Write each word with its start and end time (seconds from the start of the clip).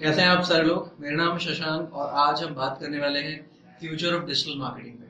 कैसे 0.00 0.20
हैं 0.22 0.28
आप 0.28 0.42
सारे 0.44 0.62
लोग? 0.64 0.92
मेरा 1.00 1.16
नाम 1.16 1.38
शशांक 1.38 1.94
और 1.94 2.12
आज 2.18 2.42
हम 2.42 2.54
बात 2.54 2.78
करने 2.80 2.98
वाले 2.98 3.20
हैं 3.20 3.34
फ्यूचर 3.80 4.14
ऑफ़ 4.14 4.22
डिजिटल 4.26 4.58
मार्केटिंग 4.58 4.94
पे। 4.94 5.08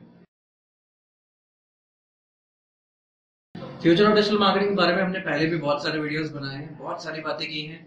फ्यूचर 3.83 4.09
ऑफ़ 4.09 4.15
डिजिटल 4.15 4.39
मार्केटिंग 4.39 4.71
के 4.71 4.77
बारे 4.77 4.95
में 4.97 5.03
हमने 5.03 5.19
पहले 5.21 5.47
भी 5.47 5.57
बहुत 5.59 5.83
सारे 5.83 6.01
वीडियोस 6.01 6.31
बनाए 6.31 6.57
हैं, 6.57 6.79
बहुत 6.79 7.03
सारी 7.05 7.21
बातें 7.21 7.47
की 7.49 7.63
हैं 7.63 7.79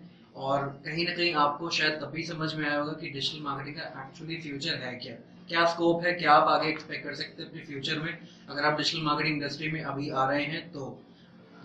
और 0.45 0.67
कहीं 0.85 1.05
ना 1.07 1.15
कहीं 1.15 1.33
आपको 1.43 1.69
शायद 1.71 1.99
तभी 2.03 2.23
समझ 2.23 2.53
में 2.55 2.67
आया 2.69 2.79
होगा 2.79 2.93
कि 2.93 3.09
डिजिटल 3.09 3.43
मार्केटिंग 3.43 3.75
का 3.75 4.03
एक्चुअली 4.03 4.41
फ्यूचर 4.41 4.75
है 4.77 4.95
क्या। 4.95 5.15
क्या 5.49 5.65
स्कोप 5.65 6.05
है, 6.05 6.13
क्या 6.13 6.33
आप 6.33 6.47
आगे 6.49 6.69
एक्सपेक्ट 6.69 7.03
कर 7.03 7.13
सकते 7.15 7.43
हैं 7.43 7.49
अपने 7.49 7.65
फ्यूचर 7.65 7.99
में? 7.99 8.17
अगर 8.49 8.65
आप 8.65 8.77
डिजिटल 8.77 9.03
मार्केटिंग 9.05 9.35
इंडस्ट्री 9.35 9.71
में 9.71 9.81
अभी 9.83 10.09
आ 10.11 10.29
रहे 10.29 10.43
हैं 10.45 10.61
तो 10.71 10.87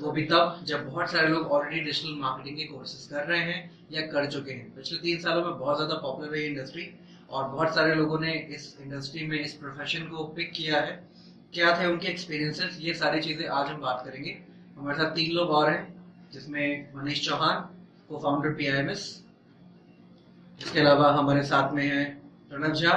वो 0.01 0.11
भी 0.13 0.23
तब 0.27 0.61
जब 0.67 0.87
बहुत 0.87 1.11
सारे 1.11 1.29
लोग 1.29 1.51
ऑलरेडी 1.53 1.81
डिजिटल 1.81 2.15
मार्केटिंग 2.19 2.57
के 2.57 2.65
कोर्सेज 2.67 3.07
कर 3.09 3.27
रहे 3.27 3.41
हैं 3.43 3.61
या 3.93 4.03
कर 4.09 4.27
चुके 4.31 4.53
हैं। 4.53 4.75
पिछले 4.75 4.99
तीन 4.99 5.19
सालों 5.21 5.45
में 5.45 5.59
बहुत 5.59 5.77
ज़्यादा 5.77 5.95
पॉपुलर 6.01 6.37
है 6.37 6.45
इंडस्ट्री 6.47 6.89
और 7.29 7.49
बहुत 7.49 7.75
सारे 7.75 7.95
लोगों 7.95 8.19
ने 8.21 8.33
इस 8.55 8.77
इंडस्ट्री 8.81 9.27
में 9.27 9.39
इस 9.39 9.53
प्रोफेशन 9.55 10.07
को 10.07 10.25
पिक 10.37 10.53
किया 10.53 10.81
है। 10.81 10.93
क्या 11.55 11.79
थे 11.79 11.87
उनके 11.87 12.09
एक्सपीरियंसेस 12.09 12.79
ये 12.81 12.95
सारी 12.95 13.21
चीज़ें 13.23 13.47
आज 13.49 13.67
हम 13.69 13.81
बात 13.81 14.03
करेंगे। 14.05 14.37
हमारे 14.77 14.99
साथ 14.99 15.11
तीन 15.15 15.33
लोग 15.33 15.51
और 15.53 15.71
हैं 15.71 15.83
जिसमें 16.33 16.93
मनीष 16.95 17.25
चौहान 17.27 17.61
को 18.09 18.19
फाउंडर 18.19 18.55
पीआईएमएस 18.55 19.05
इसके 20.61 20.81
अलावा 20.81 21.11
हमारे 21.13 21.43
साथ 21.45 21.73
में 21.73 21.85
है 21.85 22.05
प्रणव 22.51 22.75
झा। 22.75 22.93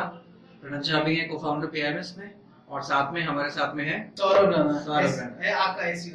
प्रणव 0.61 0.81
झा 0.81 0.99
भी 1.03 1.15
है 1.15 1.27
को 1.27 1.37
फाउंडर 1.39 1.67
पीआईएमएस 1.67 2.15
में 2.17 2.29
और 2.69 2.83
साथ 2.83 3.13
में 3.13 3.21
हमारे 3.23 3.49
साथ 3.51 3.75
में 3.75 3.85
है 3.85 3.97
सौरभ 4.17 4.53
राणा 4.53 4.79
सौरभ 4.79 5.19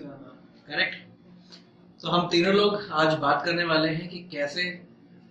राणा। 0.05 0.33
करेक्ट 0.69 2.03
तो 2.03 2.09
हम 2.09 2.27
तीनों 2.29 2.55
लोग 2.55 2.89
आज 2.93 3.15
बात 3.15 3.45
करने 3.45 3.65
वाले 3.65 3.89
हैं 3.89 4.09
कि 4.09 4.19
कैसे 4.33 4.63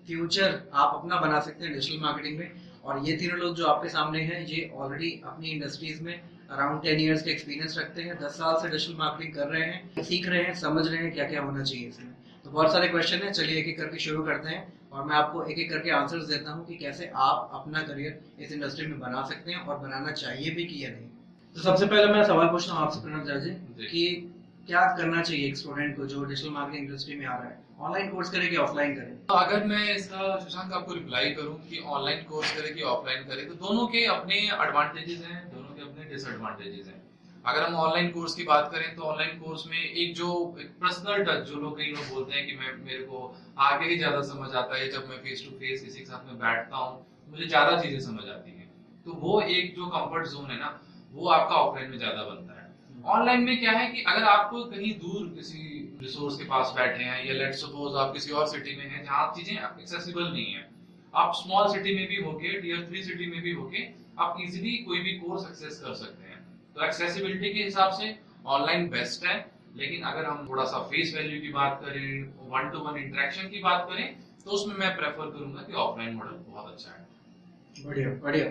फ्यूचर 0.07 0.53
आप 0.73 0.93
अपना 0.95 1.19
बना 1.21 1.39
सकते 1.39 1.65
हैं 1.65 1.73
डिजिटल 1.73 2.01
मार्केटिंग 2.01 2.37
में। 2.39 2.51
और 2.83 3.07
ये 3.07 3.15
तीनों 3.17 3.37
लोग 3.39 3.55
जो 3.55 3.65
आपके 3.65 3.89
सामने 3.89 4.21
हैं 4.21 4.39
ये 4.47 4.69
ऑलरेडी 4.75 5.09
अपनी 5.25 5.49
इंडस्ट्रीज़ 5.49 6.01
में 6.03 6.13
अराउंड 6.13 6.81
टेन 6.81 6.99
इयर्स 6.99 7.23
का 7.23 7.31
एक्सपीरियंस 7.31 7.77
रखते 7.77 8.01
हैं। 8.01 8.17
दस 8.19 8.37
साल 8.37 8.61
से 8.61 8.69
डिजिटल 8.69 8.95
मार्केटिंग 8.99 9.33
कर 9.35 9.47
रहे 9.47 9.63
हैं 9.63 10.03
सीख 10.03 10.27
रहे 10.27 10.43
हैं 10.43 10.53
समझ 10.53 10.87
रहे 10.87 11.01
हैं 11.03 11.11
क्या 11.13 11.27
क्या 11.29 11.41
होना 11.41 11.63
चाहिए 11.63 11.87
इसमें। 11.87 12.13
तो 12.45 12.51
बहुत 12.51 12.71
सारे 12.71 12.87
क्वेश्चन 12.87 13.17
हैं 13.17 13.31
चलिए 13.31 13.57
एक 13.59 13.67
एक 13.67 13.77
करके 13.77 13.99
शुरू 13.99 14.23
करते 14.23 14.49
हैं। 14.49 14.61
और 14.91 15.05
मैं 15.05 15.15
आपको 15.15 15.43
एक 15.43 15.59
एक 15.59 15.69
करके 15.69 15.91
आंसर्स 15.91 16.27
देता 16.27 16.51
हूँ 16.51 16.65
कि 16.67 16.75
कैसे 16.75 17.11
आप 17.15 17.49
अपना 17.53 17.81
करियर 17.81 18.43
इस 18.43 18.51
इंडस्ट्री 18.51 18.87
में 18.87 18.99
बना 18.99 19.25
सकते 19.25 19.51
हैं 19.51 19.59
और 19.59 19.79
बनाना 19.79 20.11
चाहिए 20.13 20.51
भी 20.51 20.65
कि 20.65 20.83
या 20.85 20.89
नहीं। 20.89 21.09
तो 21.55 21.61
सबसे 21.61 21.85
पहले 21.85 22.13
मैं 22.13 22.23
सवाल 22.23 22.47
पूछता 22.47 22.73
हूँ 22.73 22.81
आपसे 22.81 22.99
प्रणव 22.99 23.39
जी। 23.39 23.49
कि 23.85 24.31
क्या 24.67 24.81
करना 24.97 25.21
चाहिए 25.21 25.47
एक 25.47 25.57
स्टूडेंट 25.57 25.95
को 25.97 26.05
जो 26.05 26.23
डिजिटल 26.23 26.49
मार्केटिंग 26.49 26.89
इंडस्ट्री 26.89 27.15
में 27.15 27.25
आ 27.25 27.35
रहा 27.37 27.49
है? 27.49 27.63
ऑनलाइन 27.79 28.09
कोर्स 28.09 28.29
करे 28.29 28.47
कि 28.47 28.55
ऑफलाइन 28.57 28.95
करे? 28.95 29.17
अगर 29.31 29.63
मैं 29.63 29.95
इसका, 29.95 30.37
शशांक, 30.39 30.71
आपको 30.73 30.93
रिप्लाई 30.93 31.29
करूँ 31.31 31.55
कि 31.69 31.79
ऑनलाइन 31.87 32.23
कोर्स 32.23 32.55
करे 32.57 32.69
कि 32.69 32.81
ऑफलाइन 32.91 33.23
करे 33.23 33.41
तो 33.41 33.53
दोनों 33.55 33.87
के 33.87 34.05
अपने 34.05 34.35
एडवांटेजेस 34.35 35.25
हैं, 35.25 35.41
दोनों 35.51 35.75
के 35.75 35.81
अपने 35.81 36.03
डिसएडवांटेजेस 36.05 36.87
हैं। 36.87 37.03
अगर 37.45 37.63
हम 37.63 37.75
ऑनलाइन 37.75 38.09
कोर्स 38.11 38.33
की 38.35 38.43
बात 38.43 38.69
करें 38.71 38.95
तो 38.95 39.01
ऑनलाइन 39.03 39.37
कोर्स 39.39 39.65
में 39.67 39.77
एक 39.77 40.15
जो, 40.15 40.29
एक 40.59 40.69
पर्सनल 40.81 41.23
टच 41.23 41.45
जो 41.49 41.59
लोग 41.59 41.77
कई 41.77 41.91
लोग 41.91 42.07
बोलते 42.09 42.37
हैं 42.37 42.45
कि 42.47 42.55
मैं, 42.55 42.73
मेरे 42.85 43.03
को 43.03 43.35
आगे 43.59 43.89
ही 43.89 43.97
ज़्यादा 43.97 44.21
समझ 44.23 44.49
आता 44.55 44.77
है 44.77 44.89
जब 44.91 45.09
मैं 45.09 45.17
फेस 45.17 45.45
टू 45.45 45.57
फेस 45.57 45.81
किसी 45.81 45.99
के 45.99 46.05
साथ 46.05 46.27
में 46.27 46.39
बैठता 46.39 46.77
हूँ, 46.77 47.05
मुझे 47.29 47.47
ज़्यादा 47.47 47.81
चीज़ें 47.81 47.99
समझ 47.99 48.29
आती 48.29 48.51
हैं। 48.51 48.69
तो 49.05 49.13
वो 49.19 49.39
एक 49.41 49.75
जो 49.75 49.85
कंफर्ट 49.87 50.27
जोन 50.27 50.51
है 50.51 50.59
ना, 50.59 50.79
वो 51.11 51.29
आपका 51.29 51.55
ऑफलाइन 51.55 51.89
में 51.91 51.97
ज़्यादा 51.97 52.23
बनता 52.23 52.59
है। 52.59 52.64
ऑनलाइन 53.05 53.43
में 53.43 53.59
क्या 53.59 53.71
है 53.71 53.87
कि 53.87 54.01
अगर 54.03 54.23
आपको 54.25 54.63
कहीं 54.65 54.91
दूर 54.99 55.27
किसी 55.35 55.59
रिसोर्स 56.01 56.37
के 56.37 56.43
पास 56.45 56.71
बैठे 56.75 57.03
हैं, 57.03 57.25
या 57.25 57.33
लेट 57.33 57.53
सपोज़ 57.55 57.95
आप 57.95 58.13
किसी 58.13 58.31
और 58.31 58.47
सिटी 58.47 58.75
में 58.77 58.85
हैं 58.85 59.03
जहाँ 59.03 59.31
चीज़ें 59.35 59.53
एक्सेसिबल 59.55 60.31
नहीं 60.31 60.45
है, 60.45 60.67
आप 61.13 61.33
स्मॉल 61.35 61.67
सिटी 61.73 61.95
में 61.95 62.07
भी 62.07 62.15
होके 62.17 62.59
टीयर 62.61 62.85
थ्री 62.87 63.03
सिटी 63.03 63.25
में 63.25 63.41
भी 63.41 63.51
होके, 63.51 63.83
आप 64.19 64.37
इजीली 64.41 64.71
कोई 64.79 64.99
भी 64.99 65.11
कोर्स 65.19 65.45
एक्सेस 65.49 65.79
कर 65.79 65.93
सकते 65.93 66.29
हैं। 66.29 66.39
तो 66.75 66.85
एक्सेसिबिलिटी 66.85 67.53
के 67.53 67.63
हिसाब 67.63 67.91
से 67.91 68.15
ऑनलाइन 68.47 68.89
बेस्ट 68.89 69.25
है, 69.25 69.37
लेकिन 69.75 70.03
अगर 70.03 70.25
हम 70.25 70.45
थोड़ा 70.49 70.63
सा 70.65 70.79
फेस 70.89 71.13
वैल्यू 71.15 71.41
की 71.41 71.49
बात 71.53 71.79
करें 71.85 72.07
वन 72.49 72.69
टू 72.69 72.79
वन 72.79 72.97
इंटरेक्शन 72.97 73.49
की 73.49 73.59
बात 73.61 73.87
करें 73.89 74.05
तो 74.45 74.51
उसमें 74.51 74.75
मैं 74.75 74.95
प्रेफर 74.97 75.29
करूँगा 75.29 75.61
कि 75.61 75.73
ऑफलाइन 75.83 76.15
मॉडल 76.15 76.43
बहुत 76.49 76.71
अच्छा 76.73 76.91
है। 76.91 77.85
बढ़िया 77.85 78.09
बढ़िया। 78.23 78.45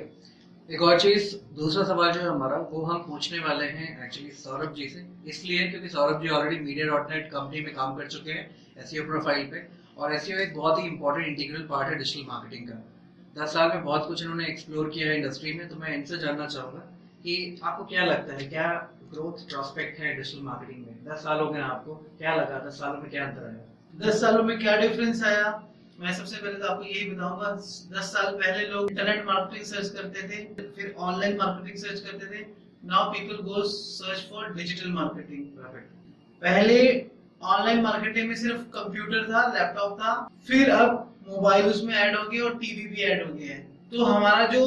एक 0.69 0.83
और 0.83 1.01
चीज़, 1.01 1.35
दूसरा 1.57 1.83
सवाल 1.85 2.13
जो 2.13 2.21
है 2.21 2.29
हमारा, 2.29 2.57
वो 2.71 2.83
हम 2.85 3.03
पूछने 3.03 3.39
वाले 3.39 3.65
हैं 3.69 4.05
एक्चुअली 4.05 4.31
सौरभ 4.33 4.73
जी 4.75 4.89
से। 4.89 5.05
इसलिए 5.27 5.67
क्योंकि 5.71 5.89
Saurabh 5.89 6.23
ji 6.23 6.29
already 6.29 6.59
media 6.61 6.87
dot 6.87 7.11
net 7.11 7.27
company 7.31 7.61
में 7.61 7.75
काम 7.75 7.97
कर 7.97 8.07
चुके 8.07 8.33
हैं 8.33 8.45
एस 8.79 8.93
प्रोफ़ाइल 9.07 9.45
पे, 9.47 9.63
और 9.99 10.15
एस 10.15 10.29
एक 10.31 10.55
बहुत 10.57 10.79
ही 10.79 10.87
इंपॉर्टेंट 10.89 11.27
इंटीग्रल 11.27 11.67
पार्ट 11.67 11.89
है 11.89 11.99
डिजिटल 11.99 12.27
मार्केटिंग 12.29 12.69
का। 12.69 12.83
दस 13.37 13.53
साल 13.55 13.69
में 13.69 13.85
बहुत 13.85 14.07
कुछ 14.07 14.23
इन्होंने 14.23 14.47
एक्सप्लोर 14.47 14.89
किया 14.89 15.09
है 15.09 15.17
इंडस्ट्री 15.17 15.53
में 15.53 15.69
तो 15.69 15.77
मैं 15.77 15.95
इनसे 15.97 16.19
जानना 16.19 16.47
चाहूँगा 16.47 16.81
कि 17.25 17.61
आपको 17.65 17.85
क्या 17.85 18.05
लगता 18.05 18.35
है, 18.35 18.49
क्या 18.49 18.73
ग्रोथ 19.13 19.47
प्रोस्पेक्ट 19.51 20.01
है 20.01 20.17
डिजिटल 20.17 20.43
मार्केटिंग 20.45 20.87
में? 20.87 21.05
दस 21.05 21.23
साल 21.25 21.41
हो 21.41 21.51
गए 21.51 21.61
आपको 21.63 21.95
क्या 22.19 22.35
लगा, 22.35 22.59
दस 22.67 22.79
सालों 22.79 23.01
में 23.03 23.11
क्या 23.11 23.27
अंतर 23.27 23.45
आया? 23.45 24.07
दस 24.07 24.21
सालों 24.21 24.43
में 24.43 24.59
क्या 24.59 24.77
डिफरेंस 24.77 25.23
आया? 25.25 25.51
मैं 25.99 26.13
सबसे 26.15 26.37
पहले 26.37 26.59
तो 26.59 26.67
आपको 26.67 26.85
यही 26.85 27.11
बताऊँगा 27.11 27.51
दस 27.93 28.13
साल 28.13 28.33
पहले 28.35 28.67
लोग 28.69 28.91
इंटरनेट 28.91 29.25
मार्केटिंग 29.27 29.67
सर्च 29.67 29.89
करते 29.91 30.23
थे 30.29 30.69
फिर 30.71 30.95
ऑनलाइन 31.01 31.37
मार्केटिंग 31.39 31.77
सर्च 31.79 32.01
करते 32.01 32.27
थे। 32.27 32.41
Now 32.85 33.11
people 33.13 33.43
go 33.45 33.63
search 33.65 34.27
for 34.31 34.53
digital 34.55 34.91
marketing 34.93 35.45
पहले 36.43 36.79
ऑनलाइन 37.43 37.83
मार्केटिंग 37.83 38.29
में 38.29 38.35
सिर्फ़ 38.37 38.61
कंप्यूटर 38.73 39.29
था 39.29 39.47
लैपटॉप 39.55 39.99
था 40.01 40.15
फिर 40.47 40.71
अब 40.73 40.99
मोबाइल 41.29 41.67
उसमें 41.67 41.95
ऐड 41.95 42.17
हो 42.17 42.29
गए 42.29 42.39
और 42.41 42.59
टीवी 42.59 42.87
भी 42.87 43.03
ऐड 43.03 43.27
हो 43.27 43.33
गए 43.35 43.47
हैं। 43.47 43.63
तो 43.91 44.05
हमारा 44.05 44.47
जो 44.47 44.63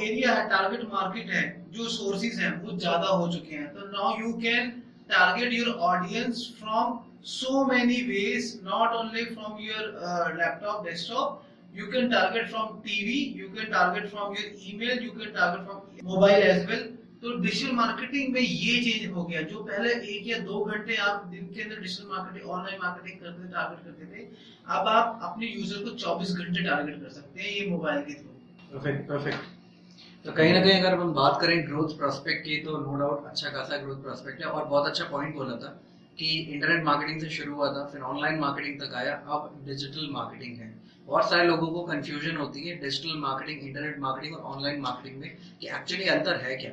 एरिया 0.00 0.34
है 0.34 0.48
टारगेट 0.48 0.84
मार्केट 0.92 1.30
है 1.30 1.44
जो 1.72 1.88
सोर्सेज 1.90 2.38
हैं 2.40 2.52
वो 2.62 2.76
ज़्यादा 2.78 3.08
हो 3.08 3.28
चुके 3.32 3.54
हैं। 3.54 3.72
तो 3.74 3.86
now 3.88 4.18
you 4.20 4.32
can 4.42 4.70
target 5.10 5.52
your 5.52 5.68
audience 5.86 6.46
from 6.58 6.98
so 7.22 7.64
many 7.64 7.98
ways 8.08 8.60
not 8.62 8.92
only 8.94 9.24
from 9.26 9.58
your 9.58 9.82
uh, 9.98 10.34
laptop 10.36 10.84
desktop 10.84 11.44
you 11.72 11.86
can 11.86 12.10
target 12.10 12.48
from 12.50 12.80
tv 12.86 13.34
you 13.34 13.48
can 13.50 13.70
target 13.70 14.10
from 14.10 14.34
your 14.34 14.48
email 14.70 15.00
you 15.00 15.12
can 15.12 15.32
target 15.32 15.66
from 15.66 15.80
mobile 16.02 16.50
as 16.54 16.66
well. 16.66 16.82
तो 17.22 17.32
digital 17.42 17.72
marketing 17.76 18.32
में 18.34 18.40
ये 18.40 18.72
change 18.84 19.12
हो 19.14 19.22
गया। 19.24 19.40
जो 19.50 19.58
पहले 19.64 19.90
एक 20.14 20.26
या 20.26 20.38
दो 20.46 20.64
घंटे 20.64 20.96
आप 21.08 21.26
दिन 21.32 21.44
के 21.54 21.62
अंदर 21.62 21.80
डिजिटल 21.80 22.08
मार्केटिंग 22.14 22.50
ऑनलाइन 22.50 22.78
मार्केटिंग 22.82 23.20
करते 23.20 23.44
थे 23.44 23.52
टारगेट 23.52 23.84
करते 23.84 24.06
थे 24.14 24.24
अब 24.76 24.88
आप 24.94 25.20
अपने 25.28 25.46
यूज़र 25.46 25.84
को 25.84 25.90
24 25.98 26.32
घंटे 26.38 26.64
टारगेट 26.64 26.96
कर 27.02 27.10
सकते 27.18 27.42
हैं 27.42 27.50
ये 27.50 27.66
मोबाइल 27.70 28.00
के 28.08 28.14
थ्रू 28.14 28.72
परफेक्ट 28.72 29.08
परफेक्ट 29.08 30.24
तो 30.24 30.32
कहीं 30.32 30.52
ना 30.52 30.60
कहीं 30.64 30.80
अगर 30.80 30.98
हम 30.98 31.12
बात 31.14 31.38
करें 31.40 31.56
ग्रोथ 31.68 31.96
प्रोस्पेक्ट 31.98 32.44
की 32.44 32.56
तो 32.64 32.76
नो 32.78 32.98
डाउट 33.04 33.26
अच्छा 33.30 33.50
खासा 33.56 33.78
ग्रोथ 33.84 34.02
प्रोस्पेक्ट 34.02 34.42
है 34.42 34.48
और 34.48 34.64
बहुत 34.64 34.90
अच्छा 34.90 35.04
पॉइंट 35.14 35.34
बोला 35.36 35.56
था। 35.64 35.72
कि 36.22 36.38
इंटरनेट 36.52 36.84
मार्केटिंग 36.84 37.20
से 37.20 37.28
शुरू 37.30 37.54
हुआ 37.54 37.68
था, 37.68 37.84
फिर 37.92 38.00
ऑनलाइन 38.02 38.38
मार्केटिंग 38.40 38.80
तक 38.80 38.94
आया, 38.94 39.14
अब 39.28 39.62
डिजिटल 39.66 40.08
मार्केटिंग 40.12 40.58
है। 40.58 40.72
बहुत 41.06 41.30
सारे 41.30 41.46
लोगों 41.46 41.66
को 41.68 41.82
कंफ्यूजन 41.82 42.36
होती 42.36 42.60
है 42.62 42.74
डिजिटल 42.80 43.18
मार्केटिंग 43.18 43.66
इंटरनेट 43.68 43.98
मार्केटिंग 44.00 44.36
और 44.36 44.42
ऑनलाइन 44.54 44.80
मार्केटिंग 44.80 45.20
में 45.20 45.30
कि 45.60 45.66
एक्चुअली 45.68 46.04
अंतर 46.08 46.36
है 46.40 46.56
क्या। 46.56 46.72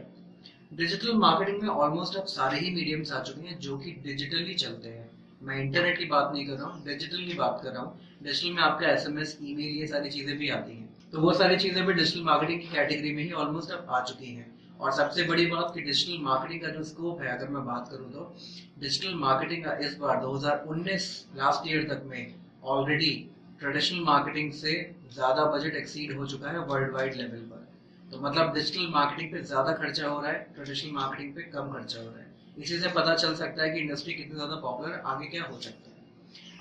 डिजिटल 0.74 1.14
मार्केटिंग 1.18 1.62
में 1.62 1.70
ऑलमोस्ट 1.70 2.16
अब 2.16 2.26
सारे 2.28 2.60
ही 2.60 2.70
मीडियम्स 2.76 3.12
आ 3.12 3.22
चुके 3.24 3.48
हैं 3.48 3.58
जो 3.60 3.78
कि 3.78 3.92
डिजिटली 4.04 4.54
चलते 4.56 4.90
हैं। 4.90 5.10
मैं 5.42 5.60
इंटरनेट 5.62 5.98
की 5.98 6.06
बात 6.06 6.32
नहीं 6.34 6.46
कर 6.48 6.54
रहा 6.54 6.68
हूँ 6.68 6.84
डिजिटल 6.86 7.26
की 7.26 7.34
बात 7.34 7.60
कर 7.64 7.72
रहा 7.72 7.84
हूँ। 7.84 8.00
डिजिटल 8.24 8.56
में 8.56 8.62
आपका 8.62 8.88
एस 8.88 9.06
एम 9.08 9.20
एस 9.20 9.38
ईमेल 9.42 9.76
ये 9.80 9.88
सारी 9.88 10.10
चीज़ें 10.10 10.38
भी 10.38 10.50
आती 10.52 10.74
हैं। 10.74 10.88
तो 11.12 11.22
वो 11.22 11.34
सारी 11.34 11.58
चीज़ें 11.58 11.86
भी 11.86 11.94
डिजिटल 11.94 12.24
मार्केटिंग 12.24 12.62
की 12.62 12.68
कैटेगरी 12.68 13.14
में 13.16 13.24
ही 13.24 13.32
ऑलमोस्ट 13.44 13.72
अब 13.72 13.88
आ 13.90 14.04
चुकी 14.04 14.34
हैं। 14.34 14.48
और 14.80 14.92
सबसे 14.94 15.24
बड़ी 15.24 15.46
बात 15.46 15.72
कि 15.76 15.82
डिजिटल 15.82 16.24
मार्केटिंग 16.24 16.62
का 16.62 16.68
जो 16.70 16.84
स्कोप 16.84 17.22
है, 17.22 17.28
अगर 17.30 17.48
मैं 17.48 17.66
बात 17.66 17.88
करूँ 17.92 18.12
तो 18.12 18.36
डिजिटल 18.80 19.16
मार्केटिंग 19.18 19.64
का 19.64 19.74
इस 19.86 19.98
बार 19.98 20.22
2019 20.22 21.10
लास्ट 21.38 21.68
ईयर 21.68 21.84
तक 21.90 22.04
में 22.06 22.34
ऑलरेडी 22.66 23.12
ट्रेडिशनल 23.60 24.04
मार्केटिंग 24.06 24.52
से 24.54 24.74
ज़्यादा 25.14 25.46
बजट 25.48 25.76
एक्सीड 25.76 26.16
हो 26.18 26.26
चुका 26.28 26.50
है 26.50 26.60
वर्ल्ड 26.66 26.94
वाइड 26.94 27.16
लेवल 27.16 27.42
पर। 27.50 27.68
तो 28.12 28.20
मतलब 28.20 28.54
डिजिटल 28.54 28.88
मार्केटिंग 28.92 29.32
पे 29.32 29.42
ज़्यादा 29.44 29.74
खर्चा 29.76 30.08
हो 30.08 30.20
रहा 30.22 30.32
है 30.32 30.48
ट्रेडिशनल 30.56 30.92
मार्केटिंग 30.94 31.34
पे 31.36 31.42
कम 31.52 31.72
खर्चा 31.74 32.00
हो 32.00 32.06
रहा 32.06 32.20
है। 32.20 32.28
इसी 32.58 32.80
से 32.80 32.90
पता 32.92 33.16
चल 33.16 33.36
सकता 33.36 33.64
है 33.64 33.70
कि 33.70 33.80
इंडस्ट्री 33.80 34.14
कितनी 34.14 34.36
ज़्यादा 34.36 34.56
पॉपुलर 34.62 35.02
आगे 35.06 35.28
क्या 35.28 35.44
हो 35.44 35.60
सकता 35.62 35.90
है। 35.90 35.98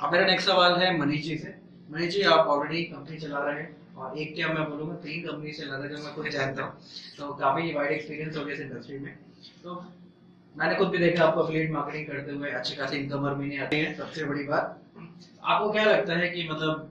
अब 0.01 0.13
मेरा 0.13 0.27
नेक्स्ट 0.27 0.49
सवाल 0.49 0.75
है 0.81 0.97
मनीष 0.99 1.25
जी 1.25 1.37
से। 1.39 1.55
मनीष 1.91 2.13
जी, 2.15 2.23
आप 2.25 2.47
ऑलरेडी 2.49 2.83
कंपनी 2.87 3.19
चला 3.19 3.39
रहे 3.41 3.61
हैं। 3.61 3.77
और 3.99 4.19
एक 4.19 4.35
क्या 4.35 4.49
मैं 4.49 4.65
बोलूँगा 4.71 4.95
तीन 5.03 5.23
कंपनी 5.23 5.53
से 5.53 5.65
हैं 5.65 5.89
जो 5.89 6.03
मैं 6.03 6.15
खुद 6.15 6.29
जानता 6.31 6.63
हूँ। 6.63 6.73
तो 7.17 7.33
काफ़ी 7.35 7.73
वाइड 7.75 7.93
एक्सपीरियंस 7.93 8.37
हो 8.37 8.45
गया 8.45 8.55
इस 8.55 8.61
इंडस्ट्री 8.61 8.99
में। 8.99 9.13
तो 9.63 9.75
मैंने 10.55 10.75
खुद 10.75 10.89
भी 10.89 10.99
देखा 10.99 11.25
आपको 11.25 11.41
अफिलिएट 11.41 11.71
मार्केटिंग 11.71 12.07
करते 12.07 12.33
हुए 12.33 12.51
अच्छी 12.53 12.77
खासी 12.77 12.97
इनकम 12.97 13.27
हर 13.27 13.35
महीने 13.35 13.59
आती 13.59 13.81
है 13.81 13.95
सबसे 13.97 14.25
बड़ी 14.25 14.45
बात। 14.45 14.81
आपको 15.45 15.71
क्या 15.73 15.85
लगता 15.85 16.17
है 16.17 16.29
कि 16.31 16.49
मतलब 16.51 16.91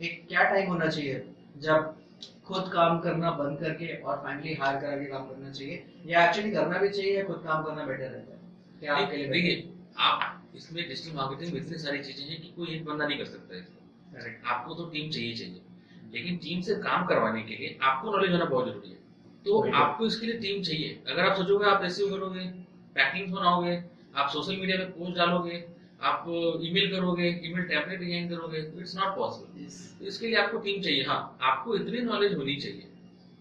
एक 0.00 0.24
क्या 0.28 0.42
टाइम 0.50 0.68
होना 0.68 0.86
चाहिए 0.86 1.24
जब 1.58 1.94
खुद 2.46 2.70
काम 2.72 2.98
करना 3.00 3.30
बंद 3.32 3.58
करके 3.60 3.94
और 3.94 4.16
फाइनली 4.22 4.54
हायर 4.54 4.80
करा 4.80 4.96
के 4.96 5.04
काम 5.06 5.26
करना 5.26 5.50
चाहिए? 5.50 5.84
या 6.06 6.24
एक्चुअली 6.26 6.50
करना 6.50 6.78
भी 6.78 6.88
चाहिए 6.88 7.16
या 7.16 7.24
खुद 7.24 7.42
काम 7.44 7.62
करना 7.64 7.84
बेटर 7.84 8.04
रहता 8.06 8.32
है? 8.32 8.38
क्या 8.80 8.94
आपके 8.94 9.16
लिए 9.16 9.26
देखिए 9.28 9.68
आप 10.00 10.54
इसमें 10.56 10.88
डिजिटल 10.88 11.16
मार्केटिंग 11.16 11.52
में 11.54 11.60
इतनी 11.60 11.78
सारी 11.78 12.02
चीज़ें 12.04 12.24
हैं 12.24 12.40
कि 12.42 12.52
कोई 12.56 12.74
एक 12.76 12.84
बंदा 12.84 13.06
नहीं 13.06 13.18
कर 13.18 13.24
सकता 13.26 13.56
है 13.56 14.40
आपको 14.46 14.74
तो 14.74 14.84
टीम 14.86 15.10
चाहिए 15.10 15.34
चाहिए। 15.34 15.60
लेकिन 16.12 16.36
टीम 16.38 16.60
से 16.60 16.74
काम 16.80 17.06
करवाने 17.06 17.42
के 17.42 17.56
लिए 17.56 17.78
आपको 17.82 18.12
नॉलेज 18.12 18.32
होना 18.32 18.44
बहुत 18.46 18.66
ज़रूरी 18.66 18.90
है। 18.90 18.96
तो 19.44 19.60
आपको 19.74 20.06
इसके 20.06 20.26
लिए 20.26 20.38
टीम 20.40 20.62
चाहिए। 20.62 21.02
अगर 21.06 21.24
आप 21.24 21.36
सोचोगे 21.36 21.66
आप 21.66 21.82
रिसीव 21.82 22.10
करोगे 22.10 22.44
पैकिंग 22.96 23.32
बनाओगे 23.32 23.82
आप 24.14 24.28
सोशल 24.30 24.56
मीडिया 24.56 24.76
पे 24.78 24.84
पोस्ट 24.92 25.16
डालोगे 25.16 25.64
आप 26.02 26.24
ईमेल 26.64 26.90
करोगे 26.90 27.28
ईमेल 27.44 27.64
टेम्पलेट 27.64 28.00
डिज़ाइन 28.00 28.28
करोगे 28.28 28.62
तो 28.62 28.80
इट्स 28.80 28.96
नॉट 28.96 29.16
पॉसिबल 29.16 29.98
तो 29.98 30.06
इसके 30.06 30.26
लिए 30.26 30.36
आपको 30.38 30.58
टीम 30.60 30.80
चाहिए। 30.82 31.02
हाँ 31.04 31.38
आपको 31.42 31.76
इतनी 31.76 32.00
नॉलेज 32.02 32.34
होनी 32.38 32.56
चाहिए 32.56 32.88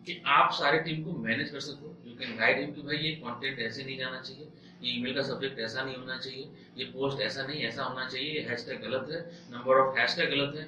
कि 0.08 0.22
आप 0.30 0.52
सारे 0.54 0.80
टीम 0.80 1.04
को 1.04 1.18
मैनेज 1.24 1.50
कर 1.50 1.60
सको। 1.62 1.96
यू 2.08 2.16
कैन 2.18 2.36
गाइड 2.38 2.60
हिम 2.60 2.72
कि 2.74 2.82
भाई 2.82 2.98
ये 2.98 3.12
कंटेंट 3.24 3.60
ऐसे 3.60 3.84
नहीं 3.84 3.98
जाना 3.98 4.22
चाहिए 4.22 4.48
ये 4.84 4.92
ईमेल 4.92 5.14
का 5.16 5.22
सब्जेक्ट 5.24 5.60
ऐसा 5.62 5.84
नहीं 5.84 5.96
होना 5.96 6.18
चाहिए 6.18 6.48
ये 6.78 6.86
पोस्ट 6.94 7.22
ऐसा 7.22 7.46
नहीं 7.48 7.62
ऐसा 7.66 7.84
होना 7.84 8.08
चाहिए 8.08 8.32
ये 8.32 8.46
हैशटैग 8.50 8.82
गलत 8.82 9.10
है 9.12 9.20
नंबर 9.52 9.80
ऑफ़ 9.80 9.98
हैशटैग 10.00 10.30
गलत 10.32 10.56
है। 10.58 10.68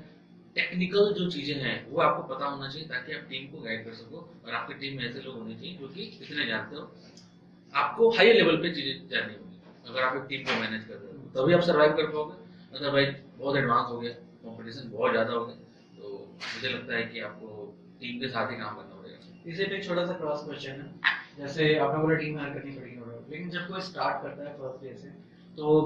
टेक्निकल 0.56 1.14
जो 1.14 1.30
चीज़ें 1.32 1.56
हैं, 1.58 1.76
वो 1.90 2.02
आपको 2.02 2.24
पता 2.34 2.46
होना 2.46 2.68
चाहिए 2.70 2.88
ताकि 2.88 3.14
आप 3.14 3.22
टीम 3.30 3.48
को 3.52 3.62
गाइड 3.62 3.84
कर 3.86 3.94
सको 3.94 4.18
और 4.46 4.54
आपकी 4.54 4.74
टीम 4.74 4.98
में 4.98 5.04
ऐसे 5.06 5.22
लोग 5.22 5.38
होने 5.38 5.56
चाहिए 5.56 5.78
जो 5.78 5.88
कि 5.88 6.04
इतने 6.22 6.46
जानते 6.46 6.76
हो। 6.76 6.90
आपको 7.74 8.10
हाई 8.12 8.34
लेवल 8.34 8.58
पे 8.62 8.74
चीज़ें 8.74 9.10
जाननी 9.10 9.34
होगी, 9.34 9.58
अगर 9.88 10.02
आप 10.02 10.16
एक 10.16 10.28
टीम 10.30 10.44
को 10.46 10.60
मैनेज 10.62 10.84
कर 10.88 10.94
रहे 10.96 11.14
हो। 11.14 11.30
तभी 11.36 11.54
आप 11.54 11.62
सर्वाइव 11.64 11.96
कर 11.98 12.12
पाओगे। 12.12 12.36
अदरवाइज़ 12.74 13.16
बहुत 13.38 13.58
एडवांस 13.58 13.90
हो 13.90 14.00
गया 14.00 14.12
कॉम्पिटिशन 14.44 14.90
बहुत 14.90 15.12
ज़्यादा 15.12 15.34
हो 15.34 15.46
गया। 15.46 15.56
तो 15.98 16.10
मुझे 16.46 16.70
लगता 16.70 16.96
है 16.96 17.04
कि 17.04 17.20
आपको 17.22 17.48
टीम 18.02 18.20
के 18.20 18.28
साथ 18.28 18.52
ही 18.52 18.58
काम 18.58 18.76
करना 18.76 18.96
पड़ेगा। 18.96 19.50
इसे 19.52 19.66
पे 19.66 19.82
छोटा 19.84 20.06
सा 20.06 20.14
क्रॉस 20.14 20.44
क्वेश्चन 20.46 20.82
है। 20.82 21.12
जैसे 21.38 21.76
आपने 21.78 22.02
बोला 22.02 22.16
टीम 22.16 22.38
हायर 22.38 22.54
करनी 22.54 22.72
पड़ेगी 22.72 22.94
लेकिन 23.30 23.50
जब 23.50 23.68
कोई 23.68 23.82
स्टार्ट 23.82 24.22
करता 24.24 24.44
है 24.44 24.58
फ़र्स्ट 24.58 24.84
डे 24.84 24.94
से 24.96 25.08
तो 25.58 25.80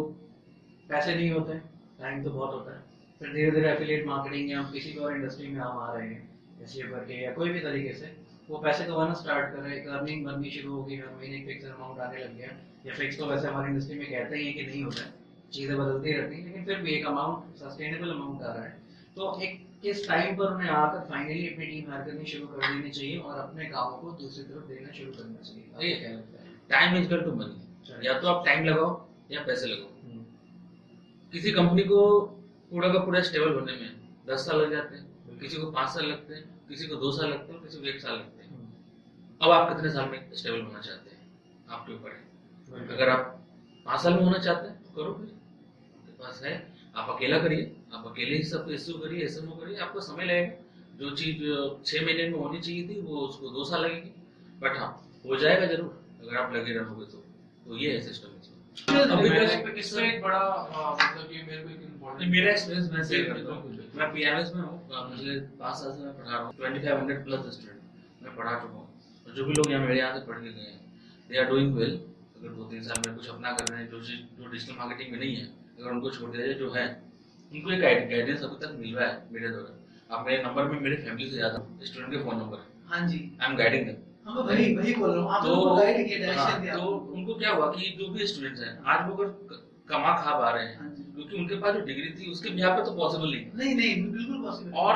पैसे 0.90 1.16
नहीं 1.16 1.30
होते 1.32 1.54
टाइम 2.00 2.24
तो 2.24 2.30
बहुत 2.30 2.54
होता 2.54 2.76
है। 2.76 2.82
फिर 3.20 3.34
धीरे 3.34 3.52
धीरे 3.52 3.70
एफिलिएट 3.70 4.06
मार्केटिंग 4.06 4.50
या 4.52 4.62
किसी 4.74 4.92
भी 4.92 5.00
और 5.00 5.16
इंडस्ट्री 5.16 5.48
में 5.48 5.60
हम 5.60 5.78
आ 5.78 5.92
रहे 5.94 6.08
हैं 6.08 6.64
एस 6.64 6.76
करके 6.92 7.22
या 7.24 7.32
कोई 7.34 7.50
भी 7.50 7.60
तरीके 7.60 7.94
से 7.94 8.16
वो 8.50 8.58
पैसे 8.58 8.84
कमाना 8.86 9.14
स्टार्ट 9.14 9.54
कर 9.54 9.62
रहे 9.62 9.78
हैं 9.78 9.88
अर्निंग 10.00 10.26
बननी 10.26 10.50
शुरू 10.50 10.74
हो 10.74 10.84
गई 10.84 10.98
हर 10.98 11.14
महीने 11.16 11.38
एक 11.38 11.46
फिक्स 11.46 11.66
अमाउंट 11.66 12.00
आने 12.00 12.24
लग 12.24 12.36
गया 12.38 12.50
या 12.86 12.94
फिक्स 12.96 13.18
तो 13.18 13.26
वैसे 13.26 13.48
हमारी 13.48 13.72
इंडस्ट्री 13.72 13.98
में 14.00 14.06
कहते 14.10 14.38
ही 14.38 14.46
हैं 14.46 14.54
कि 14.56 14.64
नहीं 14.64 14.84
होता 14.84 15.04
है 15.04 15.14
चीज़ें 15.54 15.78
बदलती 15.78 16.12
रहती 16.12 16.36
हैं 16.36 16.44
लेकिन 16.46 16.64
फिर 16.66 16.80
भी 16.80 16.92
एक 16.92 17.06
अमाउंट 17.08 17.56
सस्टेनेबल 17.58 18.10
अमाउंट 18.12 18.42
आ 18.42 18.54
रहा 18.54 18.64
है। 18.64 18.76
तो 19.16 19.40
एक 19.42 19.60
किस 19.82 20.08
टाइम 20.08 20.36
पर 20.36 20.54
उन्हें 20.54 20.70
आकर 20.70 21.06
फाइनली 21.10 21.48
अपनी 21.48 21.66
टीम 21.66 21.92
हायर 21.92 22.04
करनी 22.04 22.26
शुरू 22.26 22.48
कर 22.48 22.68
देनी 22.68 22.90
चाहिए 22.90 23.18
और 23.18 23.38
अपने 23.38 23.66
कामों 23.66 23.98
को 23.98 24.12
दूसरी 24.22 24.44
तरफ़ 24.44 24.68
देना 24.68 24.92
शुरू 24.92 25.12
करना 25.12 25.42
चाहिए। 25.42 25.64
आपको 25.64 25.80
क्या 25.80 26.12
लगता 26.12 26.44
है? 26.44 26.56
Time 26.70 26.96
is 26.96 27.06
equal 27.06 27.22
to 27.22 27.32
money 27.36 28.08
या 28.08 28.20
तो 28.20 28.28
आप 28.28 28.46
टाइम 28.46 28.66
लगाओ 28.66 28.90
या 29.32 29.44
पैसे 29.44 29.68
लगाओ। 29.68 29.90
हम्म, 30.04 30.24
किसी 31.34 31.52
कंपनी 31.52 31.84
को 31.84 32.00
पूरा 32.72 32.94
का 32.94 33.00
पूरा 33.00 33.22
स्टेबल 33.22 33.54
होने 33.54 33.72
में 33.72 33.96
दस 34.28 34.46
साल 34.46 34.62
लग 34.62 34.72
जाते 34.72 34.96
हैं 34.96 35.40
किसी 35.40 35.58
को 35.58 35.72
पाँच 35.72 35.90
साल 35.90 36.06
लगते 36.06 36.34
हैं 36.34 36.44
किसी 36.70 36.88
को 36.88 36.96
दो 36.96 37.12
साल 37.12 37.30
लगते 37.30 37.54
हैं 37.54 37.62
किसी 37.62 37.78
को 37.78 37.88
एक 37.88 38.02
साल 38.02 38.14
लगते 38.14 38.44
हैं। 38.44 38.50
हम्म, 38.50 38.68
अब 39.42 39.52
आप 39.52 39.76
कितने 39.76 39.92
साल 39.92 40.10
में 40.10 40.34
स्टेबल 40.34 40.62
होना 40.62 40.80
चाहते 40.80 41.10
हैं? 41.10 41.32
आपके 41.70 41.94
ऊपर 41.94 42.10
है। 42.10 42.88
अगर 42.88 43.10
आप 43.10 43.48
पाँच 43.86 44.02
साल 44.02 44.14
में 44.14 44.24
होना 44.24 44.38
चाहते 44.38 44.68
हैं 44.68 44.84
तो 44.84 45.04
करो 45.04 45.14
फिर। 45.14 45.26
आपके 45.26 46.12
पास 46.12 46.42
है 46.44 46.74
आप 46.96 47.16
अकेला 47.16 47.40
करिए 47.40 47.76
आप 47.94 48.08
अकेले 48.08 48.36
ही 48.38 48.44
सब 48.44 48.68
एस 48.72 48.90
करिए 48.90 49.24
एस 49.26 49.38
करिए 49.42 49.78
आपको 49.78 50.02
समय 50.02 50.26
लगेगा। 50.26 50.54
जो 50.98 51.16
चीज़ 51.16 51.38
छह 51.86 52.06
महीने 52.06 52.30
में 52.30 52.40
होनी 52.40 52.62
चाहिए 52.62 52.88
थी 52.88 53.02
वो 53.02 53.18
उसको 53.18 53.50
दो 53.50 53.64
साल 53.66 53.82
लगेगी। 53.84 54.12
बट 54.60 54.78
हाँ 54.78 55.10
हो 55.26 55.36
जाएगा 55.36 55.66
ज़रूर 55.68 56.04
अगर 56.22 56.38
आप 56.38 56.54
लगे 56.54 56.74
रहोगे 56.74 57.06
तो। 57.06 57.18
तो 57.66 57.78
ये 57.78 57.92
है 57.92 58.02
सिस्टम 58.02 58.30
अभी 58.90 59.30
मैं- 59.30 59.68
इसमें 59.68 60.16
एक 60.16 60.22
बड़ा 60.22 60.40
मतलब 61.14 61.28
कि 61.28 61.42
मेरे 61.44 61.64
को 61.64 61.70
एक 61.70 61.97
मेरा 62.08 62.52
एक्सपीरियंस 62.52 62.92
मैं 62.92 63.04
शेयर 63.04 63.24
करता 63.26 63.36
बिल्कुल, 63.36 63.54
हूँ। 63.56 63.70
बिल्कुल। 63.70 64.00
मैं 64.00 64.08
पीआरएस 64.14 64.52
में 64.56 64.62
हूँ 64.62 64.76
मुझे 65.10 65.40
पाँच 65.60 65.76
साल 65.78 65.92
से 65.92 66.04
मैं 66.04 66.14
पढ़ा 66.18 66.32
रहा 66.32 66.40
हूँ। 66.40 66.54
Twenty 66.58 66.80
five 66.80 66.98
hundred 66.98 67.24
plus 67.26 67.46
student 67.56 68.24
मैं 68.24 68.36
पढ़ा 68.36 68.54
चुका 68.62 68.74
हूँ। 68.74 68.86
और 69.26 69.34
जो 69.34 69.46
भी 69.46 69.54
लोग 69.54 69.72
यहाँ 69.72 69.82
मेरे 69.86 69.98
यहाँ 70.00 70.14
से 70.14 70.26
पढ़ 70.28 70.38
के 70.38 70.50
गए 70.50 70.70
हैं 70.70 70.80
दे 71.30 71.38
आर 71.40 71.46
डूइंग 71.50 71.74
वेल 71.78 71.94
अगर 72.38 72.50
दो 72.50 72.64
तीन 72.72 72.84
साल 72.84 73.02
में 73.08 73.16
कुछ 73.16 73.30
अपना 73.30 73.52
कर 73.52 73.72
रहे 73.72 73.82
हैं 73.82 73.90
जो 73.92 74.00
चीज़ 74.02 74.22
जो 74.42 74.52
डिजिटल 74.52 74.76
मार्केटिंग 74.80 75.12
में 75.12 75.20
नहीं 75.20 75.36
है 75.36 75.46
अगर 75.80 75.92
उनको 75.92 76.10
छोड़ 76.18 76.30
दिया 76.32 76.46
जाए 76.46 76.54
जो 76.56 76.72
है 76.74 76.86
उनको 77.52 77.72
एक 77.72 77.80
गाइडेंस 77.82 78.44
अभी 78.44 78.66
तक 78.66 78.76
मिल 78.80 78.96
रहा 78.96 79.08
है 79.08 79.22
मेरे 79.32 79.50
द्वारा। 79.50 80.18
अब 80.18 80.26
मेरे 80.26 80.44
नंबर 80.44 80.64
में 80.72 80.80
मेरे 80.82 80.96
फैमिली 80.98 81.30
से 81.30 81.36
ज़्यादा 81.36 81.58
स्टूडेंट 81.86 82.12
के 82.12 82.24
फ़ोन 82.24 82.38
नंबर 82.38 82.58
है 82.58 82.66
हाँ 82.92 83.08
जी। 83.08 83.18
आई 83.42 83.50
एम 83.50 83.58
गाइडिंग 83.58 83.86
देम 83.86 84.30
हम 84.30 84.38
वही 84.48 84.76
वही 84.76 84.94
बोल 84.96 85.12
रहा 85.12 85.24
हूँ। 85.24 85.32
आप 85.34 85.44
तो 85.44 85.76
गाइड 85.76 86.08
किया 86.08 86.18
हाँ, 86.18 86.36
डायरेक्शन 86.36 86.62
दिया। 86.62 86.76
तो 86.76 86.88
उनको 87.16 87.36
क्या 87.36 87.52
हुआ 87.52 87.72
कि 87.74 87.96
जो 88.00 88.08
भी 88.14 88.28
स्टूडेंट्स 88.28 88.62
हैं 88.62 88.78
आज 88.86 89.08
वो 89.10 89.16
अगर 89.16 89.60
कमा 89.90 90.16
खा 90.24 90.38
पा 90.40 90.50
रहे 90.52 90.66
हैं 90.66 90.80
हाँ। 90.80 90.90
क्योंकि 91.18 91.38
उनके 91.38 91.56
पास 91.60 91.76
जो 91.76 91.80
डिग्री 91.86 92.10
थी 92.18 92.32
उसके 92.32 92.50
बिहार 92.52 92.72
पे 92.72 92.84
तो 92.86 92.92
पॉसिबल 92.96 93.30
नहीं 93.30 93.46
नहीं 93.56 93.76
नहीं 93.76 94.12
बिल्कुल 94.12 94.42
पॉसिबल 94.42 94.72
और 94.80 94.96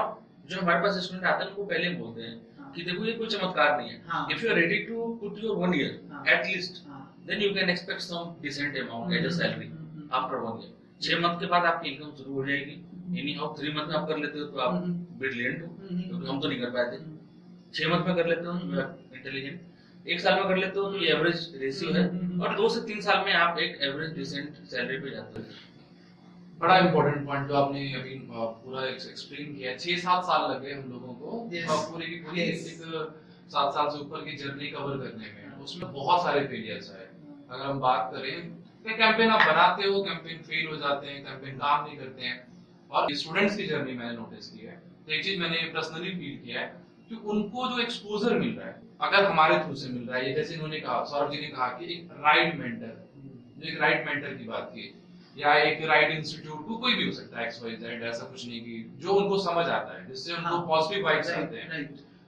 जो 0.50 0.60
हमारे 0.60 0.82
पास 0.82 0.98
स्टूडेंट 1.04 1.26
आते 1.26 1.44
हैं 1.44 1.50
उनको 1.50 1.64
पहले 1.66 1.90
बोलते 1.96 2.22
हैं 2.22 2.36
हाँ। 2.58 2.72
कि 2.74 2.84
देखो 2.84 3.06
ये 3.06 3.14
कोई 3.14 3.28
चमत्कार 3.30 3.78
नहीं 3.78 3.98
हाँ। 4.08 4.28
If 4.32 4.44
you 4.44 4.50
are 4.52 4.56
ready 4.56 4.78
to 4.86 5.08
put 5.22 5.44
your 5.44 5.56
one. 5.58 5.74
Year 5.76 6.30
at 6.34 6.46
least 6.46 6.78
then 7.28 7.42
you 7.42 7.54
can 7.56 7.70
expect 7.70 8.02
some 8.02 8.36
decent 8.42 8.78
amount 8.80 9.14
as 9.14 9.26
a 9.26 9.30
salary 9.38 9.68
hmm, 9.68 10.08
after 10.12 10.38
one 10.38 10.62
year 10.62 10.78
छह 11.02 11.22
मंथ 11.22 11.40
के 11.40 11.46
बाद 11.48 11.66
आपकी 11.66 11.90
इनकम 11.90 12.12
शुरू 12.18 12.34
हो 12.34 12.46
जाएगी 12.46 13.20
एनी 13.20 13.34
हाउ 13.36 13.56
थ्री 13.58 13.74
मंथ 13.74 13.88
में 13.88 13.96
आप 13.96 14.08
कर 14.08 14.18
लेते 14.18 14.40
हो 14.40 14.46
तो 14.46 14.60
आप 14.60 14.74
हम्म। 14.74 15.20
ब्रिलियंट 15.20 15.62
हो 15.62 15.68
हम्म। 15.82 16.02
क्योंकि 16.02 16.28
हम 16.28 16.40
तो 16.40 16.48
नहीं 16.48 16.60
कर 16.60 16.70
पाए 16.70 16.92
थे 16.92 17.02
हम्म। 17.04 17.18
छह 17.74 17.90
मंथ 17.90 18.08
में 18.08 18.16
कर 18.16 18.28
लेते 18.28 18.46
हो 18.46 18.54
इंटेलिजेंट 19.16 20.08
एक 20.08 20.20
साल 20.20 20.36
में 20.36 20.48
कर 20.48 20.58
लेते 20.58 20.80
हो 20.80 20.92
तो 20.92 20.98
ये 20.98 21.10
एवरेज 21.12 21.52
रेशियो 21.58 21.92
है 21.94 22.08
हम्म। 22.10 22.42
और 22.42 22.56
दो 22.56 22.70
से 22.70 22.80
तीन 22.88 23.02
साल 23.02 23.26
में 23.26 23.34
आप 23.36 23.60
एक 23.60 23.78
एवरेज 23.84 24.14
डिसेंट 24.14 24.64
सैलरी 24.70 24.98
पे 25.00 25.10
जाते 25.10 25.40
हो 25.40 25.46
बड़ा 26.62 26.78
इम्पोर्टेंट 26.78 27.26
पॉइंट 27.28 27.48
जो 27.48 27.56
आपने 27.56 27.94
अभी 27.94 28.16
पूरा 28.32 28.86
एक्सप्लेन 28.88 29.54
किया 29.56 29.76
छह 29.76 29.98
सात 29.98 30.24
साल 30.24 30.52
लगे 30.52 30.74
हम 30.74 30.92
लोगों 30.92 31.14
को। 31.14 31.50
Yes. 31.54 31.72
पूरी 31.92 32.08
की 32.08 32.16
पूरी 32.16 32.42
Yes. 32.42 32.68
एक 32.68 33.16
सात 33.52 33.74
साल 33.74 33.90
से 33.90 34.00
ऊपर 34.00 34.26
की 34.26 34.36
जर्नी 34.38 34.68
कवर 34.68 34.98
करने 34.98 35.32
में। 35.32 35.64
उसमें 35.64 35.94
बहुत 35.94 36.24
सारे 36.24 36.48
फेलियर्स 36.48 36.92
आए। 36.92 37.08
अगर 37.50 37.66
हम 37.66 37.80
बात 37.80 38.12
करें 38.14 38.52
कि 38.86 38.94
कैंपेन 38.94 39.30
आप 39.30 39.48
बनाते 39.48 39.88
हो 39.88 40.04
कैंपेन 40.04 40.38
फेल 40.38 40.68
हो 40.68 40.78
जाते 40.78 41.08
हैं 41.08 41.24
कैंपेन 41.24 41.58
काम 41.58 41.86
नहीं 41.86 41.98
करते 41.98 42.22
हैं। 42.22 42.48
और 42.92 43.14
स्टूडेंट्स 43.16 43.58
की 43.58 43.68
जर्नी 43.68 43.94
मैंने 43.94 44.18
नोटिस 44.18 44.50
की 44.50 44.60
है। 44.60 44.82
तो 45.06 45.12
एक 45.14 45.24
चीज़ 45.24 45.40
मैंने 45.40 45.58
पर्सनली 45.58 46.10
फील 46.12 46.40
किया 46.46 46.62
है 46.62 46.74
कि 47.10 47.16
उनको 47.16 47.68
जो 47.70 47.80
एक्सपोजर 47.80 48.40
मिल 48.40 48.56
रहा 48.60 48.68
है 48.68 48.82
अगर 49.02 49.26
हमारे 49.26 49.60
थ्रू 49.60 49.76
से 49.76 49.90
मिल 49.90 50.08
रहा 50.08 50.18
है 50.18 50.28
ये 50.30 50.34
जैसे 50.34 50.54
इन्होंने 50.54 50.80
कहा 50.80 51.04
सौरभ 51.04 51.32
जी 51.32 51.38
ने 51.38 51.48
कहा 51.48 51.68
कि 51.68 51.94
एक 51.94 52.10
राइट 52.12 52.56
मेंटर 52.56 53.10
जो 53.58 53.70
एक 53.70 53.82
राइट 53.82 54.06
मेंटर 54.08 54.34
की 54.34 54.44
बात 54.44 54.72
की 54.76 55.01
या 55.38 55.54
एक 55.56 55.84
राइट 55.86 56.12
इंस्टीट्यूट 56.12 56.66
को 56.68 56.76
कोई 56.78 56.94
भी 56.94 57.06
हो 57.06 57.12
सकता 57.12 57.40
है 57.40 57.46
एक्स 57.46 57.62
वाई 57.64 57.76
जेड 57.76 58.04
ऐसा 58.04 58.26
कुछ 58.26 58.46
नहीं 58.48 58.62
कि 58.62 58.84
जो 58.98 59.14
उनको 59.14 59.38
समझ 59.40 59.66
आता 59.70 59.98
है 60.00 60.08
जिससे 60.08 60.34
उनको 60.34 60.56
हाँ। 60.58 60.66
पॉजिटिव 60.68 61.06
वाइब्स 61.06 61.30
आते 61.32 61.58
हैं। 61.58 61.86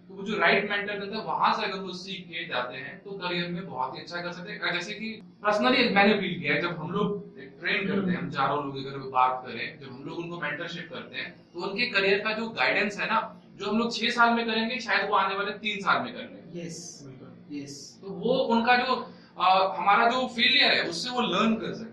तो 0.10 0.14
वो 0.16 0.24
जो 0.24 0.38
राइट 0.38 0.70
मेंटर 0.70 0.94
रहता 0.94 1.18
है 1.18 1.24
वहाँ 1.24 1.54
से 1.60 1.66
अगर 1.66 1.80
वो 1.80 1.94
सीख 1.94 2.26
के 2.30 2.46
जाते 2.46 2.78
हैं 2.78 2.98
तो 3.04 3.12
करियर 3.18 3.50
में 3.50 3.66
बहुत 3.66 3.96
ही 3.96 4.02
अच्छा 4.02 4.22
कर 4.22 4.32
सकते 4.32 4.52
हैं। 4.54 4.74
जैसे 4.74 4.94
कि 4.94 5.10
पर्सनली 5.44 5.90
मैंने 5.90 6.14
फील 6.20 6.40
किया 6.40 6.54
है 6.54 6.62
जब 6.62 6.78
हम 6.80 6.92
लोग 6.92 7.22
ट्रेन 7.60 7.88
करते 7.88 8.12
हैं 8.12 8.18
हम 8.18 8.30
चारों 8.30 8.58
लोग 8.66 8.78
अगर 8.78 8.98
बात 9.10 9.44
करें 9.46 9.80
जब 9.80 9.88
हम 9.88 10.04
लोग 10.04 10.18
उनको 10.20 10.40
मेंटरशिप 10.40 10.90
करते 10.94 11.16
हैं 11.16 11.32
तो 11.54 11.60
उनके 11.60 11.86
करियर 11.92 12.20
का 12.20 12.32
जो 12.34 12.48
गाइडेंस 12.60 13.00
है 13.00 13.08
ना 13.08 13.20
जो 13.56 13.70
हम 13.70 13.78
लोग 13.78 13.94
छह 13.96 14.10
साल 14.10 14.34
में 14.34 14.46
करेंगे 14.46 14.80
शायद 14.80 15.10
वो 15.10 15.16
आने 15.16 15.36
वाले 15.36 15.52
तीन 15.58 15.80
साल 15.80 16.02
में 16.02 16.14
कर 16.14 16.20
लेंगे। 16.20 16.62
यस 16.62 16.80
बिल्कुल 17.06 17.62
यस 17.62 17.76
तो 18.02 18.08
वो 18.24 18.34
उनका 18.56 18.76
जो 18.78 18.96
अ, 19.38 19.76
हमारा 19.78 20.10
जो 20.10 20.26
फेलियर 20.28 20.72
है 20.72 20.82
उससे 20.90 21.10
वो 21.10 21.22
लर्न 21.22 21.54
कर 21.56 21.74
सकते 21.74 21.86
हैं। 21.86 21.93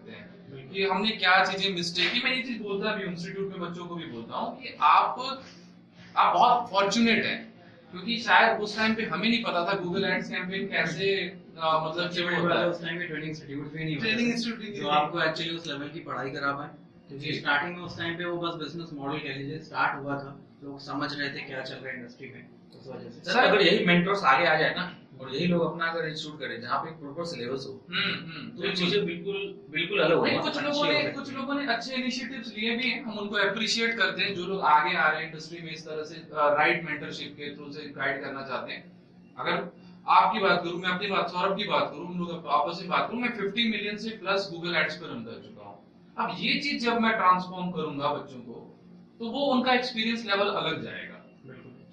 कि 0.73 0.85
हमने 0.85 1.11
क्या 1.17 1.45
चीज़ें 1.45 1.75
मिस्टेक 1.75 2.13
की? 2.13 2.21
मैं 2.25 2.35
ये 2.35 2.43
चीज़ 2.43 2.63
बोलता 2.63 2.95
भी 2.97 3.05
इंस्टीट्यूट 3.05 3.49
में 3.51 3.61
बच्चों 3.61 3.87
को 3.87 3.95
भी 3.95 4.05
बोलता 4.07 4.37
हूँ 4.37 4.61
कि 4.63 4.75
आप 4.81 5.19
आप 6.17 6.35
बहुत 6.35 6.71
फॉर्चुनेट 6.71 7.25
हैं 7.25 7.39
क्योंकि 7.91 8.17
शायद 8.21 8.61
उस 8.61 8.77
टाइम 8.77 8.95
पे 8.95 9.05
हमें 9.07 9.29
नहीं 9.29 9.43
पता 9.45 9.65
था 9.67 9.77
गूगल 9.79 10.05
एड्स 10.05 10.29
कैंपेन 10.31 10.67
कैसे 10.69 11.09
मतलब 11.57 12.11
शुरू 12.13 12.37
होता 12.37 12.59
है। 12.61 12.69
उस 12.69 12.83
टाइम 12.83 12.99
पे 12.99 13.07
ट्रेनिंग 13.07 13.31
इंस्टीट्यूट 13.31 13.73
भी 13.73 13.85
नहीं 13.85 13.97
ही 13.97 14.27
नहीं 14.27 14.73
जो 14.75 14.89
आपको 14.91 15.21
एक्चुअली 15.23 15.57
उस 15.57 15.67
लेवल 15.67 15.89
की 15.89 16.01
पढ़ाई 16.01 16.31
करा 16.31 16.53
पाए 16.53 16.69
क्योंकि 17.09 17.25
जी। 17.25 17.39
स्टार्टिंग 17.39 17.77
में 17.77 17.83
उस 17.83 17.99
टाइम 17.99 18.17
पे 18.19 18.25
वो 18.25 18.37
बस 18.39 18.55
बिज़नेस 18.57 18.91
मॉडल 18.95 19.19
कह 19.19 19.37
लीजिए 19.37 19.59
स्टार्ट 19.61 20.03
हुआ 20.03 20.19
था। 20.19 20.39
लोग 20.65 20.81
समझ 20.81 21.13
रहे 21.13 21.29
थे 21.31 21.47
क्या 21.47 21.63
चल 21.63 21.75
रहा 21.75 21.89
है 21.89 21.99
इंडस्ट्री 21.99 22.29
में। 22.29 22.49
सर 22.73 23.39
अगर 23.39 23.63
यही 23.63 23.85
मेंटर्स 23.87 24.23
आगे 24.25 24.47
आ 24.47 24.55
जाए 24.57 24.75
ना 24.75 24.85
और 25.21 25.35
यही 25.35 25.47
लोग 25.47 25.63
अपना 25.65 25.87
अगर 25.87 26.09
इंस्टीट्यूट 26.09 26.41
करें 26.41 26.61
जहाँ 26.61 26.79
पे 26.85 26.91
प्रॉपर 27.01 27.25
सिलेबस 27.25 27.65
हो 27.69 27.73
हम्म 27.89 28.13
हम्म 28.27 28.49
तो 28.57 28.65
ये 28.65 28.73
चीज़ें 28.75 29.05
बिल्कुल 29.07 29.37
बिल्कुल 29.71 29.99
अलग 30.01 30.17
होगी। 30.17 30.31
कुछ 30.39 30.63
लोगों 30.63 30.85
ने 30.85 31.03
कुछ 31.11 31.33
लोगों 31.35 31.55
ने 31.55 31.67
अच्छे 31.75 31.95
इनिशिएटिव्स 31.95 32.53
लिए 32.55 32.77
भी 32.77 32.91
हैं 32.91 33.03
हम 33.05 33.19
उनको 33.19 33.37
अप्रिशिएट 33.41 33.97
करते 33.99 34.23
हैं 34.23 34.35
जो 34.35 34.47
लोग 34.47 34.61
आगे 34.69 34.95
आ 34.97 35.09
रहे 35.09 35.21
हैं 35.21 35.29
इंडस्ट्री 35.29 35.61
में 35.63 35.73
इस 35.73 35.85
तरह 35.87 36.03
से 36.05 36.23
राइट 36.57 36.85
मेंटरशिप 36.85 37.35
के 37.37 37.55
थ्रू 37.57 37.71
से 37.73 37.89
गाइड 37.97 38.23
करना 38.23 38.43
चाहते 38.43 38.73
हैं। 38.73 38.83
अगर 39.37 39.63
आपकी 40.07 40.39
बात 40.39 40.63
करूँ 40.65 40.81
मैं 40.81 40.89
अपनी 40.89 41.09
बात 41.09 41.31
सौरभ 41.31 41.57
की 41.57 41.65
बात 41.65 41.91
करूँ 41.91 42.07
हम 42.07 42.19
लोग 42.19 42.47
आपस 42.59 42.79
में 42.81 42.89
बात 42.91 43.09
करूँ 43.09 43.21
मैं 43.21 43.31
50 43.37 43.69
मिलियन 43.71 43.97
से 43.99 44.11
प्लस 44.17 44.49
गूगल 44.53 44.77
एड्स 44.77 44.97
पर 44.97 45.07
रन 45.07 45.23
कर 45.25 45.43
चुका 45.45 45.65
हूँ। 45.65 45.77
अब 46.17 46.37
ये 46.39 46.59
चीज़ 46.61 46.85
जब 46.85 47.01
मैं 47.01 47.13
ट्रांसफॉर्म 47.13 47.71
करूँगा 47.71 48.13
बच्चों 48.13 48.41
को 48.41 48.67
तो 49.21 49.31
वो 49.31 49.45
उनका 49.53 49.73
एक्सपीरियंस 49.75 50.25
लेवल 50.27 50.49
अलग 50.55 50.83
जाएगा। 50.85 51.10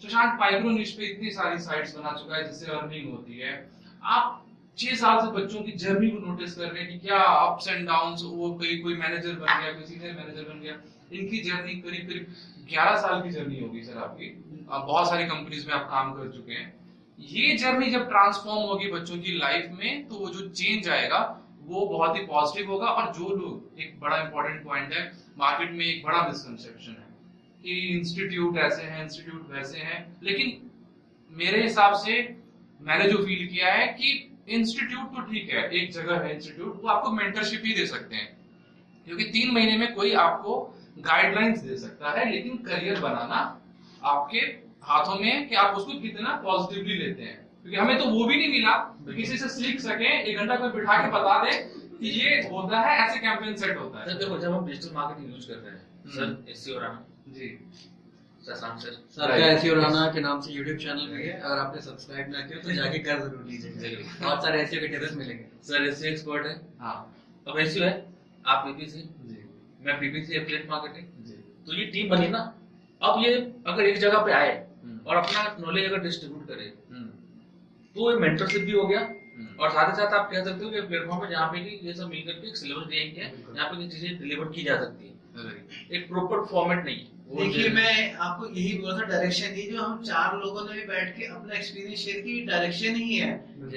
सुशांत 0.01 0.39
माइक्रो 0.39 0.69
निश 0.69 0.91
पे 0.91 1.05
इतनी 1.05 1.29
सारी 1.31 1.57
साइट्स 1.59 1.95
बना 1.97 2.11
चुका 2.11 2.35
है 2.35 2.47
जिससे 2.47 2.71
अर्निंग 2.71 3.09
होती 3.11 3.37
है। 3.37 3.53
आप 4.03 4.43
छह 4.77 4.95
साल 4.95 5.19
से 5.21 5.31
बच्चों 5.31 5.61
की 5.63 5.71
जर्नी 5.83 6.09
को 6.09 6.19
नोटिस 6.19 6.53
कर 6.55 6.67
रहे 6.67 6.83
हैं 6.83 6.91
कि 6.91 7.07
क्या 7.07 7.17
अप्स 7.17 7.67
एंड 7.67 7.87
डाउन्स 7.87 8.23
वो 8.23 8.51
कोई 8.53 8.77
कोई 8.77 8.95
मैनेजर 8.95 9.33
बन 9.33 9.61
गया, 9.61 9.71
कोई 9.71 9.83
सीनियर 9.83 10.13
मैनेजर 10.13 10.43
बन 10.43 10.59
गया। 10.61 10.75
इनकी 11.13 11.39
जर्नी 11.39 11.73
करीब 11.81 12.07
करीब 12.09 12.35
ग्यारह 12.69 12.97
साल 12.97 13.21
की 13.21 13.29
जर्नी 13.29 13.59
होगी 13.59 13.81
सर 13.83 13.97
आपकी। 13.97 14.29
आप 14.71 14.85
बहुत 14.85 15.09
सारी 15.09 15.25
कंपनीज़ 15.25 15.67
में 15.67 15.73
आप 15.73 15.87
काम 15.89 16.13
कर 16.13 16.31
चुके 16.31 16.53
हैं। 16.53 16.73
ये 17.19 17.55
जर्नी 17.57 17.89
जब 17.91 18.07
ट्रांसफॉर्म 18.09 18.67
होगी 18.67 18.91
बच्चों 18.91 19.17
की 19.17 19.37
लाइफ 19.37 19.69
में 19.73 20.07
तो 20.07 20.15
वो 20.15 20.29
जो 20.29 20.47
चेंज 20.49 20.89
आएगा, 20.89 21.21
वो 21.61 21.85
बहुत 21.87 22.15
ही 22.15 22.21
पॉजिटिव 22.25 22.71
होगा। 22.71 22.87
और 22.87 23.11
जो 23.13 23.29
लोग, 23.29 23.79
एक 23.79 23.99
बड़ा 23.99 24.17
इंपॉर्टेंट 24.17 24.63
पॉइंट 24.63 24.93
है 24.93 25.11
मार्केट 25.37 25.71
में 25.71 25.85
एक 25.85 26.03
बड़ा 26.05 26.21
मिसकंसेप्शन 26.27 26.91
है। 26.91 27.06
कि 27.67 27.73
इंस्टीट्यूट 27.73 28.57
ऐसे 28.57 28.81
हैं 28.81 29.03
इंस्टीट्यूट 29.03 29.47
वैसे 29.51 29.77
हैं। 29.77 29.99
लेकिन 30.23 30.51
मेरे 31.29 31.61
हिसाब 31.61 31.93
से 31.93 32.13
मैंने 32.81 33.07
जो 33.09 33.17
फील 33.17 33.47
किया 33.47 33.73
है 33.73 33.87
कि 33.87 34.11
इंस्टीट्यूट 34.49 35.15
तो 35.15 35.21
ठीक 35.21 35.49
है 35.49 35.63
एक 35.71 35.91
जगह 35.91 36.19
है 36.19 36.35
इंस्टीट्यूट 36.35 36.79
वो 36.83 36.89
आपको 36.89 37.11
मेंटरशिप 37.11 37.61
ही 37.65 37.73
दे 37.73 37.85
सकते 37.85 38.15
हैं। 38.15 38.29
क्योंकि 39.05 39.23
तीन 39.23 39.51
महीने 39.51 39.77
में 39.77 39.93
कोई 39.93 40.13
आपको 40.13 40.53
गाइडलाइंस 40.99 41.59
दे 41.59 41.77
सकता 41.77 42.11
है 42.11 42.31
लेकिन 42.31 42.57
करियर 42.57 42.99
बनाना 42.99 43.41
आपके 44.03 44.39
हाथों 44.83 45.19
में 45.19 45.47
कि 45.49 45.55
आप 45.55 45.75
उसको 45.75 45.99
कितना 45.99 46.35
पॉजिटिवली 46.45 46.95
लेते 46.95 47.23
हैं। 47.23 47.37
क्योंकि 47.61 47.77
हमें 47.77 47.97
तो 47.97 48.05
वो 48.05 48.23
भी 48.25 48.35
नहीं 48.35 48.49
मिला 48.49 48.77
किसी 49.15 49.37
से 49.37 49.49
सीख 49.49 49.79
सके 49.79 50.13
एक 50.31 50.37
घंटा 50.37 50.55
कोई 50.55 50.69
बिठा 50.69 50.97
के 50.97 51.11
बता 51.11 51.37
दे 51.43 51.57
कि 51.99 52.09
ये 52.19 52.41
होता 52.51 52.79
है 52.81 52.97
ऐसे 53.05 53.19
कैंपेन 53.19 53.55
सेट 53.57 53.77
होता 53.77 54.05
सर 54.05 54.17
देखो 54.17 54.37
जब 54.39 54.53
हम 54.53 54.65
डिजिटल 54.65 54.95
मार्केटिंग 54.95 55.33
यूज़ 55.33 55.47
कर 55.47 55.55
रहे 55.55 55.71
हैं 55.71 56.11
sir 56.15 56.23
hmm. 56.23 56.51
SEO 56.51 56.79
Rana 56.79 57.05
ji. 57.37 57.49
Shashank 58.43 58.79
sir 58.79 58.91
sir. 59.15 59.27
का 59.29 59.45
एसईओ 59.45 59.73
राणा 59.75 60.05
के 60.13 60.19
नाम 60.21 60.41
से 60.41 60.51
यूट्यूब 60.53 60.77
चैनल 60.79 61.07
भी 61.13 61.23
है? 61.23 61.39
अगर 61.39 61.57
आपने 61.59 61.81
सब्सक्राइब 61.81 62.29
ना 62.33 62.41
किया 62.47 62.59
तो 62.59 62.71
जाके 62.81 62.99
कर 63.07 63.19
ज़रूर 63.19 63.43
लीजिएगा 63.47 63.79
ज़रूर। 63.81 64.03
बहुत 64.21 64.43
सारे 64.43 64.61
एसईओ 64.61 64.81
के 64.81 64.87
टिप्स 64.87 65.15
मिलेंगे। 65.17 65.45
सर 65.69 65.87
एसईओ 65.87 66.11
एक्सपर्ट 66.11 66.45
है। 66.47 66.53
हाँ। 66.79 66.95
अब 67.47 67.59
एसईओ 67.59 67.83
है 67.83 67.95
आप 68.45 68.63
पीपीसी 68.65 69.01
जी। 69.25 69.43
मैं 69.85 69.99
पीपीसी 69.99 70.35
एफिलिएट 70.35 70.69
मार्केटिंग 70.69 71.25
जी। 71.25 71.33
तो 71.67 71.73
ये 71.73 71.85
टीम 71.91 72.09
बनी 72.09 72.27
ना। 72.29 72.39
अब 73.01 73.23
ये 73.23 73.33
अगर 73.67 73.83
एक 73.83 73.97
जगह 73.99 74.23
पे 74.25 74.31
आए 74.33 74.53
हम्म। 74.83 74.99
और 75.07 75.15
अपना 75.15 75.43
नॉलेज 75.59 75.85
अगर 75.85 75.99
डिस्ट्रीब्यूट 76.03 76.47
करे 76.47 76.71
हम्म, 76.91 77.07
तो 77.95 78.11
ये 78.11 78.17
मेंटरशिप 78.19 78.61
भी 78.61 78.71
हो 78.71 78.87
गया। 78.87 78.99
और 79.59 79.69
साथ 79.71 79.89
ही 79.89 79.95
साथ 79.97 80.13
आप 80.15 80.29
कह 80.31 80.43
सकते 80.43 80.65
हो 80.65 80.69
कि 80.71 80.81
प्लेटफॉर्म 80.83 81.23
है 81.23 81.29
जहाँ 81.31 81.47
पे 81.51 81.59
कि 81.59 81.87
ये 81.87 81.93
सब 81.93 82.09
मिलकर 82.09 82.39
के 82.41 82.47
एक 82.47 82.57
सिलेबस 82.57 82.87
डिज़ाइन 82.87 83.09
है 83.17 83.29
बिल्कुल। 83.31 83.55
जहाँ 83.55 83.69
पे 83.69 83.81
ये 83.81 83.89
चीज़ें 83.89 84.17
डिलीवर 84.19 84.51
की 84.55 84.63
जा 84.63 84.77
सकती 84.79 85.07
है। 85.07 85.15
एक 85.91 86.07
प्रॉपर 86.09 86.45
फॉर्मेट 86.51 86.85
नहीं 86.85 86.97
है। 86.97 87.15
देखिए 87.37 87.69
मैं 87.71 88.13
आपको 88.15 88.47
यही 88.47 88.77
बोला 88.77 88.97
था 88.97 89.03
डायरेक्शन 89.07 89.55
ये 89.55 89.63
जो 89.71 89.81
हम 89.81 90.03
चार 90.03 90.37
लोगों 90.39 90.63
ने 90.63 90.73
भी 90.73 90.85
बैठ 90.87 91.15
के 91.17 91.25
अपना 91.27 91.53
एक्सपीरियंस 91.55 91.99
शेयर 91.99 92.21
की 92.21 92.39
डायरेक्शन 92.45 92.95
ही 92.97 93.15
है। 93.15 93.31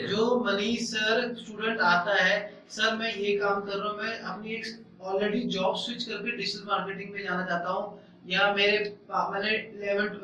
जो 0.08 0.26
मनीष 0.44 0.84
सर 0.90 1.34
स्टूडेंट 1.36 1.80
आता 1.86 2.14
है 2.22 2.36
सर 2.70 2.96
मैं 2.96 3.14
ये 3.14 3.36
काम 3.38 3.60
कर 3.62 3.76
रहा 3.76 3.88
हूँ 3.88 3.98
मैं 3.98 4.18
अपनी 4.18 4.54
एक 4.54 4.66
ऑलरेडी 5.02 5.40
जॉब 5.56 5.76
स्विच 5.78 6.04
करके 6.04 6.36
डिजिटल 6.36 6.64
मार्केटिंग 6.68 7.12
में 7.12 7.22
जाना 7.22 7.44
चाहता 7.46 7.70
हूँ। 7.70 7.98
या 8.28 8.52
मेरे 8.54 8.78
मैंने 9.10 9.50
इलेवेंथ 9.50 10.14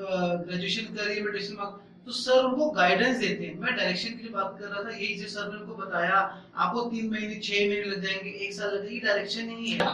ग्रेजुएशन 0.47 0.95
करी 0.95 1.15
है 1.15 1.23
मैं 1.23 1.33
डिजिटल 1.33 1.57
मार्केटिंग 1.57 1.86
तो 2.07 2.13
सर 2.13 2.45
उनको 2.45 2.71
गाइडेंस 2.71 3.17
देते 3.19 3.45
हैं। 3.45 3.59
मैं 3.61 3.75
डायरेक्शन 3.77 4.11
के 4.11 4.23
लिए 4.23 4.33
बात 4.33 4.57
कर 4.61 4.67
रहा 4.67 4.83
था 4.85 4.91
यही 4.91 5.15
जो 5.15 5.29
सर 5.29 5.53
ने 5.53 5.59
उनको 5.59 5.75
बताया 5.75 6.19
आपको 6.57 6.81
तीन 6.81 7.11
महीने 7.11 7.35
छह 7.41 7.67
महीने 7.69 7.83
लग 7.83 8.03
जाएँगे 8.03 8.31
एक 8.31 8.53
साल 8.53 8.75
लग 8.75 8.83
जाएगी 8.83 9.01
डायरेक्शन 9.01 9.49
ही 9.49 9.71
है। 9.71 9.89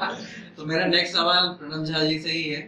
तो 0.56 0.64
मेरा 0.64 0.86
नेक्स्ट 0.86 1.14
सवाल 1.14 1.48
प्रणम 1.60 1.84
झा 1.84 2.04
जी 2.04 2.18
से 2.18 2.30
ही 2.30 2.42
है 2.42 2.60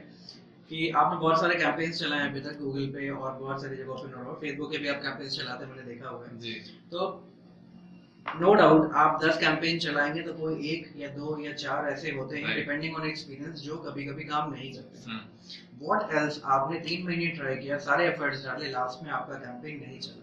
कि 0.71 0.89
आपने 0.91 1.19
बहुत 1.21 1.41
सारे 1.41 1.55
कैंपेन्स 1.55 1.99
चलाए 2.01 2.21
हैं 2.21 2.31
अभी 2.31 2.41
तक 2.41 2.59
गूगल 2.61 2.87
पे 2.87 3.11
और 3.11 3.33
बहुत 3.33 3.63
सारी 3.63 3.77
जगह 3.77 3.93
पे 3.93 4.47
फेसबुक 4.47 4.71
पे 4.73 4.79
भी 4.79 4.89
आप 4.89 5.03
कैंपेन्स 5.03 5.37
चलाते 5.37 5.65
हैं 5.65 5.77
मैंने 5.77 5.93
देखा 5.93 6.09
हुआ 6.09 6.27
है। 6.27 6.41
जी। 6.41 6.53
तो 6.91 7.07
नो 8.27 8.53
डाउट 8.55 8.93
आप 8.95 9.21
दस 9.25 9.37
कैंपेन 9.39 9.79
चलाएँगे 9.79 10.23
तो 10.23 10.33
कोई 10.35 10.69
एक 10.69 10.93
या 10.97 11.09
दो 11.11 11.37
या 11.41 11.53
चार 11.55 11.89
ऐसे 11.91 12.11
होते 12.11 12.39
हैं 12.39 12.55
डिपेंडिंग 12.57 12.97
ऑन 12.97 13.07
एक्सपीरियंस 13.09 13.61
जो 13.63 13.77
कभी 13.79 14.05
कभी 14.05 14.25
काम 14.25 14.53
नहीं 14.53 14.73
करते। 14.73 15.11
हम्म, 15.11 15.21
व्हाट 15.83 16.13
एल्स 16.15 16.41
आपने 16.57 16.79
तीन 16.81 17.07
महीने 17.07 17.27
ट्राई 17.37 17.57
किया 17.57 17.79
सारे 17.87 18.07
एफर्ट्स 18.09 18.45
डाले 18.45 18.71
लास्ट 18.71 19.05
में 19.05 19.11
आपका 19.13 19.35
कैंपेन 19.37 19.81
नहीं 19.81 19.99
चला? 19.99 20.21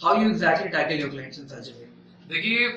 How 0.00 0.22
you 0.22 0.30
exactly 0.30 0.68
tackle 0.68 1.00
your 1.00 1.10
clients 1.10 1.38
in 1.38 1.46
such 1.46 1.68
a 1.68 1.78
way 1.78 1.88
देखिए 2.28 2.68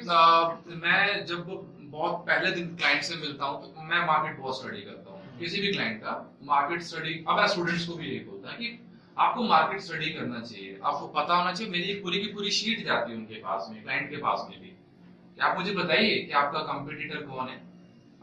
मैं 0.77 1.25
जब 1.25 1.45
बहुत 1.81 2.23
पहले 2.27 2.51
दिन 2.51 2.75
क्लाइंट 2.75 3.03
से 3.03 3.15
मिलता 3.15 3.45
हूँ 3.45 3.61
तो 3.65 3.81
मैं 3.83 4.05
मार्केट 4.07 4.37
बहुत 4.37 4.61
स्टडी 4.61 4.81
करता 4.81 5.11
हूँ। 5.11 5.37
किसी 5.39 5.61
भी 5.61 5.71
क्लाइंट 5.73 5.99
का 6.01 6.13
मार्केट 6.43 6.81
स्टडी 6.83 7.13
अब 7.29 7.45
स्टूडेंट्स 7.47 7.85
को 7.87 7.93
भी 7.93 8.07
यही 8.07 8.19
बोलता 8.25 8.51
है 8.51 8.57
कि 8.57 8.79
आपको 9.17 9.43
मार्केट 9.43 9.79
स्टडी 9.79 10.09
करना 10.09 10.39
चाहिए। 10.39 10.79
आपको 10.83 11.07
पता 11.07 11.35
होना 11.35 11.51
चाहिए, 11.53 11.71
मेरी 11.71 11.93
पूरी 11.93 12.19
की 12.19 12.27
पूरी 12.27 12.51
शीट 12.51 12.85
जाती 12.85 13.11
है 13.11 13.17
उनके 13.17 13.35
पास 13.35 13.67
में 13.71 13.81
क्लाइंट 13.83 14.09
के 14.09 14.17
पास 14.17 14.47
में 14.49 14.59
भी। 14.59 14.67
कि 14.67 15.41
आप 15.41 15.57
मुझे 15.57 15.71
बताइए 15.71 16.17
कि 16.19 16.31
आपका 16.31 16.59
कंपटीटर 16.59 17.15
कौन 17.15 17.47
है? 17.47 17.61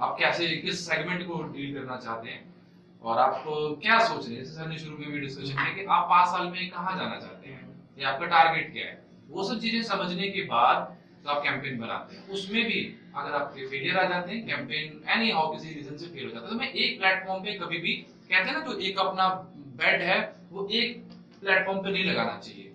आप 0.01 0.17
कैसे, 0.19 0.47
किस 0.47 0.87
सेगमेंट 0.87 1.27
को 1.27 1.43
डील 1.43 1.75
करना 1.75 1.97
चाहते 1.97 2.29
हैं? 2.29 2.55
और 3.03 3.19
आप 3.19 3.45
क्या 3.83 3.99
सोच 3.99 4.29
रहे 4.29 4.37
हैं? 4.37 4.45
जैसे 4.45 4.79
शुरू 4.79 4.97
में 4.97 5.13
भी 5.13 5.21
डिस्कशन 5.21 5.55
किया 5.55 5.75
कि 5.75 5.85
आप 5.85 6.07
पाँच 6.11 6.29
साल 6.29 6.47
में 6.47 6.71
कहाँ 6.71 6.97
जाना 6.99 7.17
चाहते 7.17 7.49
हैं? 7.49 7.69
या 7.99 8.09
आपका 8.09 8.27
टारगेट 8.27 8.73
क्या 8.73 8.87
है? 8.87 9.03
वो 9.29 9.45
सब 9.45 9.61
चीज़ें 9.61 9.83
समझने 9.83 10.29
के 10.29 10.43
बाद 10.43 10.97
तो 11.25 11.31
आप 11.31 11.43
कैंपेन 11.43 11.79
बनाते 11.79 12.17
हैं। 12.17 12.27
उसमें 12.27 12.65
भी 12.65 12.97
अगर 13.17 13.33
आपके 13.33 13.67
फेलियर 13.67 13.99
आ 13.99 14.05
जाते 14.09 14.33
हैं 14.33 14.47
कैंपेन 14.47 15.11
एनी 15.11 15.31
हाउ 15.31 15.53
किसी 15.53 15.75
रीजन 15.75 15.97
से 15.97 16.07
फेल 16.07 16.25
हो 16.25 16.31
जाता 16.31 16.45
है 16.45 16.51
तो 16.51 16.59
मैं 16.59 16.69
एक 16.69 16.99
प्लेटफॉर्म 16.99 17.43
पे 17.45 17.53
कभी 17.53 17.79
भी, 17.79 17.93
कहते 17.93 18.51
हैं 18.51 18.53
ना 18.53 18.65
जो 18.67 18.79
एक 18.79 18.99
अपना 18.99 19.29
बेड 19.77 20.03
है 20.03 20.19
वो 20.51 20.69
एक 20.73 21.03
प्लेटफॉर्म 21.41 21.79
पे 21.81 21.91
नहीं 21.91 22.05
लगाना 22.05 22.39
चाहिए। 22.39 22.67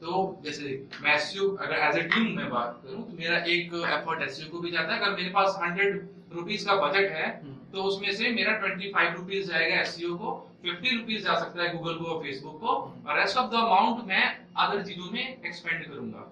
तो 0.00 0.40
जैसे 0.44 0.64
मैं 1.02 1.14
एसयू 1.14 1.48
अगर 1.56 1.78
एज 1.78 1.96
ए 1.96 2.02
टीम 2.04 2.36
में 2.36 2.48
बात 2.50 2.80
करूँ 2.84 3.02
तो 3.04 3.16
मेरा 3.16 3.38
एक 3.48 3.74
एफर्ट 3.88 4.22
एसयू 4.22 4.48
को 4.50 4.58
भी 4.60 4.70
जाता 4.70 4.92
है। 4.92 5.00
अगर 5.00 5.16
मेरे 5.16 5.30
पास 5.30 5.58
हंड्रेड 5.62 6.08
रुपीज़ 6.32 6.66
का 6.66 6.74
बजट 6.76 7.10
है 7.12 7.28
तो 7.72 7.82
उसमें 7.84 8.10
से 8.12 8.30
मेरा 8.32 8.52
ट्वेंटी 8.58 8.90
फाइव 8.92 9.14
रुपीज़ 9.14 9.50
जाएगा 9.50 9.80
एसईओ 9.80 10.16
को 10.16 10.32
फिफ्टी 10.62 10.96
रुपीज़ 10.96 11.22
जा 11.24 11.34
सकता 11.38 11.62
है 11.62 11.72
गूगल 11.72 11.94
को 11.94 12.04
और 12.06 12.22
फेसबुक 12.22 12.60
को। 12.60 12.74
और 13.06 13.18
रेस्ट 13.18 13.36
ऑफ़ 13.36 13.50
द 13.50 13.54
अमाउंट 13.56 14.04
मैं 14.08 14.24
अदर 14.58 14.82
चीज़ों 14.84 15.10
में 15.12 15.22
एक्सपेंड 15.22 15.84
करूँगा। 15.84 16.26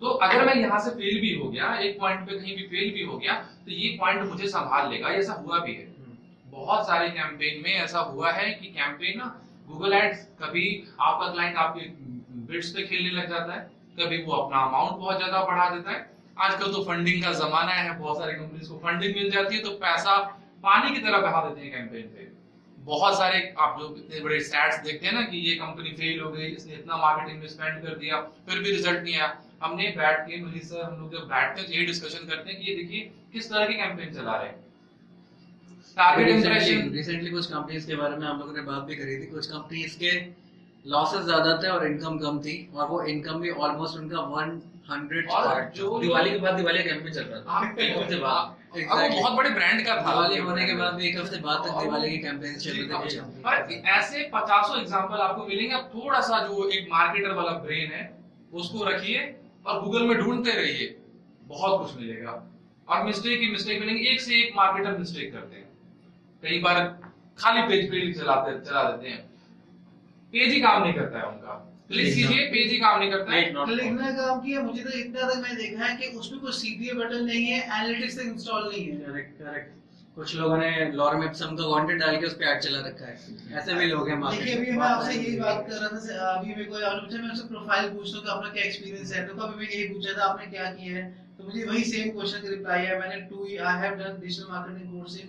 तो 0.00 0.10
अगर 0.26 0.44
मैं 0.46 0.54
यहाँ 0.56 0.78
से 0.80 0.90
फेल 0.92 1.20
भी 1.20 1.34
हो 1.34 1.48
गया 1.50 1.74
एक 1.78 1.98
पॉइंट 2.00 2.26
पे 2.28 2.38
कहीं 2.38 2.56
भी 2.56 2.62
फेल 2.68 2.92
भी 2.94 3.04
हो 3.04 3.18
गया 3.18 3.34
तो 3.64 3.70
ये 3.72 3.96
पॉइंट 4.00 4.22
मुझे 4.22 4.48
संभाल 4.48 4.90
लेगा। 4.90 5.08
ऐसा 5.14 5.32
हुआ 5.34 5.58
भी 5.58 5.74
है। 5.74 5.86
बहुत 6.54 6.86
सारे 6.86 7.08
कैंपेन 7.10 7.62
में 7.62 7.72
ऐसा 7.74 7.98
हुआ 8.00 8.32
है 8.32 8.50
कि 8.52 8.66
कैंपेन 8.72 9.18
ना 9.18 9.24
गूगल 9.68 9.92
एड्स 9.94 10.26
कभी 10.40 10.66
आपका 11.00 11.32
क्लाइंट 11.32 11.56
आपके 11.58 11.86
बिड्स 12.48 12.70
पे 12.70 12.82
खेलने 12.84 13.10
लग 13.12 13.28
जाता 13.28 13.52
है, 13.52 13.60
कभी 13.98 14.22
वो 14.24 14.32
अपना 14.34 14.58
अमाउंट 14.60 14.98
बहुत 14.98 15.16
ज़्यादा 15.16 15.44
बढ़ा 15.44 15.68
देता 15.70 15.90
है। 15.90 16.10
आजकल 16.38 16.72
तो 16.72 16.82
फंडिंग 16.84 17.22
का 17.22 17.32
जमाना 17.34 17.72
है, 17.72 17.98
बहुत 17.98 18.18
सारी 18.18 18.32
कंपनीज़ 18.34 18.68
को 18.68 18.78
फंडिंग 18.78 19.14
मिल 19.16 19.30
जाती 19.30 19.56
है 19.56 19.62
तो 19.62 19.70
पैसा 19.80 20.16
पानी 20.64 20.94
की 20.94 21.00
तरह 21.02 21.20
बहा 21.20 21.44
देते 21.44 21.60
हैं 21.60 21.70
कैंपेन 21.72 22.08
पे। 22.08 22.32
बहुत 22.78 23.16
सारे 23.18 23.38
आप 23.58 23.78
जो 23.80 23.94
इतने 23.96 24.20
बड़े 24.20 24.40
स्टैट्स 24.42 24.82
देखते 24.82 25.06
हैं 25.06 25.12
ना 25.14 25.22
कि 25.24 25.38
ये 25.40 25.54
कंपनी 25.56 25.90
फेल 25.92 26.20
हो 26.20 26.30
गई, 26.30 26.46
इसने 26.48 26.74
इतना 26.74 26.96
मार्केटिंग 26.98 27.40
में 27.40 27.48
स्पेंड 27.48 27.82
कर 27.82 27.94
दिया, 27.96 28.20
फिर 28.48 28.58
भी 28.58 28.70
रिज़ल्ट 28.70 29.02
नहीं 29.02 29.14
आया। 29.16 29.32
हमने 29.62 29.88
बैठ 29.96 30.20
के, 30.20 30.40
मनीष 30.42 30.64
सर 30.64 30.82
हम 30.82 31.00
लोग 31.00 31.12
जब 31.12 31.28
बैठते 31.28 31.60
हैं 31.60 31.70
तो 31.70 31.74
ये 31.74 31.86
डिस्कशन 31.86 32.28
करते 32.28 32.50
हैं 32.50 32.60
कि 32.60 32.70
ये 32.70 32.76
देखिए 32.76 33.10
किस 33.32 33.50
तरह 33.50 33.66
के 33.66 33.74
कैंपेन 33.74 34.14
चला 34.14 34.36
रहे 34.36 34.48
हैं। 34.48 34.62
टारगेट 35.96 36.28
इंप्रेशन 36.28 36.90
रिसेंटली 36.92 37.30
कुछ 37.30 37.46
कंपनीज़ 37.46 37.86
के 37.86 37.96
बारे 37.96 38.16
में 38.16 38.26
हम 38.26 38.38
लोगों 38.38 38.52
ने 38.52 38.62
बात 38.62 38.82
भी 38.82 38.94
करी 38.96 39.16
थी। 39.16 39.26
कुछ 39.26 39.46
कंपनीज़ 39.46 39.98
के 39.98 40.10
लॉसेस 40.84 41.20
ज़्यादा 41.24 41.56
थे 41.62 41.68
और 41.68 41.86
इनकम 41.86 42.18
कम 42.18 42.38
थी 42.40 42.54
और 42.74 42.86
वो 42.88 43.02
इनकम 43.10 43.40
भी 43.40 43.50
ऑलमोस्ट 43.50 43.98
उनका 43.98 44.24
100 44.88 45.30
और 45.32 45.70
जो 45.76 45.98
दिवाली 46.00 46.30
के 46.30 46.38
बाद 46.38 46.54
दिवाली 46.54 46.82
कैंपेन 46.84 47.12
चल 47.12 47.22
रहा 47.22 47.40
था। 47.40 47.50
हाँ, 47.50 47.74
एक 47.78 47.96
हफ़्ते 47.96 48.16
बाद। 48.16 48.56
अब 48.74 48.98
वो 49.02 49.08
बहुत 49.10 49.32
बड़े 49.32 49.50
ब्रांड 49.50 49.84
का 49.86 49.94
था। 49.96 50.10
दिवाली 50.10 50.38
होने 50.40 50.66
के 50.66 50.74
बाद 50.74 50.94
भी 50.94 51.08
एक 51.08 51.18
हफ़्ते 51.18 51.36
बाद 51.40 51.62
तक 51.66 51.80
दिवाली 51.82 52.10
के 52.10 52.18
कैंपेन 52.18 52.56
चल 52.56 52.70
रहे 52.72 52.86
थे। 53.06 53.20
पर 53.40 53.72
ऐसे 53.90 54.28
पचासों 54.34 54.80
एग्जांपल 54.80 55.20
आपको 55.20 55.46
मिलेंगे। 55.46 55.76
थोड़ा 55.94 56.20
सा 56.22 56.38
जो 56.46 56.68
एक 56.70 56.88
मार्केटर 56.90 57.34
वाला 57.34 57.52
ब्रेन 57.60 57.92
है 57.92 58.04
उसको 58.52 58.84
रखिए 58.84 59.34
और 59.66 59.80
गूगल 59.82 60.06
में 60.06 60.16
ढूंढते 60.18 60.52
रहिए। 60.52 60.94
बहुत 61.46 61.80
कुछ 61.80 61.96
मिलेगा। 61.96 62.40
और 62.88 63.04
मिस्टेक 63.04 63.40
ही 63.40 63.50
मिस्टेक 63.50 63.80
मिलेंगे। 63.80 64.10
एक 64.10 64.20
से 64.20 64.34
एक 64.36 64.52
मार्केटर 64.56 64.98
मिस्टेक 64.98 65.32
करते 65.32 65.56
हैं। 65.56 65.63
कई 66.44 66.58
बार 66.62 66.80
खाली 67.38 67.62
पेज 67.68 67.90
पे 67.90 68.00
चलाते 68.14 68.58
चला 68.64 68.82
देते 68.84 69.08
हैं। 69.08 69.20
पेज 70.32 70.52
ही 70.52 70.60
काम 70.60 70.82
नहीं 70.82 70.94
करता 70.94 71.18
है 71.18 71.26
उनका। 71.26 71.52
क्लिक 71.88 72.14
कीजिए 72.14 72.44
पेज 72.52 72.70
ही 72.70 72.76
काम 72.78 72.98
नहीं 73.00 73.10
करता 73.10 73.32
है। 73.32 73.40
काम 73.52 74.40
किया 74.40 74.60
मुझे 74.62 74.82
तो 74.82 74.90
इतना 74.98 75.28
तक 75.28 75.38
मैंने 75.38 75.56
देखा 75.56 75.84
है 75.84 75.96
कि 75.96 76.06
उसमें 76.18 76.40
कोई 76.40 76.52
सीपीए 76.54 76.92
बटन 76.94 77.24
नहीं 77.24 77.46
है 77.46 77.62
एनालिटिक्स 77.62 78.18
तक 78.18 78.26
इंस्टॉल 78.26 78.68
नहीं 78.68 78.84
है। 78.84 78.96
करेक्ट 79.06 79.32
करेक्ट 79.40 79.72
कुछ 80.16 80.34
लोगों 80.36 80.56
ने 80.58 80.70
लॉरम 80.92 81.22
एप्सम 81.24 81.56
का 81.56 81.64
कंटेंट 81.68 82.00
डाल 82.00 82.16
के 82.16 82.26
उस 82.26 82.34
पे 82.40 82.44
ऐड 82.50 82.60
चला 82.62 82.80
रखा 82.80 83.06
है। 83.06 83.14
ऐसे 83.60 83.74
भी 83.74 83.86
लोग 83.86 84.08
हैं 84.08 84.16
मार्केट 84.18 84.44
देखिए 84.44 84.56
अभी 84.56 84.78
मैं 84.78 84.86
आपसे 84.88 85.14
यही 85.14 85.38
बात 85.38 85.66
कर 85.68 85.76
रहा 85.76 85.88
था 85.94 86.28
अभी 86.32 86.48
मेरे 86.48 86.64
को 86.64 86.74
आपने 86.74 87.00
पूछा 87.00 87.22
मैं 87.22 87.30
आपसे 87.30 87.48
प्रोफ़ाइल 87.48 87.88
पूछता 87.90 88.18
हूँ 88.18 88.24
कि 88.24 88.30
अपना 88.32 88.48
क्या 88.50 88.64
एक्सपीरियंस 88.64 89.12
है? 89.14 89.26
तो 89.28 89.34
कभी 89.34 89.54
मैं 89.60 89.70
यही 89.70 89.86
पूछा 89.88 90.18
था 90.18 90.24
आपने 90.26 90.46
क्या 90.52 90.70
किया 90.72 90.96
है? 90.96 91.04
तो 91.38 91.44
मुझे 91.44 91.64
वही 91.64 91.84
सेम 91.84 92.10
क्वेश्चन 92.10 92.42
का 92.42 92.48
रिप्लाई 92.50 92.84
है 92.84 93.00
मैंने 93.00 93.20
to 93.30 93.48
I 93.70 93.80
have 93.80 93.94
done 94.02 94.20
digital 94.20 94.52
marketing 94.52 94.92
course 94.92 95.20
in 95.20 95.28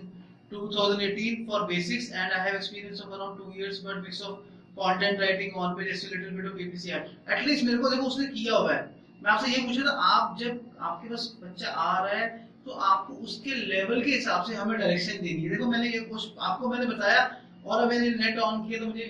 2018 0.50 1.46
for 1.46 1.66
basics 1.66 2.10
and 2.10 2.32
I 2.32 2.38
have 2.40 2.54
experience 2.54 3.00
of 3.00 3.10
around 3.10 3.38
two 3.38 3.52
years 3.54 3.80
but 3.80 4.02
mix 4.02 4.20
of 4.20 4.38
content 4.76 5.18
writing 5.18 5.54
on 5.54 5.76
page 5.76 6.04
a 6.04 6.10
little 6.10 6.32
bit 6.32 6.44
of 6.44 6.54
PPC 6.54 6.90
ad. 6.90 7.08
At 7.26 7.46
least 7.46 7.64
मेरे 7.64 7.78
को 7.78 7.90
देखो 7.90 8.06
उसने 8.06 8.26
किया 8.28 8.56
हुआ 8.56 8.72
है 8.72 8.82
मैं 9.22 9.30
आपसे 9.32 9.50
ये 9.50 9.66
पूछ 9.66 9.78
रहा 9.78 9.86
था 9.86 10.10
आप 10.10 10.36
जब 10.38 10.60
आपके 10.82 11.08
पास 11.08 11.32
बच्चा 11.42 11.68
आ 11.68 11.98
रहा 11.98 12.18
है 12.18 12.26
तो 12.66 12.72
आपको 12.84 13.14
उसके 13.24 13.54
लेवल 13.66 14.02
के 14.02 14.10
हिसाब 14.10 14.44
से 14.44 14.54
हमें 14.54 14.78
डायरेक्शन 14.78 15.22
देनी 15.22 15.42
है 15.42 15.50
देखो 15.50 15.70
मैंने 15.70 15.88
ये 15.88 16.00
कुछ 16.06 16.28
आपको 16.42 16.68
मैंने 16.68 16.86
बताया 16.86 17.24
और 17.66 17.82
अब 17.82 17.88
मैंने 17.88 18.10
नेट 18.16 18.38
ऑन 18.40 18.66
किया 18.68 18.80
तो 18.80 18.86
मुझे 18.86 19.04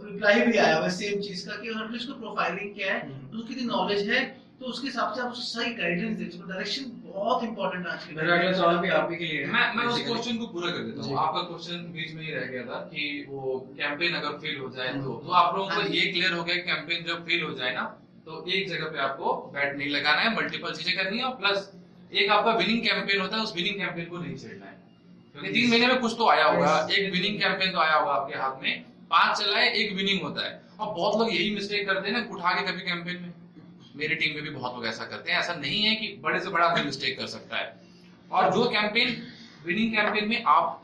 रिप्लाई 0.00 0.40
भी 0.42 0.58
आया 0.58 0.76
हुआ 0.76 0.88
सेम 0.96 1.20
चीज़ 1.22 1.46
का 1.46 1.56
कि 1.56 1.68
हर 1.70 1.96
को 1.98 2.18
प्रोफाइलिंग 2.18 2.74
क्या 2.74 2.92
है 2.92 3.00
हम्म। 3.02 3.38
उसकी 3.38 3.54
कितनी 3.54 3.66
नॉलेज 3.68 4.08
है 4.10 4.24
तो 4.60 4.66
उसके 4.66 4.86
हिसाब 4.86 5.14
से 5.14 5.20
आप 5.20 5.32
उसे 5.32 5.42
सही 5.48 5.74
गाइडेंस 5.74 6.16
दे 6.18 6.24
डायरेक्शन 6.36 6.90
बहुत 7.08 7.44
इंपॉर्टेंट 7.44 7.86
आज 7.86 8.04
के 8.04 8.14
मेरा 8.14 8.34
अगला 8.34 8.52
सवाल 8.52 8.78
भी 8.78 8.88
आप 8.96 9.10
ही 9.10 9.16
के 9.16 9.24
लिए 9.24 9.44
है 9.44 9.52
मैं 9.52 9.74
मैं 9.74 9.84
उस 9.86 10.02
क्वेश्चन 10.06 10.36
को 10.36 10.46
पूरा 10.46 10.70
कर 10.70 10.82
देता। 10.82 11.02
हूँ। 11.02 11.16
आपका 11.18 11.40
क्वेश्चन 11.42 11.86
बीच 11.92 12.12
में 12.14 12.22
ही 12.24 12.32
रह 12.32 12.44
गया 12.46 12.62
था 12.64 12.80
कि 12.90 13.04
वो 13.28 13.58
कैंपेन 13.78 14.14
अगर 14.14 14.36
फेल 14.38 14.58
हो 14.58 14.68
जाए 14.70 14.88
तो। 14.88 14.98
हम्म। 14.98 15.26
तो 15.26 15.32
आप 15.40 15.56
लोगों 15.56 15.68
को 15.68 15.80
हाँ 15.80 15.88
ये 15.90 16.04
क्लियर 16.12 16.32
हो 16.32 16.42
गया 16.44 16.56
कैंपेन 16.68 17.04
जब 17.04 17.24
फेल 17.26 17.42
हो 17.42 17.52
जाए 17.54 17.72
ना 17.74 17.82
तो 18.26 18.44
एक 18.50 18.68
जगह 18.68 18.90
पे 18.92 18.98
आपको 19.00 19.32
बैट 19.54 19.76
नहीं 19.76 19.88
लगाना 19.90 20.20
है 20.20 20.34
मल्टीपल 20.36 20.72
चीज़ें 20.72 20.96
करनी 20.96 21.18
है 21.18 21.24
और 21.24 21.34
प्लस 21.36 21.70
एक 22.12 22.30
आपका 22.30 22.52
विनिंग 22.54 22.82
कैंपेन 22.82 23.20
होता 23.20 23.36
है 23.36 23.42
उस 23.42 23.54
विनिंग 23.56 23.76
कैंपेन 23.76 24.04
को 24.06 24.18
नहीं 24.18 24.36
छेड़ना 24.36 24.66
है। 24.66 24.76
क्योंकि 25.34 25.50
तीन 25.52 25.70
महीने 25.70 25.86
में 25.86 25.98
कुछ 26.00 26.14
तो 26.18 26.28
आया 26.30 26.44
होगा 26.44 26.76
एक 26.90 27.12
विनिंग 27.12 27.40
कैंपेन 27.40 27.72
तो 27.72 27.78
आया 27.78 27.94
होगा 27.94 28.12
आपके 28.12 28.38
हाथ 28.38 28.62
में 28.62 28.84
पाँच 29.10 29.38
चला 29.38 29.58
है 29.58 29.72
एक 29.72 29.92
विनिंग 29.96 30.22
होता 30.22 30.46
है। 30.46 30.52
और 30.80 30.94
बहुत 30.94 31.18
लोग 31.20 31.32
यही 31.34 31.50
मिस्टेक 31.54 31.86
करते 31.86 32.08
हैं 32.08 32.16
ना 32.18 32.34
उठा 32.34 32.52
के 32.52 32.66
कभी 32.70 32.80
कैंपेन 32.88 33.20
में 33.22 33.27
मेरी 33.98 34.14
टीम 34.14 34.34
में 34.34 34.42
भी 34.42 34.50
बहुत 34.50 34.74
लोग 34.74 34.86
ऐसा 34.86 35.04
करते 35.06 35.32
हैं। 35.32 35.38
ऐसा 35.38 35.54
नहीं 35.56 35.82
है 35.82 35.94
कि 35.96 36.08
बड़े 36.22 36.40
से 36.40 36.50
बड़ा 36.50 36.66
आदमी 36.66 36.84
मिस्टेक 36.84 37.18
कर 37.18 37.26
सकता 37.28 37.56
है। 37.56 37.66
और 38.30 38.52
जो 38.54 38.64
कैंपेन 38.70 39.16
विनिंग 39.66 39.94
कैंपेन 39.94 40.28
में 40.28 40.42
आप 40.48 40.82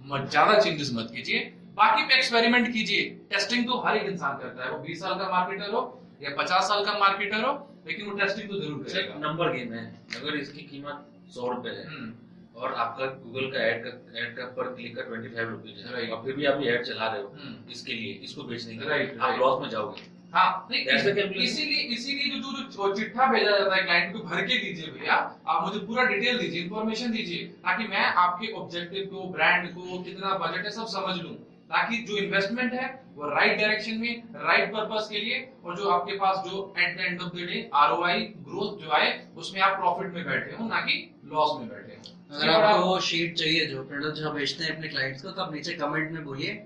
ज़्यादा 0.00 0.58
चेंजेस 0.60 0.90
मत 0.94 1.10
कीजिए। 1.14 1.40
बाकी 1.74 2.02
पे 2.04 2.14
एक्सपेरिमेंट 2.14 2.72
कीजिए। 2.72 3.04
टेस्टिंग 3.30 3.66
तो 3.66 3.78
हर 3.80 3.96
एक 3.96 4.08
इंसान 4.08 4.38
करता 4.38 4.64
है। 4.64 4.70
वो 4.70 4.78
20 4.80 5.00
साल 5.00 5.14
का 5.18 5.28
मार्केटर 5.30 5.70
हो 5.72 5.82
या 6.22 6.30
50 6.38 6.68
साल 6.68 6.84
का 6.84 6.98
मार्केटर 6.98 7.44
हो 7.44 7.52
लेकिन 7.86 8.06
वो 8.06 8.16
टेस्टिंग 8.18 8.48
तो 8.48 8.60
ज़रूर 8.60 8.82
करेगा। 8.84 9.14
नंबर 9.20 9.52
गेम 9.52 9.72
है। 9.72 9.84
अगर 10.16 10.36
इसकी 10.36 10.60
कीमत 10.62 11.06
सौ 11.34 11.48
रुपए 11.48 11.70
है 11.70 11.86
हम्म, 11.86 12.12
और 12.56 12.74
आपका 12.74 13.06
गूगल 13.06 13.46
का 13.52 13.64
एड 13.66 13.84
का 13.84 14.20
एड 14.20 14.36
का 14.36 14.44
पर 14.56 14.74
क्लिक 14.74 14.96
का 14.96 15.02
ट्वेंटी 15.02 15.28
फाइव 15.28 15.48
रुपीज़ 15.50 15.86
है 15.86 16.08
और 16.08 16.24
फिर 16.24 16.34
भी 16.36 16.44
आप 16.46 16.62
एड 16.64 16.84
चला 16.84 17.06
रहे 17.06 17.22
हो 17.22 17.28
हम्म। 17.36 17.70
इसके 17.72 17.92
लिए 17.92 18.12
इसको 18.24 18.42
बेचने 18.44 18.76
के 18.76 18.88
लिए 18.88 19.16
आप 19.20 19.38
लॉस 19.38 19.62
में 19.62 19.68
जाओगे। 19.70 20.10
हाँ 20.32 20.50
नहीं 20.70 20.84
That's 20.86 21.04
the 21.04 21.12
calculation. 21.14 21.42
इसीलिए 21.44 21.80
इसीलिए 21.94 22.28
जो 22.30 22.38
जो 22.42 22.62
जो 22.74 22.94
चिट्ठा 22.96 23.26
भेजा 23.32 23.50
जाता 23.50 23.74
है 23.76 23.82
क्लाइंट 23.82 24.12
को 24.12 24.18
भर 24.20 24.42
के 24.42 24.58
दीजिए 24.58 24.92
भैया। 24.92 25.14
आप 25.46 25.64
मुझे 25.64 25.86
पूरा 25.86 26.04
डिटेल 26.04 26.38
दीजिए 26.38 26.62
इन्फॉर्मेशन 26.62 27.10
दीजिए 27.12 27.44
ताकि 27.64 27.88
मैं 27.88 28.04
आपके 28.24 28.52
ऑब्जेक्टिव 28.60 29.06
को 29.06 29.28
ब्रांड 29.32 29.68
को 29.74 30.02
कितना 30.02 30.34
बजट 30.38 30.64
है 30.64 30.70
सब 30.70 30.86
समझ 30.94 31.16
लूँ। 31.16 31.34
ताकि 31.72 31.96
जो 32.08 32.16
इन्वेस्टमेंट 32.18 32.72
है 32.72 32.86
वो 33.14 33.28
राइट 33.28 33.58
डायरेक्शन 33.58 33.98
में 33.98 34.22
राइट 34.42 34.72
पर्पस 34.72 35.08
के 35.10 35.18
लिए 35.18 35.36
और 35.64 35.76
जो 35.76 35.88
आपके 35.90 36.16
पास 36.18 36.42
जो 36.46 36.62
at 36.78 36.96
the 36.96 37.00
end 37.00 37.20
of 37.22 37.36
the 37.36 37.46
day 37.50 37.68
ROI 37.74 38.20
growth 38.48 38.82
जो 38.82 38.90
आए 38.98 39.10
उसमें 39.36 39.60
आप 39.60 39.76
प्रॉफिट 39.78 40.14
में 40.14 40.24
बैठे 40.24 40.56
हो 40.56 40.68
ना 40.68 40.80
कि 40.86 40.96
लॉस 41.32 41.58
में 41.60 41.68
बैठे 41.68 41.92
हो। 41.92 42.36
अगर 42.36 42.50
आपको 42.50 42.86
वो 42.86 42.98
शीट 43.08 43.34
चाहिए 43.38 43.66
जो 43.66 43.82
प्रोडक्ट 43.84 44.16
जो 44.16 44.32
बेचते 44.32 44.64
हैं 44.64 44.76
अपने 44.76 44.88
क्लाइंट्स 44.88 45.22
को 45.22 45.30
तो 45.30 45.42
आप 45.42 45.52
नीचे 45.54 45.72
कमेंट 45.74 46.10
में 46.12 46.24
बोलिए। 46.24 46.62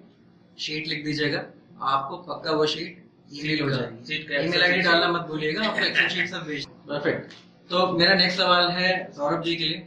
शीट 0.59 0.87
लिख 0.89 1.05
दीजिएगा। 1.05 1.45
आपको 1.95 2.17
पक्का 2.29 2.53
वो 2.53 2.67
शीट 2.67 3.05
ईमेल 3.33 3.61
हो 3.61 3.71
जाएगी। 3.71 4.17
ईमेल 4.37 4.63
आईडी 4.63 4.83
डालना 4.83 5.09
मत 5.13 5.27
भूलिएगा 5.29 5.65
आपको 5.65 5.85
एक्सेल 5.85 6.09
शीट 6.09 6.29
सब 6.31 6.47
भेज 6.47 6.67
परफेक्ट 6.89 7.33
तो 7.71 7.87
मेरा 7.93 8.15
नेक्स्ट 8.15 8.39
सवाल 8.39 8.69
है 8.73 8.91
सौरभ 9.13 9.43
जी 9.43 9.55
के 9.57 9.65
लिए। 9.65 9.87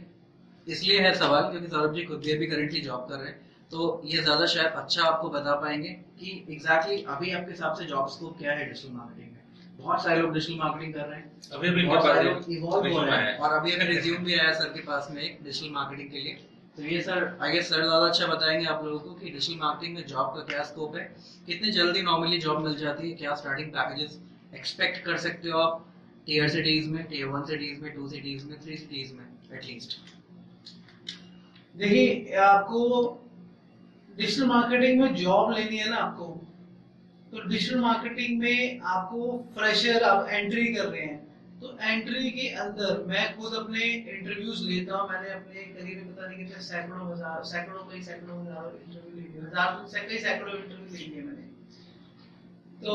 इसलिए 0.66 1.00
है 1.00 1.14
सवाल 1.18 1.50
क्योंकि 1.50 1.68
सौरभ 1.68 1.94
जी 1.94 2.02
खुद 2.04 2.18
भी 2.20 2.32
अभी 2.32 2.46
करेंटली 2.46 2.80
जॉब 2.80 3.06
कर 3.08 3.16
रहे 3.16 3.28
हैं। 3.28 3.38
तो 3.70 4.00
ये 4.04 4.22
ज़्यादा 4.22 4.46
शायद 4.46 4.72
अच्छा 4.76 5.02
आपको 5.04 5.28
बता 5.30 5.54
पाएँगे 5.56 5.88
कि 5.88 6.30
एग्जैक्टली 6.50 6.96
exactly 6.96 7.16
अभी 7.16 7.32
आपके 7.32 7.50
हिसाब 7.50 7.74
से 7.74 7.84
जॉब 7.86 8.08
स्कोप 8.08 8.38
क्या 8.38 8.52
है 8.52 8.68
डिजिटल 8.68 8.92
मार्केटिंग 8.94 9.32
में? 9.32 9.38
बहुत 9.78 10.02
सारे 10.04 10.20
लोग 10.20 10.32
डिजिटल 10.34 10.58
मार्केटिंग 10.58 10.94
कर 10.94 11.06
रहे 11.06 11.18
हैं। 11.18 11.30
अभी 11.52 11.70
भी 11.70 11.82
बहुत 11.82 12.04
सारे 12.04 12.22
लोग 12.24 12.50
इवॉल्व 12.52 12.92
हो 12.92 13.02
रहे 13.02 13.18
हैं। 13.18 13.36
और 13.38 13.52
अभी 13.52 13.72
अभी 13.72 13.86
रिज्यूम 13.86 14.24
भी 14.24 14.38
आया 14.38 14.52
सर 14.54 14.68
के 14.68 14.80
पास 14.82 15.08
में 15.10 15.22
एक 15.22 15.38
डिजिटल 15.44 15.72
मार्केटिंग 15.74 16.10
के 16.10 16.20
लिए। 16.20 16.38
तो 16.76 16.82
ये 16.84 17.00
सर 17.02 17.36
आई 17.42 17.52
गेस 17.52 17.68
सर 17.68 17.82
ज़्यादा 17.84 18.06
अच्छा 18.06 18.26
बताएँगे 18.26 18.66
आप 18.66 18.84
लोगों 18.84 18.98
को 19.00 19.14
कि 19.14 19.30
डिजिटल 19.30 19.58
मार्केटिंग 19.60 19.94
में 19.96 20.06
जॉब 20.06 20.26
का 20.34 20.42
क्या 20.44 20.62
स्कोप 20.62 20.96
है। 20.96 21.02
कितनी 21.46 21.70
जल्दी 21.72 22.02
नॉर्मली 22.02 22.38
जॉब 22.38 22.64
मिल 22.64 22.76
जाती 22.76 23.08
है? 23.10 23.16
क्या 23.16 23.34
स्टार्टिंग 23.34 23.70
पैकेजेस 23.72 24.18
एक्सपेक्ट 24.54 25.04
कर 25.04 25.16
सकते 25.18 25.48
हो 25.48 25.58
आप? 25.58 25.86
टीयर 26.26 26.48
सिटीज़ 26.48 26.88
में 26.88 27.04
टीयर 27.06 27.26
वन 27.26 27.44
सिटीज़ 27.44 27.80
में 27.82 27.92
टू 27.94 28.08
सिटीज़ 28.08 28.46
में 28.46 28.58
थ्री 28.60 28.76
सिटीज़ 28.76 29.12
में 29.14 29.24
एटलीस्ट 29.52 29.98
देखिए, 31.74 32.34
आपको 32.34 33.18
डिजिटल 34.10 34.46
मार्केटिंग 34.46 35.00
में 35.00 35.14
जॉब 35.14 35.52
लेनी 35.52 35.76
है 35.76 35.88
ना 35.90 35.96
आपको 35.96 36.26
तो 37.32 37.48
डिजिटल 37.48 37.80
मार्केटिंग 37.80 38.38
में 38.40 38.80
आपको 38.86 39.36
फ्रेशर 39.54 40.02
आप 40.02 40.28
एंट्री 40.28 40.66
कर 40.74 40.86
रहे 40.86 41.02
हैं। 41.02 41.29
तो 41.60 41.76
एंट्री 41.82 42.30
के 42.30 42.46
अंदर 42.56 43.02
मैं 43.08 43.24
खुद 43.36 43.54
अपने 43.54 43.84
इंटरव्यूज़ 43.84 44.62
लेता 44.64 44.96
हूँ। 44.96 45.08
मैंने 45.10 45.30
अपने 45.30 45.64
करीब 45.72 45.98
पता 46.06 46.26
नहीं 46.26 46.38
कितने 46.38 46.62
सैकड़ों 46.64 47.10
हज़ार 47.10 47.42
सैकड़ों 47.46 47.82
कई 47.90 48.02
सैकड़ों 48.02 48.36
हज़ार 48.40 48.64
इंटरव्यू 48.76 49.16
लिए। 49.16 49.40
हज़ार 49.40 49.74
तो 49.74 50.06
कई 50.08 50.18
सैकड़ों 50.18 50.54
इंटरव्यू 50.54 50.86
ले 50.92 51.04
लिए 51.04 51.22
मैंने। 51.22 51.44
तो 52.82 52.94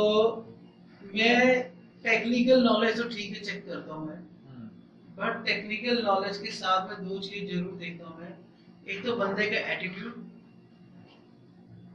मैं 1.13 1.61
टेक्निकल 2.03 2.63
नॉलेज 2.63 2.97
तो 2.97 3.03
ठीक 3.09 3.29
है 3.33 3.41
चेक 3.41 3.65
करता 3.67 3.93
हूँ 3.93 4.07
मैं। 4.07 4.19
बट 5.17 5.45
टेक्निकल 5.45 6.01
नॉलेज 6.05 6.37
के 6.37 6.51
साथ 6.53 6.89
में 6.89 7.07
दो 7.07 7.19
चीज़ 7.19 7.43
ज़रूर 7.51 7.77
देखता 7.79 8.07
हूँ 8.07 8.15
मैं। 8.21 8.33
एक 8.87 9.05
तो 9.05 9.15
बंदे 9.15 9.45
का 9.45 9.57
एटीट्यूड 9.73 10.13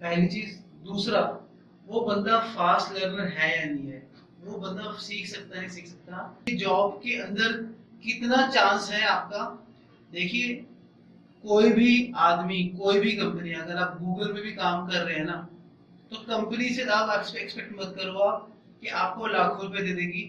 पहली 0.00 0.28
चीज़। 0.28 0.52
दूसरा 0.84 1.20
वो 1.86 2.00
बंदा 2.02 2.38
फास्ट 2.54 2.92
लर्नर 2.92 3.28
है 3.30 3.48
या 3.50 3.64
नहीं 3.64 3.86
है? 3.86 3.89
वो 4.44 4.58
बंदा 4.58 4.92
सीख 5.00 5.26
सकता 5.26 5.60
है, 5.60 5.68
सीख 5.68 5.86
सकता 5.86 6.16
है। 6.48 6.56
जॉब 6.56 7.00
के 7.04 7.16
अंदर 7.20 7.52
कितना 8.02 8.46
चांस 8.48 8.90
है 8.90 9.02
आपका? 9.06 9.42
देखिए, 10.12 10.54
कोई 11.44 11.70
भी 11.72 12.12
आदमी, 12.18 12.62
कोई 12.78 13.00
भी 13.00 13.12
कंपनी 13.12 13.52
अगर 13.54 13.76
आप 13.76 13.98
गूगल 14.00 14.32
में 14.32 14.42
भी 14.42 14.52
काम 14.52 14.86
कर 14.88 15.04
रहे 15.04 15.16
हैं 15.16 15.24
ना 15.24 15.46
तो 16.10 16.16
कंपनी 16.18 16.68
से 16.68 16.84
आप 16.90 17.10
एक्सपेक्ट 17.18 17.72
मत 17.72 17.94
करो 17.96 18.18
आप 18.20 18.48
कि 18.80 18.88
आपको 19.00 19.26
लाखों 19.26 19.62
रुपए 19.62 19.82
दे 19.82 19.92
देगी। 19.94 20.22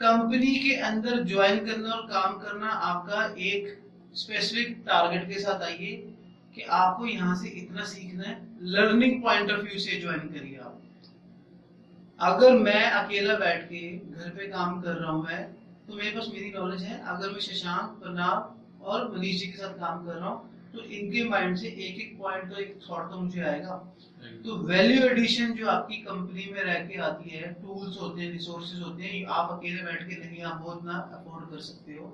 कंपनी 0.00 0.54
के 0.58 0.74
अंदर 0.82 1.22
ज्वाइन 1.24 1.58
करना 1.66 1.90
और 1.90 2.06
काम 2.06 2.38
करना 2.38 2.68
आपका 2.86 3.24
एक 3.44 3.68
स्पेसिफिक 4.14 4.76
टारगेट 4.86 5.28
के 5.28 5.40
साथ 5.40 5.62
आइए 5.62 5.92
कि 6.54 6.62
आपको 6.62 7.06
यहाँ 7.06 7.34
से 7.36 7.48
इतना 7.60 7.84
सीखना 7.84 8.28
है। 8.28 8.40
लर्निंग 8.62 9.22
पॉइंट 9.22 9.50
ऑफ़ 9.50 9.60
व्यू 9.60 9.78
से 9.78 10.00
ज्वाइन 10.00 10.28
करिए 10.28 10.56
आप। 10.58 10.80
अगर 12.18 12.58
मैं 12.58 12.82
अकेला 12.82 13.34
बैठ 13.38 13.64
के 13.64 13.80
घर 13.90 14.28
पे 14.36 14.46
काम 14.48 14.80
कर 14.82 14.94
रहा 14.94 15.10
हूँ 15.10 15.24
मैं 15.24 15.42
तो 15.88 15.94
मेरे 15.94 16.10
पास 16.10 16.28
मेरी 16.32 16.50
नॉलेज 16.50 16.82
है, 16.82 17.00
अगर 17.00 17.30
मैं 17.30 17.40
शशांक 17.40 17.98
प्रणाब 18.02 18.84
और 18.84 19.10
मनीष 19.12 19.38
जी 19.40 19.46
के 19.46 19.58
साथ 19.58 19.74
काम 19.80 20.06
कर 20.06 20.14
रहा 20.14 20.28
हूँ 20.28 20.70
तो 20.72 20.82
इनके 20.82 21.24
माइंड 21.28 21.56
से 21.56 21.68
एक 21.68 22.00
एक 22.00 22.16
पॉइंट 22.18 22.50
तो 22.50 22.60
एक 22.60 22.78
थॉट 22.82 23.10
तो 23.10 23.20
मुझे 23.20 23.42
आएगा। 23.42 23.74
तो 24.44 24.56
वैल्यू 24.68 25.04
एडिशन 25.06 25.52
जो 25.54 25.66
आपकी 25.68 25.96
कंपनी 26.02 26.50
में 26.52 26.62
रह 26.62 26.78
के 26.86 27.00
आती 27.02 27.30
है 27.30 27.52
टूल्स 27.54 28.00
होते 28.00 28.22
हैं 28.22 28.30
रिसोर्सेज 28.32 28.82
होते 28.82 29.02
हैं, 29.02 29.24
आप 29.26 29.50
अकेले 29.52 29.82
बैठ 29.82 30.08
के 30.08 30.16
नहीं 30.16 30.42
आप 30.44 30.62
वो 30.64 30.74
इतना 30.74 30.98
अफोर्ड 31.18 31.50
कर 31.50 31.60
सकते 31.60 31.92
हो। 31.92 32.06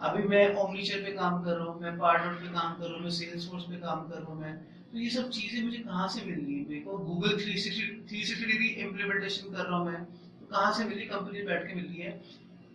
अभी 0.00 0.28
मैं 0.28 0.54
ओमनीचर 0.54 0.98
पे 0.98 1.12
काम 1.12 1.44
कर 1.44 1.52
रहा 1.52 1.64
हूँ, 1.64 1.80
मैं 1.80 1.98
पार्टनर 1.98 2.32
पे 2.32 2.48
काम 2.48 2.74
कर 2.74 2.84
रहा 2.84 2.94
हूँ, 2.94 3.02
मैं 3.02 3.10
सेल्स 3.10 3.50
फोर्स 3.50 3.64
पे 3.64 3.76
काम 3.76 4.00
कर 4.00 4.18
रहा 4.18 4.32
हूँ 4.32 4.40
मैं। 4.40 4.56
तो 4.92 4.98
ये 4.98 5.10
सब 5.10 5.30
चीज़ें 5.30 5.62
मुझे 5.62 5.78
कहाँ 5.78 6.08
से 6.08 6.24
मिल 6.26 6.34
रही 6.34 6.66
मेरे 6.68 6.80
को 6.80 6.98
Google 6.98 7.32
three 7.32 7.58
sixty 7.58 8.06
three 8.08 8.24
sixty 8.24 8.46
degree 8.46 8.66
implementation 8.66 9.52
कर 9.52 9.64
रहा 9.64 9.76
हूँ 9.76 9.92
मैं। 9.92 10.04
तो 10.04 10.46
कहाँ 10.46 10.72
से 10.72 10.84
मिली 10.84 11.02
कंपनी 11.02 11.42
बैठ 11.42 11.68
के 11.68 11.74
मिल 11.74 11.84
रही 11.84 11.98
है? 11.98 12.22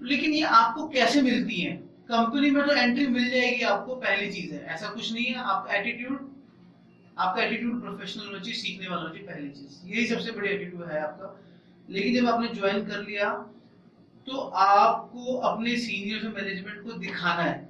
लेकिन 0.01 0.31
ये 0.31 0.41
आपको 0.41 0.87
कैसे 0.87 1.21
मिलती 1.21 1.61
है? 1.61 1.73
कंपनी 2.11 2.51
में 2.51 2.65
तो 2.65 2.71
एंट्री 2.71 3.07
मिल 3.07 3.29
जाएगी 3.29 3.61
आपको, 3.61 3.95
पहली 3.95 4.31
चीज़ 4.31 4.53
है। 4.53 4.65
ऐसा 4.65 4.89
कुछ 4.89 5.13
नहीं 5.13 5.25
है, 5.25 5.35
आप 5.35 5.67
एटीट्यूड 5.71 6.29
आपका 7.17 7.43
एटीट्यूड 7.43 7.81
प्रोफेशनल 7.81 8.25
होना 8.25 8.39
चाहिए, 8.39 8.53
सीखने 8.53 8.87
वाला 8.87 9.01
होना 9.01 9.13
चाहिए, 9.13 9.27
पहली 9.27 9.49
चीज़। 9.49 9.95
यही 9.95 10.05
सबसे 10.05 10.31
बड़ी 10.31 10.49
एटीट्यूड 10.49 10.83
है 10.83 10.99
आपका। 10.99 11.41
लेकिन 11.89 12.15
जब 12.15 12.27
आपने 12.27 12.47
ज्वाइन 12.47 12.85
कर 12.85 13.01
लिया 13.01 13.52
तो 14.27 14.37
आपको 14.37 15.35
अपने 15.37 15.75
सीनियर 15.77 16.27
मैनेजमेंट 16.27 16.83
को 16.83 16.91
दिखाना 16.91 17.43
है। 17.43 17.69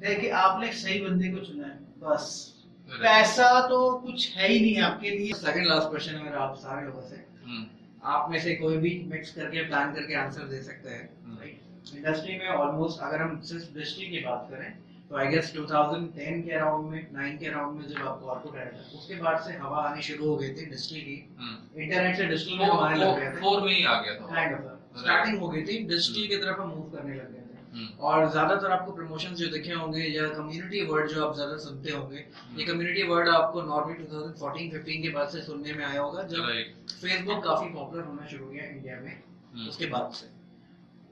देखिए 0.00 0.30
आपने 0.30 0.72
सही 0.72 1.00
बंदे 1.00 1.28
को 1.28 1.38
चुना 1.38 1.66
है 1.66 1.78
बस। 2.00 2.54
पैसा 2.90 3.68
तो 3.68 3.98
कुछ 3.98 4.36
है 4.36 4.48
ही 4.48 4.60
नहीं 4.60 4.82
आपके 4.82 5.10
लिए। 5.10 5.32
सेकंड 5.32 5.66
लास्ट 5.66 5.88
क्वेश्चन 5.88 6.14
है 6.14 6.22
मेरा 6.24 6.40
आप 6.40 6.56
सारे 6.56 6.86
लोगों 6.86 7.02
से। 7.02 7.16
हम्म, 7.44 7.66
आप 8.04 8.30
में 8.30 8.40
से 8.40 8.54
कोई 8.54 8.76
भी 8.76 9.04
मिक्स 9.06 9.34
करके 9.34 9.66
प्लान 9.66 9.94
करके 9.94 10.14
आंसर 10.14 10.42
दे 10.42 10.62
सकते 10.62 10.90
हैं 10.90 11.10
हम्म। 11.24 11.96
इंडस्ट्री 11.96 12.38
में 12.38 12.48
ऑलमोस्ट 12.48 13.00
अगर 13.00 13.22
हम 13.22 13.40
सिर्फ़ 13.40 13.64
डिजिटल 13.74 14.10
की 14.10 14.20
बात 14.20 14.46
करें 14.50 14.78
तो 15.14 15.18
आई 15.18 15.26
गेस 15.28 15.52
2010 15.56 16.38
के 16.44 16.52
अराउंड 16.52 16.88
में 16.90 17.02
9 17.16 17.26
के 17.40 17.46
अराउंड 17.46 17.76
में 17.80 17.88
जब 17.88 18.06
आप 18.06 18.20
कॉर्पोरेट 18.20 18.62
आया 18.62 18.70
था 18.78 18.98
उसके 18.98 19.16
बाद 19.16 19.36
से 19.42 19.52
हवा 19.58 19.82
आनी 19.90 20.02
शुरू 20.02 20.28
हो 20.28 20.36
गई 20.36 20.48
थी 20.48 20.64
डिजिटल 20.70 21.00
की। 21.00 21.14
हम्म। 21.40 21.82
इंटरनेट 21.82 22.16
से 22.16 22.24
डिजिटल 22.24 22.58
में 22.58 22.64
हम 22.64 22.78
आने 22.78 22.96
लग 22.96 23.18
गए 23.18 23.28
थे। 23.30 23.40
फोर 23.42 23.60
में 23.62 23.72
ही 23.72 23.84
आ 23.84 23.94
गया 24.00 24.14
था। 24.14 24.26
काइंड 24.30 24.54
ऑफ़ 24.54 24.98
स्टार्टिंग 25.02 25.38
हो 25.40 25.48
गई 25.48 25.62
थी 25.68 25.76
डिजिटल 25.92 26.26
की 26.32 26.36
तरफ़ 26.36 26.60
हम 26.60 26.68
मूव 26.70 26.88
करने 26.96 27.14
लग 27.14 27.30
गए 27.32 27.42
थे। 27.42 27.62
हम्म, 27.74 27.86
और 28.08 28.30
ज़्यादातर 28.30 28.70
आपको 28.70 28.92
प्रमोशन 28.92 29.34
जो 29.34 29.50
दिखे 29.50 29.72
होंगे 29.74 30.02
या 30.08 30.26
कम्युनिटी 30.30 30.82
वर्ड 30.86 31.08
जो 31.10 31.24
आप 31.26 31.34
ज़्यादा 31.34 31.56
सुनते 31.66 31.92
होंगे 31.92 32.24
ये 32.58 32.64
कम्युनिटी 32.64 33.06
वर्ड 33.12 33.28
आपको 33.28 33.62
नॉर्मली 33.70 33.94
2014-15 34.02 35.00
के 35.02 35.14
बाद 35.18 35.28
से 35.28 35.42
सुनने 35.42 35.72
में 35.72 35.84
आया 35.84 36.00
होगा 36.00 36.22
जब 36.34 36.50
फेसबुक 36.94 37.44
काफ़ी 37.44 37.72
पॉपुलर 37.74 38.04
होना 38.04 38.26
शुरू 38.26 38.50
किया 38.50 38.66
इंडिया 38.66 39.00
में 39.00 39.10
हम्म, 39.12 39.68
उसके 39.68 39.86
बाद 39.86 40.12
से। 40.14 40.32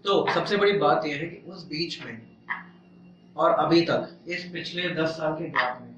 तो 0.04 0.20
सबसे 0.34 0.56
बड़ी 0.56 0.78
बात 0.78 1.06
यह 1.06 1.16
है 1.16 1.26
कि 1.26 1.42
उस 1.52 1.66
बीच 1.68 2.00
में 2.04 2.14
और 3.36 3.50
अभी 3.50 3.80
तक, 3.80 4.24
इस 4.28 4.44
पिछले 4.44 4.88
दस 4.88 5.08
साल 5.08 5.32
के 5.32 5.48
गैप 5.48 5.78
में। 5.82 5.94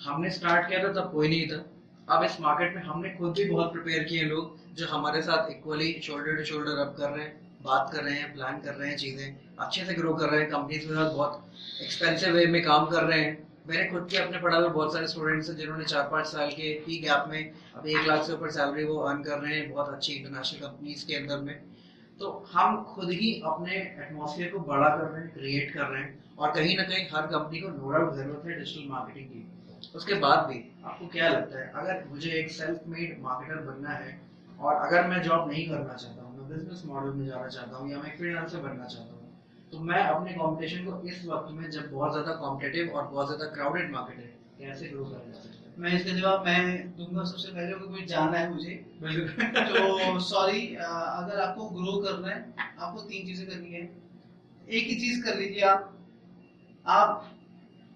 हमने 0.00 0.30
स्टार्ट 0.30 0.68
किया 0.68 0.84
था, 0.84 0.92
तब 0.92 1.12
कोई 1.12 1.28
नहीं 1.28 1.46
था। 1.48 1.64
अब 2.08 2.24
इस 2.24 2.40
मार्केट 2.40 2.76
में 2.76 2.82
हमने 2.82 3.10
खुद 3.10 3.32
भी 3.32 3.44
बहुत 3.44 3.72
प्रिपेयर 3.72 4.04
किए 4.04 4.22
लोग, 4.22 4.74
जो 4.74 4.86
हमारे 4.86 5.22
साथ 5.22 5.50
equally 5.50 6.00
shoulder 6.04 6.36
to 6.36 6.44
shoulder 6.44 6.78
up 6.78 6.94
कर 6.98 7.10
रहे 7.10 7.24
हैं, 7.24 7.40
बात 7.62 7.90
कर 7.92 8.02
रहे 8.04 8.14
हैं 8.14 8.34
प्लान 8.34 8.60
कर 8.60 8.74
रहे 8.74 8.88
हैं 8.88 8.96
चीज़ें, 8.96 9.36
अच्छे 9.58 9.84
से 9.84 9.94
ग्रो 9.94 10.14
कर 10.14 10.28
रहे 10.28 10.40
हैं 10.40 10.50
कंपनीज़ 10.50 10.80
के 10.80 10.94
साथ 10.94 11.10
बहुत 11.10 11.52
एक्सपेंसिव 11.82 12.34
वे 12.34 12.46
में 12.46 12.62
काम 12.64 12.86
कर 12.86 13.04
रहे 13.04 13.20
हैं। 13.20 13.48
मैंने 13.68 13.90
खुद 13.90 14.08
के 14.10 14.16
अपने 14.16 14.38
पढ़ा 14.38 14.56
हुए 14.56 14.68
बहुत 14.68 14.92
सारे 14.92 15.06
स्टूडेंट्स 15.06 15.50
हैं, 15.50 15.56
जिन्होंने 15.56 15.84
चार 15.84 16.08
पाँच 16.12 16.26
साल 16.26 16.50
के 16.50 16.62
ही 16.62 16.98
गैप 16.98 17.24
में, 17.28 17.52
अब 17.74 17.86
एक 17.86 18.06
लाख 18.06 18.24
से 18.24 18.32
ऊपर 18.32 18.50
सैलरी 18.50 18.84
वो 18.84 18.98
अर्न 18.98 19.22
कर 19.22 19.38
रहे 19.38 19.54
हैं, 19.54 19.72
बहुत 19.72 19.88
अच्छी 19.88 20.12
इंटरनेशनल 20.12 20.60
कंपनीज़ 20.60 21.06
के 21.06 21.14
अंदर 21.14 21.38
में। 21.38 21.71
तो 22.20 22.30
हम 22.52 22.82
खुद 22.86 23.10
ही 23.12 23.30
अपने 23.46 23.74
एटमोसफियर 23.74 24.50
को 24.50 24.58
बड़ा 24.66 24.88
कर 24.88 25.04
रहे 25.04 25.22
हैं 25.22 25.32
क्रिएट 25.34 25.72
कर 25.74 25.86
रहे 25.86 26.02
हैं 26.02 26.36
और 26.38 26.50
कहीं 26.52 26.76
ना 26.76 26.82
कहीं 26.84 27.06
हर 27.12 27.26
कंपनी 27.28 27.60
को 27.60 27.68
नो 27.70 27.90
डाउट 27.90 28.14
ज़रूरत 28.14 28.46
है 28.46 28.58
डिजिटल 28.58 28.88
मार्केटिंग 28.90 29.28
की। 29.28 29.90
उसके 29.94 30.14
बाद 30.20 30.46
भी 30.48 30.58
आपको 30.84 31.06
क्या 31.08 31.28
लगता 31.28 31.58
है, 31.58 31.70
अगर 31.70 32.04
मुझे 32.10 32.30
एक 32.32 32.50
सेल्फ 32.52 32.86
मेड 32.88 33.18
मार्केटर 33.22 33.62
बनना 33.62 33.90
है 33.92 34.20
और 34.60 34.74
अगर 34.76 35.06
मैं 35.08 35.22
जॉब 35.22 35.48
नहीं 35.48 35.68
करना 35.68 35.94
चाहता 35.94 36.22
हूँ, 36.22 36.36
मैं 36.38 36.48
बिज़नेस 36.48 36.82
मॉडल 36.86 37.12
में 37.12 37.26
जाना 37.26 37.48
चाहता 37.48 37.76
हूँ 37.76 37.90
या 37.90 37.98
मैं 37.98 38.16
फ्रीलांसर 38.18 38.60
बनना 38.60 38.86
चाहता 38.86 39.14
हूँ 39.14 39.20
तो 39.72 39.78
मैं 39.80 40.02
अपने 40.04 40.32
कंपटीशन 40.32 40.84
को 40.84 41.00
इस 41.08 41.24
वक्त 41.26 41.50
में 41.52 41.68
जब 41.70 41.90
बहुत 41.92 42.12
ज़्यादा 42.12 42.32
कॉम्पिटेटिव 42.40 42.92
और 42.92 43.04
बहुत 43.04 43.26
ज़्यादा 43.26 43.52
क्राउडेड 43.54 43.90
मार्केट 43.92 44.18
है 44.18 44.30
कैसे 44.58 44.88
ग्रो 44.88 45.04
करना 45.04 45.32
सकता 45.34 45.51
मैं 45.78 45.92
इसका 45.92 46.12
जवाब 46.12 46.44
मैं 46.46 46.96
दूँगा 46.96 47.22
सबसे 47.24 47.52
पहले 47.52 47.72
क्योंकि 47.74 48.04
जानना 48.06 48.38
है 48.38 48.52
मुझे। 48.52 48.74
तो 48.94 50.18
सॉरी 50.20 50.66
अगर 50.76 51.40
आपको 51.40 51.68
ग्रो 51.70 51.96
करना 52.00 52.28
है 52.28 52.54
आपको 52.58 53.00
तीन 53.00 53.26
चीज़ें 53.26 53.46
करनी 53.46 53.72
है। 53.72 53.82
एक 54.68 54.86
ही 54.86 54.94
चीज़ 54.96 55.22
कर 55.24 55.38
लीजिए 55.38 55.62
आप। 55.64 55.88
आप 56.86 57.30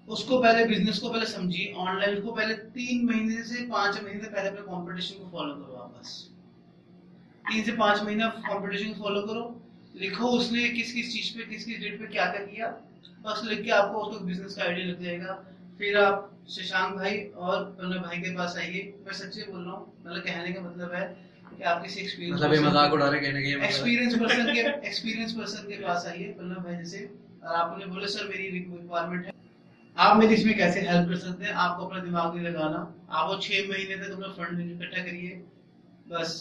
उसको 0.09 0.39
पहले 0.43 0.65
बिज़नेस 0.67 0.99
को 0.99 1.11
पहले 1.11 1.27
समझिए। 1.27 1.73
ऑनलाइन 1.75 2.21
को 2.23 2.33
पहले 2.33 2.55
तीन 2.55 3.05
महीने 3.07 3.43
से 3.45 3.67
पाँच 3.69 4.03
महीने 4.03 4.21
से 4.21 4.29
पहले 4.29 4.49
अपने 4.49 4.61
कंपटीशन 4.63 5.23
को 5.23 5.31
फॉलो 5.31 5.55
करो 5.55 5.77
आप 5.83 5.95
बस। 5.99 6.13
तीन 7.45 7.65
से 7.65 7.73
पाँच 7.77 8.03
महीना 8.03 8.29
कंपटीशन 8.29 8.93
को 8.93 9.05
फॉलो 9.05 9.23
करो। 9.23 9.45
लिखो 9.97 10.29
उसने 10.39 10.69
किस 10.71 10.93
किस 10.93 11.13
चीज़ 11.13 11.37
पे 11.37 11.45
किस 11.51 11.65
किस 11.65 11.81
डेट 11.81 11.99
पे 12.01 12.07
क्या 12.07 12.27
क्या। 12.27 12.45
किया 12.47 12.69
बस 13.27 13.43
लिख 13.45 13.65
के 13.65 13.71
आपको 13.73 14.01
उसको 14.01 14.25
बिज़नेस 14.25 14.55
का 14.55 14.63
आइडिया 14.65 14.87
लग 14.87 15.03
जाएगा। 15.03 15.43
फिर 15.79 15.97
आप 15.99 16.33
शशांक 16.51 16.95
भाई 16.97 17.19
और 17.37 17.65
प्रणव 17.79 18.03
भाई 18.03 18.19
के 18.19 18.35
पास 18.37 18.57
आइए। 18.59 18.83
मैं 19.07 19.15
सच्ची 19.15 19.43
बोल 19.43 19.63
रहा 19.63 19.73
हूँ 19.73 19.93
मतलब 20.01 20.23
कहने 20.23 20.53
का 20.53 20.61
मतलब 20.61 20.93
है 20.95 21.05
कि 21.49 21.63
आप 21.65 21.83
किसी 21.83 22.01
एक्सपीरियंस 22.01 22.41
मतलब 22.41 22.55
ये 22.55 22.61
मज़ाक 22.61 22.93
उड़ा 22.93 23.09
रहे 23.09 23.21
कहने 23.21 23.43
के 23.43 23.55
मतलब 23.55 23.65
एक्सपीरियंस 23.65 24.15
पर्सन 24.21 24.53
के 24.55 24.61
एक्सपीरियंस 24.89 25.33
पर्सन 25.33 25.69
के 25.69 25.83
पास 25.83 26.07
आइए 26.09 26.33
प्रणव 26.33 26.63
भाई 26.65 26.77
जैसे। 26.77 27.09
और 27.43 27.55
आपने 27.55 27.87
बोले 27.87 28.09
सर 28.09 28.29
मेरी 28.29 28.49
रिक्वायरमेंट 28.51 29.25
है। 29.27 29.33
आप 29.97 30.17
मेरी 30.17 30.35
इसमें 30.35 30.57
कैसे 30.57 30.81
हेल्प 30.81 31.09
कर 31.09 31.17
सकते 31.19 31.45
हैं? 31.45 31.53
आपको 31.55 31.85
अपना 31.87 31.99
दिमाग 32.01 32.35
नहीं 32.35 32.47
लगाना। 32.47 32.81
आप 33.11 33.29
वो 33.29 33.37
छह 33.43 33.69
महीने 33.69 33.97
तक 33.97 34.11
अपना 34.13 34.29
फंड 34.39 34.61
इकट्ठा 34.61 35.03
करिए। 35.03 35.43
बस। 36.09 36.35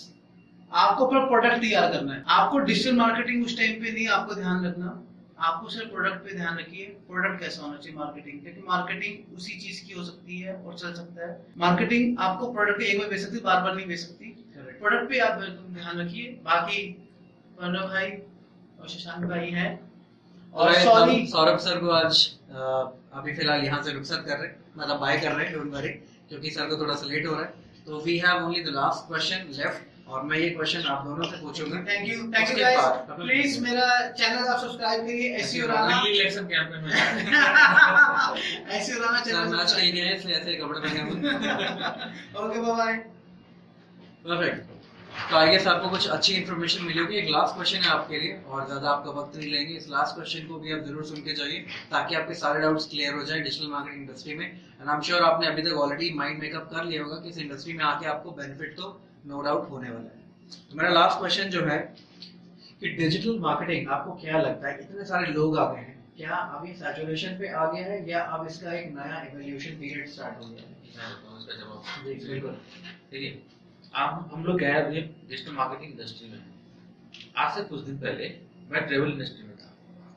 आपको 0.71 1.05
अपना 1.05 1.19
प्रोडक्ट 1.25 1.61
तैयार 1.61 1.91
करना 1.91 2.13
है। 2.13 2.23
आपको 2.29 2.59
डिजिटल 2.69 2.95
मार्केटिंग 2.95 3.45
उस 3.45 3.57
टाइम 3.57 3.81
पे 3.83 3.91
नहीं 3.91 4.07
आपको 4.15 4.35
ध्यान 4.35 4.65
रखना। 4.65 5.01
आपको 5.37 5.69
सिर्फ़ 5.69 5.89
प्रोडक्ट 5.91 6.23
पे 6.25 6.35
ध्यान 6.35 6.57
रखिए 6.57 6.85
प्रोडक्ट 7.07 7.39
कैसा 7.39 7.63
होना 7.63 7.77
चाहिए 7.77 7.97
मार्केटिंग 7.97 8.41
क्योंकि 8.41 8.61
मार्केटिंग 8.67 9.35
उसी 9.37 9.57
चीज़ 9.59 9.83
की 9.85 9.93
हो 9.93 10.03
सकती 10.03 10.39
है 10.39 10.53
और 10.55 10.77
चल 10.77 10.93
सकता 10.93 11.27
है। 11.27 11.39
मार्केटिंग 11.57 12.19
आपको 12.19 12.51
प्रोडक्ट 12.53 12.81
एक 12.83 12.99
बार 12.99 13.09
बेच 13.09 13.21
सकती 13.21 13.39
बार 13.41 13.61
बार 13.63 13.75
नहीं 13.75 13.87
बेच 13.87 13.99
सकती। 13.99 14.31
प्रोडक्ट 14.79 15.09
पे 15.09 15.19
आप 15.19 15.39
ध्यान 15.39 15.99
रखिए। 15.99 16.29
बाकी 16.43 16.81
प्रणव 17.57 17.87
भाई 17.87 18.11
और 18.11 18.87
शशांक 18.89 19.25
भाई 19.25 19.49
हैं। 19.51 19.69
और 20.53 20.73
सॉरी 20.75 21.25
सौरभ 21.27 21.57
सर 21.59 21.79
को 21.79 21.89
आज 21.91 22.25
अभी 22.49 23.33
फ़िलहाल 23.35 23.63
यहाँ 23.63 23.81
से 23.83 23.93
रुखसत 23.93 24.23
कर 24.27 24.37
रहे 24.37 24.49
मतलब 24.77 24.99
बाय 24.99 25.19
कर 25.19 25.31
रहे 25.31 25.45
हैं 25.45 25.53
डोंट 25.53 25.73
वरी 25.73 25.89
क्योंकि 26.29 26.49
सर 26.51 26.69
को 26.69 26.79
थोड़ा 26.79 26.95
सा 26.95 27.07
लेट 27.07 27.27
हो 27.27 27.33
रहा 27.33 27.43
है। 27.43 27.83
तो 27.85 27.99
we 28.01 28.17
have 28.17 28.45
only 28.45 28.63
the 28.63 28.73
last 28.75 29.07
question 29.07 29.45
left 29.57 29.93
और 30.07 30.23
मैं 30.23 30.37
ये 30.37 30.49
क्वेश्चन 30.49 30.81
आप 30.89 31.05
दोनों 31.05 31.27
से 31.29 31.37
पूछूँगा। 31.41 31.77
Thank 31.85 32.07
you 32.09 32.17
thank 32.33 32.49
you 32.49 32.55
guys 32.57 32.85
please 33.11 33.59
मेरा 33.63 33.85
चैनल 34.11 34.47
आप 34.47 34.59
सब्सक्राइब 34.59 35.05
करिए 35.05 35.29
ऐसी 35.37 35.61
उड़ाना 35.61 35.87
दिल्ली 35.93 36.17
इलेक्शन 36.17 36.45
कैंपेन 36.51 36.81
में। 36.83 36.91
ऐसी 38.71 38.97
उड़ाना 38.97 39.17
सर 39.17 39.25
चैनल 39.25 39.55
मैच 39.55 39.73
नहीं 39.73 39.91
गए 39.93 40.13
इसलिए 40.13 40.35
ऐसे 40.35 40.53
कपड़े 40.61 40.79
पहने 40.79 40.99
ओके 42.43 42.59
बाय 42.59 42.73
बाय 42.73 42.93
परफेक्ट 44.25 44.73
तो 45.29 45.35
आई 45.37 45.49
गेस 45.49 45.67
आपको 45.67 45.89
कुछ 45.89 46.07
अच्छी 46.09 46.33
इन्फॉर्मेशन 46.33 46.83
मिली 46.85 46.99
होगी 46.99 47.15
एक 47.17 47.29
लास्ट 47.31 47.55
क्वेश्चन 47.55 47.79
है 47.81 47.89
आपके 47.89 48.19
लिए 48.19 48.33
और 48.47 48.65
ज़्यादा 48.67 48.89
आपका 48.89 49.11
वक्त 49.19 49.37
नहीं 49.37 49.51
लेंगे। 49.51 49.73
इस 49.75 49.87
लास्ट 49.89 50.15
क्वेश्चन 50.15 50.47
को 50.47 50.59
भी 50.59 50.73
आप 50.73 50.81
ज़रूर 50.85 51.05
सुन 51.05 51.21
के 51.27 51.33
जाइए 51.35 51.59
ताकि 51.91 52.15
आपके 52.15 52.33
सारे 52.35 52.61
डाउट्स 52.61 52.87
क्लियर 52.89 53.13
हो 53.15 53.23
जाए 53.23 53.39
डिजिटल 53.41 53.71
मार्केटिंग 53.71 54.01
इंडस्ट्री 54.01 54.35
में। 54.35 54.45
एंड 54.45 54.89
आई 54.89 54.95
एम 54.95 55.01
श्योर 55.01 55.21
आपने 55.23 55.47
अभी 55.47 55.61
तक 55.61 55.77
ऑलरेडी 55.83 56.09
माइंड 56.15 56.39
मेकअप 56.41 56.69
कर 56.73 56.83
लिया 56.85 57.03
होगा 57.03 57.17
कि 57.17 57.29
इस 57.29 57.37
इंडस्ट्री 57.45 57.73
में 57.73 57.83
आके 57.85 58.07
आपको 58.09 58.31
बेनिफिट 58.41 58.75
तो 58.77 58.91
नो 59.25 59.41
डाउट 59.41 59.69
होने 59.69 59.89
वाला 59.89 60.03
है। 60.03 60.23
तो 60.71 60.77
मेरा 60.77 60.89
लास्ट 60.89 61.17
क्वेश्चन 61.19 61.49
जो 61.49 61.65
है 61.65 61.77
कि 62.79 62.89
डिजिटल 62.89 63.39
मार्केटिंग 63.39 63.89
आपको 63.89 64.13
क्या 64.13 64.41
लगता 64.41 64.67
है? 64.67 64.79
इतने 64.79 65.05
सारे 65.05 65.27
लोग 65.33 65.57
आ 65.57 65.73
गए 65.73 65.79
हैं? 65.79 66.03
क्या 66.17 66.35
अभी 66.35 66.73
सैचुरेशन 66.73 67.37
पे 67.39 67.47
आ 67.47 67.71
गया 67.71 67.85
है 67.85 68.09
या 68.09 68.21
अब 68.21 68.47
इसका 68.47 68.73
एक 68.73 68.93
नया 68.95 69.21
एवोल्यूशन 69.21 69.69
पीरियड 69.69 70.07
स्टार्ट 70.07 70.43
हो 70.43 70.49
गया 70.49 70.61
है? 70.61 70.75
बिल्कुल। 72.27 72.51
देखिए 73.11 73.41
आप 73.95 74.29
हम 74.33 74.45
लोग 74.45 74.59
गए 74.59 74.71
अभी 74.71 75.01
डिजिटल 75.01 75.51
मार्केटिंग 75.51 75.91
इंडस्ट्री 75.91 76.29
में 76.29 76.43
आज 77.35 77.55
से 77.55 77.63
कुछ 77.63 77.81
दिन 77.81 77.97
पहले 77.97 78.39
मैं 78.69 78.87
ट्रेवल 78.87 79.11
इंडस्ट्री 79.11 79.47
में 79.47 79.57
था। 79.57 79.73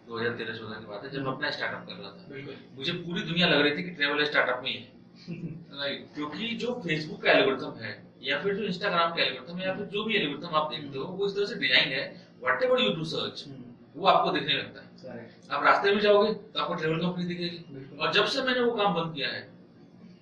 दो 0.09 0.19
हज़ार 0.19 0.37
तेरह 0.37 0.57
चौदह 0.57 0.75
की 0.75 0.87
बात 0.87 1.05
है 1.05 1.11
जब 1.11 1.23
मैं 1.23 1.33
अपना 1.33 1.51
स्टार्टअप 1.51 1.87
कर 1.87 1.95
रहा 1.95 2.11
था। 2.11 2.77
मुझे 2.77 2.93
पूरी 2.93 3.23
दुनिया 3.23 3.49
लग 3.49 3.61
रही 3.61 3.77
थी 3.77 3.83
कि 3.83 3.91
ट्रेवल 3.91 4.25
स्टार्टअप 4.25 4.61
में 4.65 4.71
ही 4.71 4.77
है। 4.77 4.97
क्योंकि 6.15 6.49
जो 6.57 6.73
फेसबुक 6.85 7.23
का 7.23 7.33
एल्गोरिथम 7.33 7.81
है 7.81 8.08
या 8.23 8.39
फिर 8.43 8.55
जो 8.55 8.65
इंस्टाग्राम 8.65 9.15
का 9.17 9.23
एल्गोरिथम 9.23 9.61
या 9.61 9.75
फिर 9.75 9.87
जो 9.87 10.05
भी 10.05 10.17
एल्गोरिथम 10.17 10.57
आप 10.57 10.71
देखते 10.73 10.99
हो 10.99 11.05
वो 11.07 11.27
इस 11.27 11.35
तरह 11.35 11.47
से 11.47 11.55
डिज़ाइन 11.57 11.89
है 11.91 12.05
what 12.43 12.63
ever 12.63 12.81
you 12.81 12.93
do 12.95 13.05
search 13.07 13.45
वो 13.97 14.07
आपको 14.09 14.31
दिखने 14.33 14.55
लगता 14.55 14.81
है। 14.81 15.29
आप 15.51 15.65
रास्ते 15.65 15.95
में 15.95 16.01
जाओगे 16.01 16.33
तो 16.33 16.61
आपको 16.61 16.75
ट्रेवल 16.75 16.99
कंपनी 17.01 17.25
दिखेगी। 17.27 17.97
और 17.97 18.13
जब 18.13 18.27
से 18.27 18.43
मैंने 18.43 18.61
वो 18.61 18.73
काम 18.75 18.95
बंद 18.95 19.15
किया 19.15 19.29
है 19.29 19.49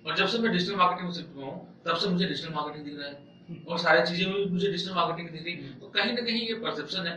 और 0.05 0.15
जब 0.15 0.27
से 0.27 0.37
मैं 0.39 0.51
डिजिटल 0.51 0.75
मार्केटिंग 0.75 1.07
में 1.07 1.13
शिफ्ट 1.15 1.35
हुआ 1.35 1.45
हूँ 1.45 1.81
तब 1.85 1.95
से 1.95 2.09
मुझे 2.09 2.25
डिजिटल 2.25 2.53
मार्केटिंग 2.53 2.85
दिख 2.85 2.99
रहा 2.99 3.07
है। 3.07 3.65
और 3.67 3.77
सारी 3.79 4.05
चीज़ें 4.07 4.25
में 4.27 4.45
मुझे 4.51 4.67
डिजिटल 4.67 4.95
मार्केटिंग 4.95 5.29
दिख 5.29 5.43
रही 5.43 5.53
है। 5.55 5.79
तो 5.79 5.87
कहीं 5.89 6.13
ना 6.13 6.21
कहीं 6.21 6.47
ये 6.47 6.53
परसेप्शन 6.61 7.07
है। 7.07 7.15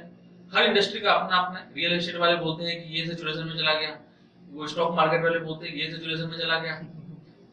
हर 0.52 0.64
इंडस्ट्री 0.64 1.00
का 1.00 1.12
अपना 1.12 1.36
अपना 1.38 1.66
रियल 1.76 1.92
एस्टेट 1.92 2.16
वाले 2.16 2.36
बोलते 2.38 2.64
हैं 2.64 2.76
कि 2.78 2.98
ये 2.98 3.06
सेचुरेशन 3.06 3.46
में 3.46 3.56
चला 3.56 3.74
गया। 3.74 3.98
वो 4.52 4.66
स्टॉक 4.66 4.94
मार्केट 4.96 5.22
वाले 5.24 5.38
बोलते 5.40 5.66
हैं 5.66 5.74
ये 5.76 5.90
सेचुरेशन 5.90 6.28
में 6.28 6.38
चला 6.38 6.58
गया। 6.58 6.74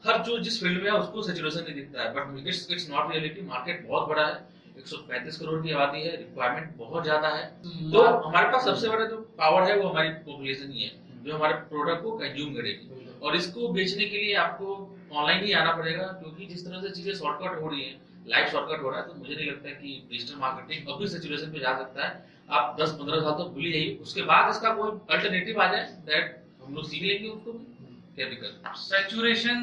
हर 0.03 0.21
जो 0.23 0.37
जिस 0.39 0.59
फ़ील्ड 0.61 0.83
में 0.83 0.89
है 0.91 0.97
उसको 0.97 1.21
सेचुरेशन 1.23 1.63
नहीं 1.63 1.75
दिखता 1.75 2.01
है। 2.01 2.13
But 2.13 2.47
it's 2.47 2.67
it's 2.71 2.89
not 2.89 3.11
reality 3.11 3.41
market 3.43 3.87
बहुत 3.87 4.07
बड़ा 4.09 4.25
है 4.25 4.35
135 4.77 5.37
करोड़ 5.37 5.61
की 5.61 5.71
आबादी 5.71 6.01
है 6.01 6.15
रिक्वायरमेंट 6.17 6.75
बहुत 6.77 7.03
ज़्यादा 7.03 7.29
है। 7.29 7.45
तो 7.91 8.03
हमारे 8.19 8.51
पास 8.51 8.65
सबसे 8.65 8.89
बड़ा 8.89 9.05
जो 9.05 9.17
पावर 9.37 9.69
है 9.69 9.77
वो 9.79 9.87
हमारी 9.89 10.09
पॉपुलेशन 10.25 10.71
ही 10.71 10.83
है 10.83 10.91
जो 11.23 11.35
हमारे 11.35 11.53
प्रोडक्ट 11.69 12.03
को 12.03 12.11
कंज्यूम 12.17 12.53
करेगी। 12.55 13.05
और 13.19 13.35
इसको 13.35 13.67
बेचने 13.73 14.05
के 14.05 14.17
लिए 14.17 14.33
आपको 14.37 14.75
ऑनलाइन 15.11 15.43
ही 15.43 15.53
आना 15.55 15.71
पड़ेगा 15.73 16.03
क्योंकि 16.19 16.45
जिस 16.47 16.65
तरह 16.65 16.81
से 16.81 16.89
चीज़ें 16.91 17.13
शॉर्टकट 17.15 17.61
हो 17.61 17.69
रही 17.69 17.83
है 17.83 17.95
लाइफ 18.27 18.51
शॉर्टकट 18.51 18.83
हो 18.83 18.89
रहा 18.89 18.99
है 18.99 19.07
तो 19.07 19.13
मुझे 19.15 19.35
नहीं 19.35 19.49
लगता 19.49 19.69
कि 19.71 20.01
डिजिटल 20.09 20.39
मार्केटिंग 20.39 20.87
अभी 20.93 21.07
सिचुएशन 21.09 21.51
पे 21.51 21.59
जा 21.59 21.77
सकता 21.77 22.07
है। 22.07 22.35
आप 22.49 22.75
10 22.79 22.91
15 22.99 23.21
साल 23.21 23.33
तो 23.33 23.49
भूल 23.49 23.63
ही 23.63 23.71
जाइए। 23.71 23.95
उसके 24.01 24.21
बाद 24.23 24.49
इसका 24.49 24.73
कोई 24.73 24.91
अल्टरनेटिव 25.09 25.61
आ 25.61 25.71
जाए 25.71 25.83
दैट 26.05 26.35
हम 26.63 26.75
लोग 26.75 26.87
सीख 26.89 27.03
लेंगे 27.03 27.29
उसको। 27.29 27.51
भी 27.51 27.76
दिक्कत 28.25 28.77
सैचुरेशन 28.77 29.59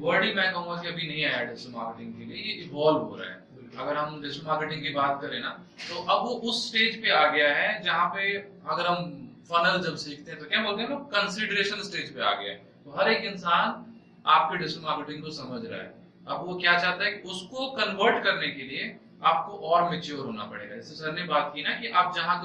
वर्ड 0.00 0.24
ही 0.24 0.32
मैं 0.34 0.52
कहूँगा 0.52 0.80
कि 0.82 0.88
अभी 0.88 1.08
नहीं 1.08 1.24
आया 1.24 1.42
डिजिटल 1.44 1.72
मार्केटिंग 1.72 2.14
के 2.14 2.24
लिए, 2.24 2.36
ये 2.36 2.52
इवॉल्व 2.64 2.98
हो 2.98 3.16
रहा 3.16 3.30
है। 3.30 3.40
अगर 3.78 3.96
हम 3.96 4.20
डिजिटल 4.22 4.46
मार्केटिंग 4.46 4.82
की 4.82 4.90
बात 4.94 5.20
करें 5.22 5.38
ना 5.40 5.50
तो 5.80 6.02
अब 6.04 6.24
वो 6.24 6.34
उस 6.48 6.66
स्टेज 6.68 7.00
पे 7.02 7.10
आ 7.10 7.26
गया 7.28 7.52
है 7.54 7.82
जहाँ 7.82 8.08
पे 8.14 8.32
अगर 8.36 8.86
हम 8.86 9.04
फनल 9.50 9.80
जब 9.82 9.96
सीखते 9.98 10.30
हैं 10.30 10.40
तो 10.40 10.46
क्या 10.46 10.62
बोलते 10.62 10.82
हैं 10.82 10.88
ना 10.88 10.96
कंसिडरेशन 11.12 11.82
स्टेज 11.82 12.14
पे 12.14 12.20
आ 12.22 12.32
गया 12.32 12.50
है। 12.50 12.56
तो 12.84 12.98
हर 12.98 13.10
एक 13.10 13.24
इंसान 13.24 13.84
आपके 14.30 14.58
डिजिटल 14.58 14.82
मार्केटिंग 14.82 15.22
को 15.22 15.30
समझ 15.32 15.64
रहा 15.64 15.80
है। 15.80 15.94
अब 16.26 16.44
वो 16.46 16.58
क्या 16.58 16.78
चाहता 16.78 17.04
है 17.04 17.12
उसको 17.26 17.70
कन्वर्ट 17.72 18.22
करने 18.24 18.48
के 18.48 18.62
लिए 18.64 18.96
आपको 19.24 19.56
और 19.68 19.90
मेच्योर 19.90 20.24
होना 20.26 20.44
पड़ेगा। 20.44 20.74
जैसे 20.74 20.94
सर 20.94 21.12
ने 21.12 21.24
बात 21.24 21.50
की 21.54 21.62
ना 21.62 21.74
कि 21.80 21.88
आप 21.88 22.14
जहाँ 22.16 22.36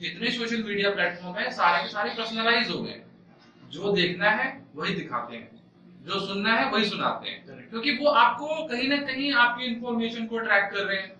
जितने 0.00 0.30
सोशल 0.32 0.62
मीडिया 0.62 0.90
प्लेटफॉर्म 0.90 1.36
है, 1.36 1.50
सारे 1.52 1.82
के 1.82 1.88
सारे 1.88 2.10
पर्सनलाइज 2.10 2.70
हो 2.70 2.82
गए। 2.82 3.00
जो 3.74 3.92
देखना 3.92 4.30
है 4.30 4.66
वही 4.76 4.94
दिखाते 4.94 5.36
हैं। 5.36 5.50
जो 6.02 6.26
सुनना 6.26 6.54
है 6.54 6.70
वही 6.70 6.84
सुनाते 6.84 7.28
हैं। 7.28 7.68
क्योंकि 7.70 7.90
वो 7.90 8.06
आपको 8.06 8.46
कहीं 8.68 8.88
ना 8.88 8.96
कहीं 8.96 9.32
आपकी 9.32 9.64
इंफॉर्मेशन 9.64 10.26
को 10.26 10.38
ट्रैक 10.38 10.70
कर 10.72 10.84
रहे 10.84 10.96
हैं। 10.96 11.14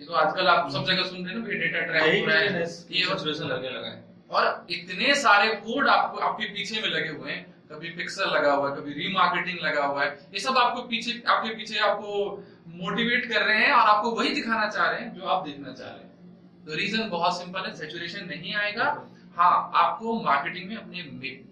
ये 0.00 0.06
तो 0.06 0.12
आजकल 0.12 0.46
आप 0.46 0.70
सब 0.70 0.84
जगह 0.84 1.02
सुन 1.02 1.26
रहे 1.26 1.34
हैं 1.34 1.40
ना 1.40 1.46
डेटा 1.46 1.80
ट्रैक 1.80 2.20
हो 2.20 2.26
रहा 2.26 2.38
है। 2.38 2.62
ये 2.90 3.04
और 3.04 3.18
लगने 3.28 3.70
लगा 3.70 3.88
है। 3.88 4.04
और 4.30 4.66
इतने 4.70 5.14
सारे 5.14 5.54
कोड 5.54 5.88
आपको 5.88 6.18
आपके 6.18 6.44
पीछे 6.44 6.80
में 6.80 6.88
लगे 6.88 7.08
हुए 7.08 7.32
हैं। 7.32 7.54
कभी 7.70 7.88
पिक्सल 7.88 8.30
लगा 8.30 8.52
हुआ 8.52 8.70
है 8.70 8.76
कभी 8.76 8.92
रीमार्केटिंग 8.92 9.58
लगा 9.62 9.84
हुआ 9.84 10.04
है। 10.04 10.10
ये 10.34 10.40
सब 10.40 10.58
आपको 10.58 10.82
पीछे 10.82 11.22
आपके 11.28 11.54
पीछे 11.54 11.78
आपको 11.78 12.44
मोटिवेट 12.68 13.26
कर 13.26 13.42
रहे 13.42 13.58
हैं 13.58 13.72
और 13.72 13.88
आपको 13.88 14.10
वही 14.10 14.28
दिखाना 14.28 14.68
चाह 14.68 14.90
रहे 14.90 15.00
हैं 15.00 15.14
जो 15.14 15.22
आप 15.22 15.46
देखना 15.46 15.72
चाह 15.72 15.88
रहे 15.88 15.98
हैं। 15.98 16.64
तो 16.66 16.74
रीजन 16.74 17.08
बहुत 17.08 17.38
सिंपल 17.38 17.60
है 17.60 17.76
सेचुरेशन 17.76 18.26
नहीं 18.26 18.54
आएगा। 18.54 19.13
हाँ 19.36 19.70
आपको 19.74 20.20
मार्केटिंग 20.22 20.68
में 20.68 20.76
अपने 20.76 21.02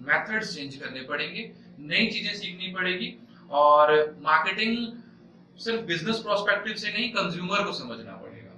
मेथड्स 0.03 0.55
चेंज 0.55 0.77
करने 0.77 1.01
पड़ेंगे, 1.03 1.51
नई 1.81 2.07
चीज़ें 2.09 2.35
सीखनी 2.35 2.73
पड़ेगी 2.75 3.15
और 3.51 3.93
मार्केटिंग 4.23 4.77
सिर्फ़ 5.59 5.85
बिज़नेस 5.87 6.19
प्रोस्पेक्टिव 6.21 6.75
से 6.77 6.93
नहीं 6.93 7.09
कंज्यूमर 7.13 7.65
को 7.65 7.73
समझना 7.75 8.13
पड़ेगा। 8.15 8.53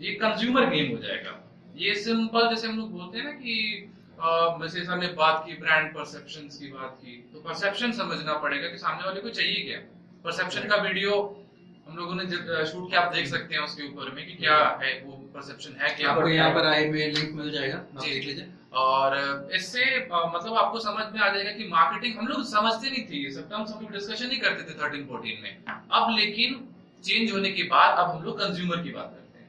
ये 0.00 0.14
कंज्यूमर 0.16 0.68
गेम 0.70 0.90
हो 0.90 1.02
जाएगा। 1.02 1.36
ये 1.76 1.94
सिंपल 1.96 2.48
जैसे 2.48 2.68
हम 2.68 2.78
लोग 2.78 2.90
बोलते 2.92 3.18
हैं 3.18 3.24
ना 3.24 3.32
कि 3.32 3.86
जैसे 4.62 4.84
सर 4.84 5.12
बात 5.14 5.42
की 5.46 5.52
ब्रांड 5.60 5.92
परसेप्शन 5.94 6.48
की 6.54 6.72
बात 6.72 6.98
की 7.02 7.16
तो 7.32 7.40
परसेप्शन 7.40 7.92
समझना 7.94 8.34
पड़ेगा 8.38 8.68
कि 8.68 8.78
सामने 8.78 9.06
वाले 9.06 9.20
को 9.20 9.28
चाहिए 9.30 9.62
क्या? 9.64 9.78
परसेप्शन 10.24 10.68
का 10.68 10.76
वीडियो 10.78 11.12
हम 11.88 11.96
लोगों 11.96 12.14
ने 12.14 12.24
शूट 12.66 12.90
किया, 12.90 13.00
आप 13.00 13.14
देख 13.14 13.26
सकते 13.26 13.54
हैं 13.54 13.62
उसके 13.62 13.86
ऊपर 13.86 14.10
में 14.14 14.26
कि 14.26 14.34
क्या 14.34 14.56
है 14.82 14.92
वो 15.04 15.12
परसेप्शन 15.40 15.76
है 15.80 15.94
क्या 15.96 16.10
आपको 16.10 16.28
यहाँ 16.28 16.54
पर 16.54 16.66
आई 16.68 16.88
में 16.88 16.98
लिंक 17.12 17.34
मिल 17.34 17.50
जाएगा 17.52 17.78
जी। 17.94 18.10
देख 18.10 18.24
लीजिए। 18.24 18.48
और 18.80 19.16
इससे 19.54 19.84
मतलब 20.06 20.54
आपको 20.56 20.80
समझ 20.80 21.04
में 21.12 21.20
आ 21.20 21.28
जाएगा 21.28 21.52
कि 21.52 21.68
मार्केटिंग 21.68 22.18
हम 22.18 22.26
लोग 22.26 22.44
समझते 22.48 22.90
नहीं 22.90 23.04
थे 23.06 23.22
ये 23.22 23.30
सब 23.32 23.48
टर्म्स 23.50 23.72
हम 23.72 23.80
लोग 23.82 23.92
डिस्कशन 23.92 24.26
नहीं 24.26 24.40
करते 24.40 24.62
थे 24.64 24.78
थर्टीन 24.82 25.06
फोर्टीन 25.06 25.42
में। 25.42 25.76
अब 25.92 26.14
लेकिन 26.16 26.60
चेंज 27.04 27.32
होने 27.32 27.50
के 27.52 27.62
बाद 27.68 27.98
अब 27.98 28.10
हम 28.10 28.22
लोग 28.24 28.38
कंज्यूमर 28.38 28.82
की 28.82 28.90
बात 28.92 29.10
करते 29.10 29.38
हैं। 29.38 29.48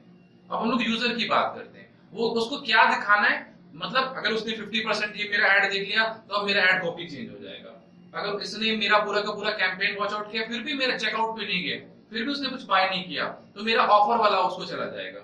अब 0.50 0.56
हम 0.56 0.70
लोग 0.70 0.82
यूज़र 0.82 1.14
की 1.14 1.28
बात 1.28 1.54
करते 1.56 1.78
हैं। 1.78 1.88
वो 2.12 2.28
उसको 2.40 2.60
क्या 2.62 2.84
दिखाना 2.90 3.28
है? 3.28 3.38
मतलब 3.76 4.14
अगर 4.18 4.32
उसने 4.32 4.56
50 4.56 4.84
परसेंट 4.86 5.16
ये 5.16 5.28
मेरा 5.30 5.48
ऐड 5.48 5.70
देख 5.70 5.88
लिया 5.88 6.04
तो 6.28 6.34
अब 6.34 6.46
मेरा 6.46 6.62
ऐड 6.64 6.82
कॉपी 6.82 7.06
चेंज 7.06 7.30
हो 7.30 7.38
जाएगा। 7.38 7.70
अगर 8.14 8.42
इसने 8.42 8.76
मेरा 8.78 8.98
पूरा 9.04 9.20
का 9.20 9.32
पूरा 9.32 9.50
कैंपेन 9.58 9.96
वॉच 9.98 10.12
आउट 10.12 10.30
किया 10.32 10.46
फिर 10.48 10.62
भी 10.62 10.74
मेरा 10.76 10.96
चेकआउट 10.98 11.36
पे 11.36 11.46
नहीं 11.46 11.62
गया 11.62 11.76
फिर 12.10 12.24
भी 12.24 12.32
उसने 12.32 12.48
कुछ 12.48 12.64
बाय 12.66 12.88
नहीं 12.88 13.04
किया 13.04 13.28
तो 13.54 13.62
मेरा 13.64 13.84
ऑफ़र 13.94 14.18
वाला 14.18 14.40
उसको 14.42 14.64
चला 14.66 14.86
जाएगा। 14.88 15.20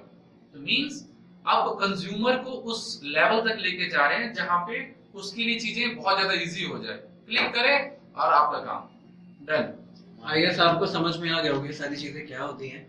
तो 0.54 0.60
मींस 0.60 1.04
अब 1.46 1.68
कंज्यूमर 1.80 2.36
को 2.38 2.50
उस 2.70 3.00
लेवल 3.06 3.40
तक 3.40 3.58
लेके 3.60 3.88
जा 3.90 4.06
रहे 4.06 4.18
हैं 4.18 4.32
जहाँ 4.34 4.58
पे 4.68 4.86
उसके 5.14 5.42
लिए 5.42 5.58
चीज़ें 5.58 5.96
बहुत 5.96 6.16
ज़्यादा 6.16 6.34
इजी 6.42 6.64
हो 6.64 6.78
जाए। 6.78 6.96
क्लिक 7.26 7.48
करे 7.54 7.76
और 8.16 8.32
आपका 8.34 8.58
काम। 8.58 9.46
डन 9.46 9.72
आई 10.24 10.40
गेस 10.40 10.60
आपको 10.60 10.86
समझ 10.88 11.16
में 11.16 11.30
आ 11.30 11.40
गया 11.40 11.52
होगी 11.52 11.72
सारी 11.74 11.96
चीज़ें 11.96 12.26
क्या 12.26 12.42
होती 12.42 12.68
हैं। 12.68 12.86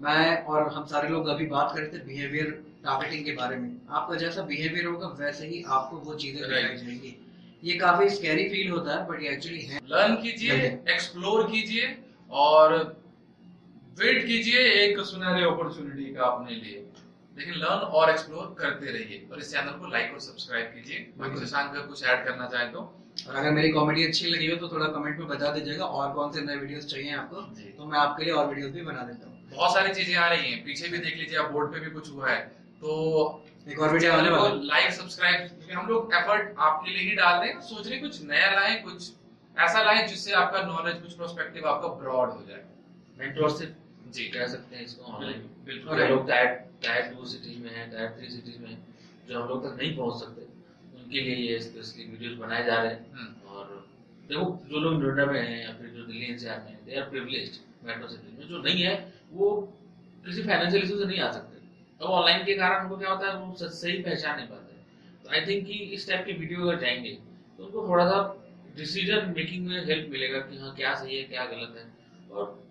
मैं 0.00 0.44
और 0.44 0.68
हम 0.72 0.84
सारे 0.86 1.08
लोग 1.08 1.28
अभी 1.28 1.46
बात 1.46 1.72
कर 1.74 1.80
रहे 1.80 1.88
थे 1.88 2.04
बिहेवियर 2.04 2.50
टारगेटिंग 2.84 3.24
के 3.24 3.32
बारे 3.32 3.56
में। 3.56 3.70
आपका 3.90 4.16
जैसा 4.16 4.42
बिहेवियर 4.42 4.86
होगा 4.86 5.06
वैसे 5.18 5.46
ही 5.46 5.62
आपको 5.68 5.96
वो 5.98 6.14
चीज़ें 6.14 6.42
दिखाई. 6.42 6.76
जाएँगी। 6.76 7.14
ये 7.62 7.78
काफ़ी 7.78 8.08
स्कैरी 8.10 8.48
फील 8.48 8.70
होता 8.70 8.96
है 8.96 9.06
बट 9.08 9.22
ये 9.22 9.30
एक्चुअली 9.30 9.60
है। 9.60 9.80
लर्न 9.86 10.14
कीजिए 10.16 10.54
एक्सप्लोर 10.90 11.50
कीजिए 11.50 11.96
और 12.30 12.76
वेट 13.98 14.26
कीजिए 14.26 14.60
एक 14.82 15.00
सुनहरे 15.06 15.44
अपॉर्चुनिटी 15.44 16.12
का 16.14 16.24
अपने 16.24 16.54
लिए। 16.54 16.84
लेकिन 17.38 17.54
लर्न 17.56 17.82
और 17.92 18.10
एक्सप्लोर 18.10 18.54
करते 18.60 18.92
रहिए। 18.92 19.26
और 19.32 19.38
इस 19.38 19.50
चैनल 19.52 19.72
को 19.72 19.90
लाइक 19.90 20.12
और 20.12 20.20
सब्सक्राइब 20.20 20.66
कीजिए। 20.74 20.98
बाकी। 21.18 21.40
शशांक 21.40 21.70
अगर 21.70 21.86
कुछ 21.86 22.04
ऐड 22.04 22.24
करना 22.24 22.46
चाहे 22.48 22.66
तो। 22.68 22.80
और 23.28 23.34
अगर 23.34 23.50
मेरी 23.52 23.70
कॉमेडी 23.70 24.04
अच्छी 24.06 24.26
लगी 24.26 24.50
हो 24.50 24.56
तो 24.56 24.68
थोड़ा 24.68 24.86
कमेंट 24.88 25.18
में 25.18 25.28
बता 25.28 25.50
दीजिएगा 25.52 25.84
और 25.84 26.12
कौन 26.14 26.32
से 26.32 26.40
नए 26.42 26.56
वीडियोस 26.56 26.86
चाहिए 26.86 27.14
आपको 27.14 27.40
तो 27.78 27.86
मैं 27.86 27.98
आपके 27.98 28.24
लिए 28.24 28.32
और 28.34 28.46
वीडियोस 28.48 28.72
भी 28.72 28.82
बना 28.82 29.02
देता 29.02 29.26
हूँ। 29.26 29.36
बहुत 29.50 29.74
सारी 29.74 29.94
चीज़ें 29.94 30.14
आ 30.16 30.28
रही 30.28 30.50
हैं। 30.50 30.62
पीछे 30.64 30.88
भी 30.88 30.98
देख 30.98 31.16
लीजिए 31.16 31.38
आप 31.38 31.50
बोर्ड 31.52 31.72
पे 31.72 31.80
भी 31.80 31.90
कुछ 31.90 32.10
हुआ 32.12 32.30
है। 32.30 32.40
तो 32.82 32.90
एक 33.68 33.80
और 33.80 33.92
वीडियो 33.92 34.12
आने 34.12 34.30
वाला 34.30 34.48
है। 34.48 34.64
लाइक 34.66 34.92
सब्सक्राइब 34.92 35.48
क्योंकि 35.48 35.72
हम 35.72 35.86
लोग 35.86 36.14
एफर्ट 36.14 36.54
आपके 36.60 36.90
लिए 36.90 37.08
ही 37.08 37.16
डाल 37.16 37.40
रहे 37.40 37.50
हैं। 37.50 37.60
सोच 37.62 37.86
रहे 37.88 37.98
कुछ 37.98 38.22
नया 38.24 38.50
लाए 38.52 38.74
कुछ 38.82 39.10
ऐसा 39.56 39.82
लाए 39.82 40.06
जिससे 40.08 40.32
आपका 40.34 40.62
नॉलेज 40.64 41.00
कुछ 41.02 41.12
प्रोस्पेक्टिव 41.14 41.68
आपका 41.68 41.88
ब्रॉड 42.02 42.30
हो 42.30 42.44
जाए। 42.48 42.62
मेंटोरशिप 43.16 43.76
जी 44.14 44.24
कह 44.28 44.46
सकते 44.46 44.76
हैं 44.76 44.84
इसको 44.84 45.12
ऑनलाइन 45.12 45.40
बिल्कुल 45.64 45.98
जो 45.98 46.06
लोग 46.08 46.28
टायर 46.28 46.54
टायर 46.84 47.12
टू 47.12 47.24
सिटीज़ 47.26 47.58
में 47.62 47.70
हैं 47.70 47.90
टायर 47.92 48.14
थ्री 48.18 48.30
सिटीज़ 48.30 48.58
में 48.58 48.76
जो 49.28 49.40
हम 49.40 49.48
लोग 49.48 49.64
तक 49.64 49.76
नहीं 49.80 49.96
पहुँच 49.96 50.20
सकते। 50.20 50.46
उनके 50.98 51.20
लिए 51.20 51.34
ये 51.36 51.58
स्पेशली 51.60 52.04
वीडियोस 52.04 52.38
बनाए 52.38 52.64
जा 52.64 52.82
रहे 52.82 52.92
हैं। 52.92 53.12
हम्म, 53.12 53.48
और 53.48 53.86
देखो 54.28 54.44
जो 54.70 54.80
लोग 54.80 55.02
नोएडा 55.02 55.26
में 55.26 55.40
हैं 55.40 55.64
या 55.64 55.72
फिर 55.72 55.88
जो 55.88 56.04
दिल्ली 56.04 56.26
एनसीआर 56.26 56.58
में 56.58 56.70
हैं 56.70 56.84
they 56.86 56.96
are 57.00 57.08
privileged 57.10 57.86
metro 57.86 58.08
city 58.08 58.36
में। 58.38 58.48
जो 58.48 58.62
नहीं 58.62 58.82
है 58.82 58.94
वो 59.32 59.50
किसी 60.24 60.42
फाइनेंशियल 60.42 60.82
इशू 60.82 60.98
से 60.98 61.04
नहीं 61.04 61.20
आ 61.20 61.30
सकते। 61.32 61.56
अब 62.00 62.10
ऑनलाइन 62.10 62.44
के 62.44 62.54
कारण 62.54 62.84
उनको 62.84 62.96
क्या 62.96 63.10
होता 63.10 63.26
है 63.26 63.36
वो 63.36 63.68
सही 63.68 64.02
पहचान 64.02 64.36
नहीं 64.36 64.48
पाते। 64.48 64.76
तो 65.22 65.30
आई 65.30 65.46
थिंक 65.46 65.66
कि 65.66 65.72
इस 65.72 66.08
टाइप 66.08 66.24
की 66.26 66.32
वीडियो 66.32 66.60
अगर 66.60 66.80
जाएँगे 66.80 67.10
तो 67.58 67.64
उनको 67.64 67.86
थोड़ा 67.88 68.04
सा 68.06 68.18
डिसीज़न 68.76 69.32
मेकिंग 69.36 69.66
में 69.66 69.84
हेल्प 69.86 70.10
मिलेगा 70.10 70.38
कि 70.40 70.58
हाँ 70.58 70.74
क्या 70.74 70.94
सही 70.94 71.16
है 71.16 71.22
क्या 71.24 71.44
गलत 71.44 71.76
है। 71.78 71.86
और 72.30 72.67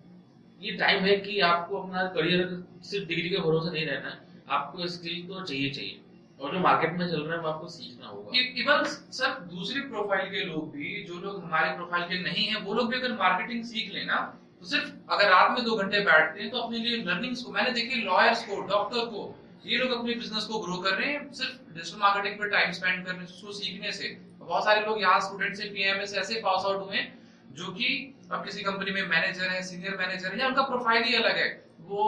ये 0.60 0.70
टाइम 0.76 1.04
है 1.04 1.16
कि 1.18 1.38
आपको 1.42 1.78
अपना 1.78 2.02
करियर 2.14 2.62
सिर्फ़ 2.84 3.06
डिग्री 3.08 3.28
के 3.30 3.38
भरोसे 3.38 3.70
नहीं 3.70 3.86
रहना 3.86 4.08
है। 4.08 4.42
आपको 4.50 4.86
स्किल 4.88 5.26
तो 5.28 5.40
चाहिए 5.42 5.70
चाहिए। 5.70 6.00
और 6.40 6.52
जो 6.52 6.58
मार्केट 6.60 6.92
में 6.92 7.06
चल 7.06 7.20
रहा 7.20 7.34
है, 7.34 7.40
वो 7.42 7.48
आपको 7.48 7.68
सीखना 7.68 8.06
होगा। 8.06 8.40
इवन 8.56 8.84
सर 9.12 9.38
दूसरी 9.50 9.80
प्रोफ़ाइल 9.82 10.30
के 10.30 10.44
लोग 10.44 10.70
भी, 10.72 11.02
जो 11.04 11.14
लोग 11.16 11.42
हमारे 11.44 11.74
प्रोफ़ाइल 11.76 12.04
के 12.04 12.22
नहीं 12.22 12.46
है, 12.46 12.60
वो 12.60 12.74
लोग 12.74 12.90
भी 12.90 12.96
अगर 12.96 13.12
मार्केटिंग 13.16 13.64
सीख 13.66 13.92
लेना 13.94 14.16
तो 14.60 14.66
सिर्फ़ 14.66 15.12
अगर 15.12 15.28
रात 15.30 15.50
में 15.50 15.64
दो 15.64 15.74
घंटे 15.76 15.98
बैठते 16.00 16.40
हैं 16.40 16.50
तो 16.50 16.58
अपने 16.58 16.78
लिए 16.78 16.96
लर्निंग्स 17.02 17.42
को, 17.42 17.52
मैंने 17.52 17.70
देखे 17.72 17.96
लॉयर्स 17.96 18.42
को 18.44 18.60
डॉक्टर 18.68 19.04
को, 19.06 19.20
ये 19.64 19.76
लोग 19.78 19.90
अपने 19.92 20.14
बिज़नेस 20.14 20.44
को 20.44 20.58
ग्रो 20.58 20.76
कर 20.78 20.94
रहे 20.94 21.12
हैं, 21.12 21.32
सिर्फ़ 21.32 21.74
डिजिटल 21.74 21.98
मार्केटिंग 21.98 22.38
पर 22.38 22.48
टाइम 22.50 22.72
स्पेंड 22.72 23.04
करने 23.06 23.26
से 23.26 23.52
सीखने 23.54 23.92
से। 23.92 24.08
बहुत 24.40 24.64
सारे 24.64 24.80
लोग 24.86 25.00
यहाँ 25.00 25.20
स्टूडेंट 25.20 25.56
से 25.56 25.68
पीएमए 25.68 26.06
से 26.06 26.16
ऐसे 26.16 26.40
पास 26.40 26.64
आउट 26.66 26.86
हुए 26.86 26.96
हैं 26.96 27.06
जो 27.58 27.72
कि 27.72 27.88
अब 28.32 28.44
किसी 28.44 28.62
कंपनी 28.62 28.90
में 28.92 29.06
मैनेजर 29.08 29.48
है 29.50 29.62
सीनियर 29.64 29.96
मैनेजर 29.98 30.32
है 30.32 30.40
या 30.40 30.48
उनका 30.48 30.62
प्रोफ़ाइल 30.64 31.02
ही 31.04 31.14
अलग 31.16 31.36
है 31.36 31.48
वो 31.88 32.02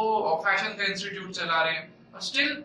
फ़ैशन 0.45 0.77
का 0.79 0.85
इंस्टीट्यूट 0.87 1.31
चला 1.35 1.63
रहे 1.63 1.75
हैं। 1.75 1.87
और 2.15 2.21
स्टिल 2.23 2.63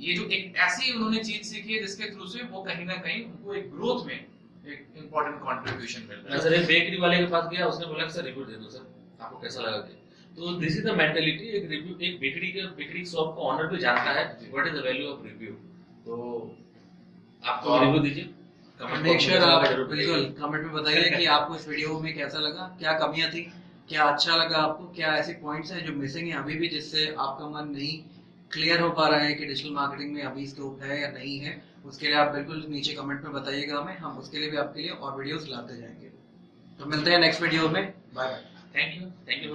ये 0.00 0.14
जो 0.14 0.24
एक 0.34 0.56
ऐसी 0.66 0.92
उन्होंने 0.92 1.18
चीज़ 1.24 1.42
सीखी 1.46 1.72
है 1.72 1.80
जिसके 1.80 2.10
थ्रू 2.10 2.26
से 2.28 2.44
वो 2.52 2.62
कहीं 2.62 2.84
ना 2.86 2.94
कहीं 3.06 3.24
उनको 3.24 3.54
एक 3.54 3.70
ग्रोथ 3.72 4.06
में 4.06 4.14
एक 4.14 4.86
इम्पोर्टेंट 4.98 5.36
कंट्रीब्यूशन 5.40 6.06
मिल 6.08 6.18
रहा 6.18 6.34
है। 6.34 6.40
सर 6.42 6.52
एक 6.54 6.66
बेकरी 6.66 6.98
वाले 7.00 7.18
के 7.18 7.26
पास 7.32 7.48
गया 7.52 7.66
उसने 7.66 7.86
बोला 7.86 8.08
सर 8.10 8.24
रिव्यू 8.24 8.44
दे 8.44 8.56
दो 8.56 8.68
सर 8.70 8.86
आपको 9.20 9.40
कैसा 9.40 9.60
लगा 9.60 9.78
के 9.78 10.00
तो 10.36 10.52
दिस 10.58 10.76
इज़ 10.76 10.84
द 10.84 10.94
मेंटालिटी 10.98 11.48
एक 11.56 11.68
रिव्यू 11.70 11.96
एक 12.08 12.18
बेकरी 12.20 12.52
के 12.52 12.62
बेकरी 12.76 13.04
शॉप 13.06 13.34
का 13.36 13.48
ऑनर 13.48 13.66
भी 13.72 13.78
जानता 13.78 14.12
है 14.18 14.24
what 14.52 14.66
is 14.66 14.74
the 14.74 14.84
value 14.84 15.08
of 15.08 15.24
review 15.26 15.52
तो 16.06 16.14
आप 17.42 17.60
तो 17.64 17.80
रिव्यू 17.80 17.98
दीजिए। 18.00 18.24
मेक 18.82 19.20
श्योर 19.20 19.42
आप 19.42 19.62
बिल्कुल 19.88 20.22
कमेंट 20.38 20.64
में 20.64 20.72
बताइए 20.72 21.10
कि 21.10 21.24
आपको 21.24 21.56
इस 21.56 21.68
वीडियो 21.68 21.98
में 22.00 22.14
कैसा 22.14 22.38
लगा 22.38 22.64
क्या 22.78 22.92
कमियाँ 22.98 23.28
थी 23.30 23.42
क्या 23.88 24.04
अच्छा 24.04 24.36
लगा 24.36 24.56
आपको 24.58 24.84
क्या 24.94 25.14
ऐसे 25.16 25.32
पॉइंट्स 25.32 25.72
हैं 25.72 25.84
जो 25.86 25.92
मिसिंग 25.92 26.28
है 26.28 26.38
अभी 26.38 26.54
भी 26.54 26.68
जिससे 26.68 27.06
आपका 27.18 27.48
मन 27.48 27.68
नहीं 27.68 27.92
क्लियर 28.52 28.80
हो 28.80 28.88
पा 28.90 29.08
रहा 29.08 29.18
है 29.18 29.34
कि 29.34 29.46
डिजिटल 29.46 29.74
मार्केटिंग 29.74 30.12
में 30.12 30.22
अभी 30.22 30.46
स्कोप 30.46 30.82
है 30.82 31.00
या 31.02 31.08
नहीं 31.08 31.38
है। 31.38 31.62
उसके 31.84 32.06
लिए 32.06 32.16
आप 32.16 32.32
बिल्कुल 32.34 32.64
नीचे 32.68 32.92
कमेंट 32.92 33.22
में 33.24 33.32
बताइएगा 33.32 33.78
हमें। 33.78 33.96
हम 33.98 34.18
उसके 34.18 34.38
लिए 34.38 34.50
भी 34.50 34.56
आपके 34.56 34.80
लिए 34.80 34.90
और 34.90 35.18
वीडियोस 35.18 35.46
लाते 35.48 35.76
जाएँगे। 35.76 36.10
तो 36.78 36.86
मिलते 36.86 37.10
हैं 37.10 37.18
नेक्स्ट 37.18 37.42
वीडियो 37.42 37.68
में। 37.68 37.82
Bye 38.14 38.26
bye 38.26 38.40
thank 38.76 39.02
you 39.02 39.08
thank 39.28 39.44
you 39.44 39.50